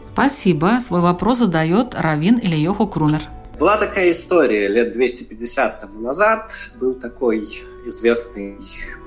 Спасибо. 0.04 0.78
Свой 0.80 1.00
вопрос 1.00 1.38
задает 1.38 1.94
Равин 1.94 2.38
Ильёху 2.38 2.86
Крумер. 2.86 3.22
Была 3.58 3.76
такая 3.76 4.10
история 4.10 4.68
лет 4.68 4.92
250 4.92 5.80
тому 5.80 6.00
назад. 6.00 6.52
Был 6.76 6.94
такой 6.94 7.46
известный 7.86 8.58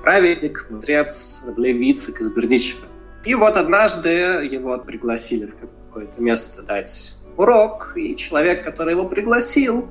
праведник, 0.04 0.68
мудрец 0.70 1.42
Левицик 1.58 2.22
из 2.22 2.32
Бердичева. 2.32 2.86
И 3.26 3.34
вот 3.34 3.58
однажды 3.58 4.10
его 4.10 4.78
пригласили 4.78 5.48
в 5.48 5.56
какое-то 5.96 6.22
место 6.22 6.62
дать 6.62 7.16
урок, 7.38 7.94
и 7.96 8.18
человек, 8.18 8.66
который 8.66 8.92
его 8.92 9.06
пригласил, 9.06 9.88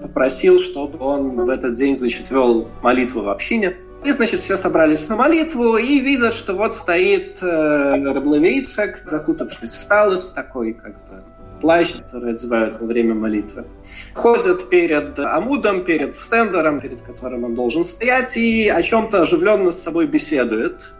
попросил, 0.00 0.58
чтобы 0.58 0.98
он 1.04 1.44
в 1.44 1.48
этот 1.50 1.74
день, 1.74 1.94
значит, 1.94 2.30
вел 2.30 2.68
молитву 2.80 3.20
в 3.20 3.28
общине. 3.28 3.76
И, 4.02 4.12
значит, 4.12 4.40
все 4.40 4.56
собрались 4.56 5.06
на 5.08 5.16
молитву 5.16 5.76
и 5.76 6.00
видят, 6.00 6.32
что 6.32 6.54
вот 6.54 6.74
стоит 6.74 7.42
э, 7.42 8.12
Рабловейцек, 8.14 9.02
закутавшись 9.04 9.74
в 9.74 9.86
талос, 9.86 10.32
такой 10.32 10.72
как 10.72 10.94
бы 10.94 11.22
плащ, 11.60 11.92
который 11.98 12.32
одевают 12.32 12.80
во 12.80 12.86
время 12.86 13.14
молитвы. 13.14 13.66
Ходит 14.14 14.70
перед 14.70 15.18
амудом, 15.18 15.84
перед 15.84 16.16
стендером, 16.16 16.80
перед 16.80 17.02
которым 17.02 17.44
он 17.44 17.54
должен 17.54 17.84
стоять, 17.84 18.38
и 18.38 18.70
о 18.70 18.82
чем-то 18.82 19.20
оживленно 19.20 19.70
с 19.70 19.82
собой 19.82 20.06
беседует 20.06 20.92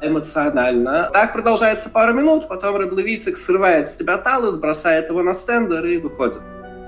эмоционально. 0.00 1.10
Так 1.12 1.32
продолжается 1.32 1.90
пару 1.90 2.14
минут, 2.14 2.48
потом 2.48 2.76
Раблевисик 2.76 3.36
срывает 3.36 3.88
с 3.88 3.96
себя 3.96 4.18
талос, 4.18 4.56
бросает 4.56 5.08
его 5.08 5.22
на 5.22 5.34
стендер 5.34 5.84
и 5.86 5.98
выходит. 5.98 6.40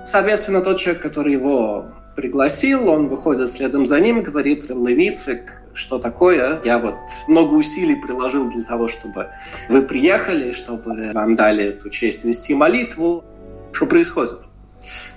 Соответственно, 0.04 0.60
тот 0.60 0.78
человек, 0.78 1.02
который 1.02 1.32
его 1.32 1.86
пригласил, 2.16 2.88
он 2.88 3.08
выходит 3.08 3.50
следом 3.50 3.86
за 3.86 4.00
ним, 4.00 4.22
говорит 4.22 4.68
Раблевисик, 4.70 5.40
что 5.74 5.98
такое. 5.98 6.60
Я 6.64 6.78
вот 6.78 6.96
много 7.28 7.54
усилий 7.54 7.96
приложил 7.96 8.50
для 8.50 8.62
того, 8.62 8.88
чтобы 8.88 9.28
вы 9.68 9.82
приехали, 9.82 10.52
чтобы 10.52 11.12
вам 11.12 11.36
дали 11.36 11.64
эту 11.64 11.90
честь 11.90 12.24
вести 12.24 12.54
молитву. 12.54 13.24
Что 13.72 13.86
происходит? 13.86 14.38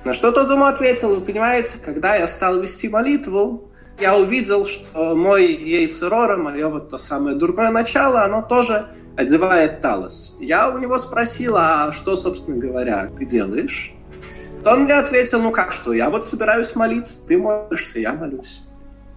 На 0.03 0.13
что 0.13 0.31
тот 0.31 0.49
ему 0.49 0.65
ответил, 0.65 1.15
вы 1.15 1.21
понимаете, 1.21 1.77
когда 1.83 2.15
я 2.15 2.27
стал 2.27 2.61
вести 2.61 2.87
молитву, 2.87 3.71
я 3.99 4.17
увидел, 4.17 4.65
что 4.65 5.15
мой 5.15 5.53
яйцерора, 5.53 6.37
мое 6.37 6.67
вот 6.67 6.89
то 6.89 6.97
самое 6.97 7.35
дурное 7.35 7.71
начало, 7.71 8.23
оно 8.23 8.41
тоже 8.41 8.87
одевает 9.15 9.81
талос. 9.81 10.35
Я 10.39 10.69
у 10.69 10.77
него 10.79 10.97
спросил, 10.97 11.55
а 11.57 11.91
что, 11.93 12.15
собственно 12.15 12.57
говоря, 12.57 13.09
ты 13.17 13.25
делаешь? 13.25 13.93
То 14.63 14.71
он 14.71 14.83
мне 14.83 14.95
ответил, 14.95 15.41
ну 15.41 15.51
как 15.51 15.71
что, 15.71 15.93
я 15.93 16.09
вот 16.09 16.25
собираюсь 16.25 16.75
молиться, 16.75 17.15
ты 17.25 17.37
молишься, 17.37 17.99
я 17.99 18.13
молюсь. 18.13 18.61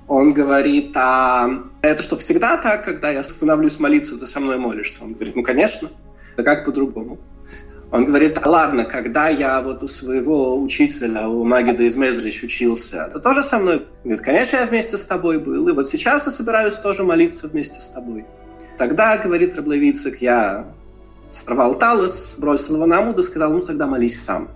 Он 0.06 0.32
говорит, 0.32 0.96
а 0.96 1.50
это 1.82 2.02
что, 2.02 2.16
всегда 2.16 2.56
так, 2.56 2.84
когда 2.84 3.10
я 3.10 3.22
становлюсь 3.22 3.78
молиться, 3.78 4.16
ты 4.16 4.26
со 4.26 4.40
мной 4.40 4.58
молишься? 4.58 5.04
Он 5.04 5.12
говорит, 5.12 5.36
ну, 5.36 5.42
конечно. 5.42 5.88
Да 6.36 6.42
как 6.42 6.64
по-другому? 6.64 7.18
Он 7.90 8.04
говорит, 8.04 8.44
ладно, 8.44 8.84
когда 8.84 9.28
я 9.28 9.62
вот 9.62 9.82
у 9.82 9.88
своего 9.88 10.60
учителя, 10.60 11.26
у 11.28 11.42
Магида 11.44 11.84
из 11.84 11.96
Мезрич 11.96 12.42
учился, 12.42 13.08
ты 13.12 13.18
тоже 13.18 13.42
со 13.42 13.58
мной? 13.58 13.86
Говорит, 14.04 14.22
конечно, 14.22 14.56
я 14.58 14.66
вместе 14.66 14.98
с 14.98 15.04
тобой 15.04 15.38
был, 15.38 15.68
и 15.68 15.72
вот 15.72 15.88
сейчас 15.88 16.26
я 16.26 16.32
собираюсь 16.32 16.74
тоже 16.74 17.02
молиться 17.02 17.48
вместе 17.48 17.80
с 17.80 17.88
тобой. 17.88 18.26
Тогда, 18.76 19.16
говорит 19.16 19.56
Рабловицик, 19.56 20.20
я 20.20 20.66
сорвал 21.30 21.78
талос, 21.78 22.34
бросил 22.36 22.76
его 22.76 22.86
на 22.86 22.98
амуд 22.98 23.18
и 23.18 23.22
сказал, 23.22 23.52
ну 23.52 23.60
тогда 23.60 23.86
молись 23.86 24.22
сам. 24.22 24.48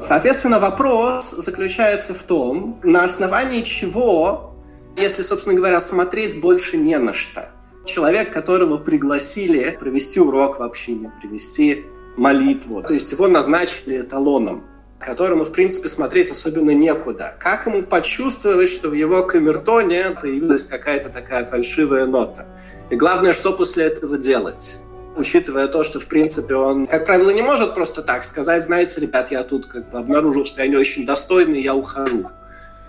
Соответственно, 0.00 0.58
вопрос 0.58 1.30
заключается 1.30 2.12
в 2.14 2.22
том, 2.22 2.80
на 2.82 3.04
основании 3.04 3.62
чего, 3.62 4.54
если, 4.96 5.22
собственно 5.22 5.54
говоря, 5.54 5.80
смотреть 5.80 6.40
больше 6.40 6.76
не 6.76 6.98
на 6.98 7.12
что. 7.12 7.50
Человек, 7.86 8.32
которого 8.32 8.78
пригласили 8.78 9.76
провести 9.78 10.18
урок 10.18 10.58
в 10.58 10.62
общине, 10.62 11.12
привести 11.20 11.84
молитву. 12.16 12.82
То 12.82 12.94
есть 12.94 13.12
его 13.12 13.28
назначили 13.28 14.00
эталоном, 14.00 14.64
которому, 14.98 15.44
в 15.44 15.52
принципе, 15.52 15.88
смотреть 15.88 16.30
особенно 16.30 16.70
некуда. 16.70 17.34
Как 17.40 17.66
ему 17.66 17.82
почувствовать, 17.82 18.70
что 18.70 18.90
в 18.90 18.92
его 18.92 19.22
камертоне 19.22 20.16
появилась 20.20 20.64
какая-то 20.64 21.08
такая 21.08 21.44
фальшивая 21.46 22.06
нота? 22.06 22.46
И 22.90 22.96
главное, 22.96 23.32
что 23.32 23.52
после 23.52 23.84
этого 23.84 24.18
делать? 24.18 24.78
Учитывая 25.16 25.68
то, 25.68 25.82
что, 25.82 25.98
в 25.98 26.06
принципе, 26.06 26.54
он, 26.54 26.86
как 26.86 27.06
правило, 27.06 27.30
не 27.30 27.42
может 27.42 27.74
просто 27.74 28.02
так 28.02 28.24
сказать, 28.24 28.64
знаете, 28.64 29.00
ребят, 29.00 29.30
я 29.30 29.42
тут 29.42 29.66
как 29.66 29.90
бы 29.90 29.98
обнаружил, 29.98 30.44
что 30.44 30.62
я 30.62 30.68
не 30.68 30.76
очень 30.76 31.04
достойный, 31.04 31.60
я 31.60 31.74
ухожу. 31.74 32.30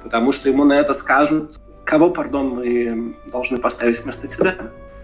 Потому 0.03 0.31
что 0.31 0.49
ему 0.49 0.63
на 0.63 0.79
это 0.79 0.93
скажут, 0.93 1.59
кого, 1.83 2.09
пардон, 2.11 2.49
мы 2.49 3.15
должны 3.31 3.57
поставить 3.57 4.03
вместо 4.03 4.27
тебя. 4.27 4.55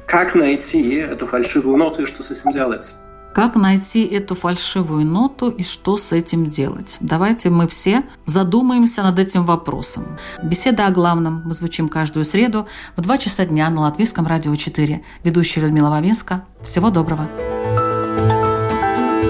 Как 0.06 0.36
найти 0.36 0.96
эту 0.96 1.28
фальшивую 1.28 1.78
ноту 1.78 2.04
и 2.04 2.06
что 2.06 2.24
с 2.24 2.32
этим 2.32 2.52
делать? 2.52 2.94
Как 3.38 3.56
найти 3.56 4.04
эту 4.04 4.34
фальшивую 4.34 5.06
ноту 5.06 5.50
и 5.50 5.62
что 5.62 5.98
с 5.98 6.12
этим 6.12 6.48
делать? 6.48 6.98
Давайте 7.02 7.52
мы 7.52 7.68
все 7.68 8.02
задумаемся 8.26 9.04
над 9.04 9.20
этим 9.20 9.46
вопросом. 9.46 10.18
Беседа 10.42 10.88
о 10.88 10.90
главном 10.90 11.44
мы 11.46 11.54
звучим 11.54 11.88
каждую 11.88 12.26
среду 12.26 12.66
в 12.96 13.02
2 13.02 13.18
часа 13.20 13.46
дня 13.46 13.70
на 13.70 13.82
Латвийском 13.82 14.26
радио 14.26 14.56
4. 14.56 15.04
Ведущая 15.24 15.62
Людмила 15.62 15.92
Вавинска. 15.92 16.46
Всего 16.64 16.90
доброго. 16.90 17.30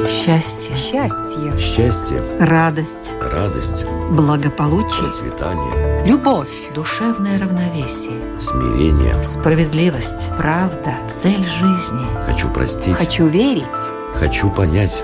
Счастье. 0.08 0.74
Счастье. 0.78 1.58
Счастье, 1.58 2.24
Радость. 2.39 3.12
радость, 3.22 3.86
Благополучие. 4.12 5.01
процветание, 5.01 5.97
Любовь. 6.08 6.72
Душевное 6.74 7.38
равновесие. 7.38 8.39
смирение. 8.39 9.22
Справедливость. 9.26 10.30
Правда. 10.38 10.93
Цель 11.10 11.45
жизни. 11.45 12.05
Хочу 12.26 12.47
простить, 12.47 12.95
Хочу 12.95 13.28
верить. 13.28 13.66
хочу 14.14 14.49
понять. 14.49 15.03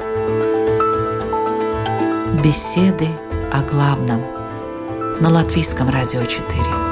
Беседы 2.41 3.09
о 3.51 3.61
главном. 3.69 4.21
На 5.19 5.29
Латвийском 5.29 5.89
радио 5.89 6.23
4. 6.23 6.82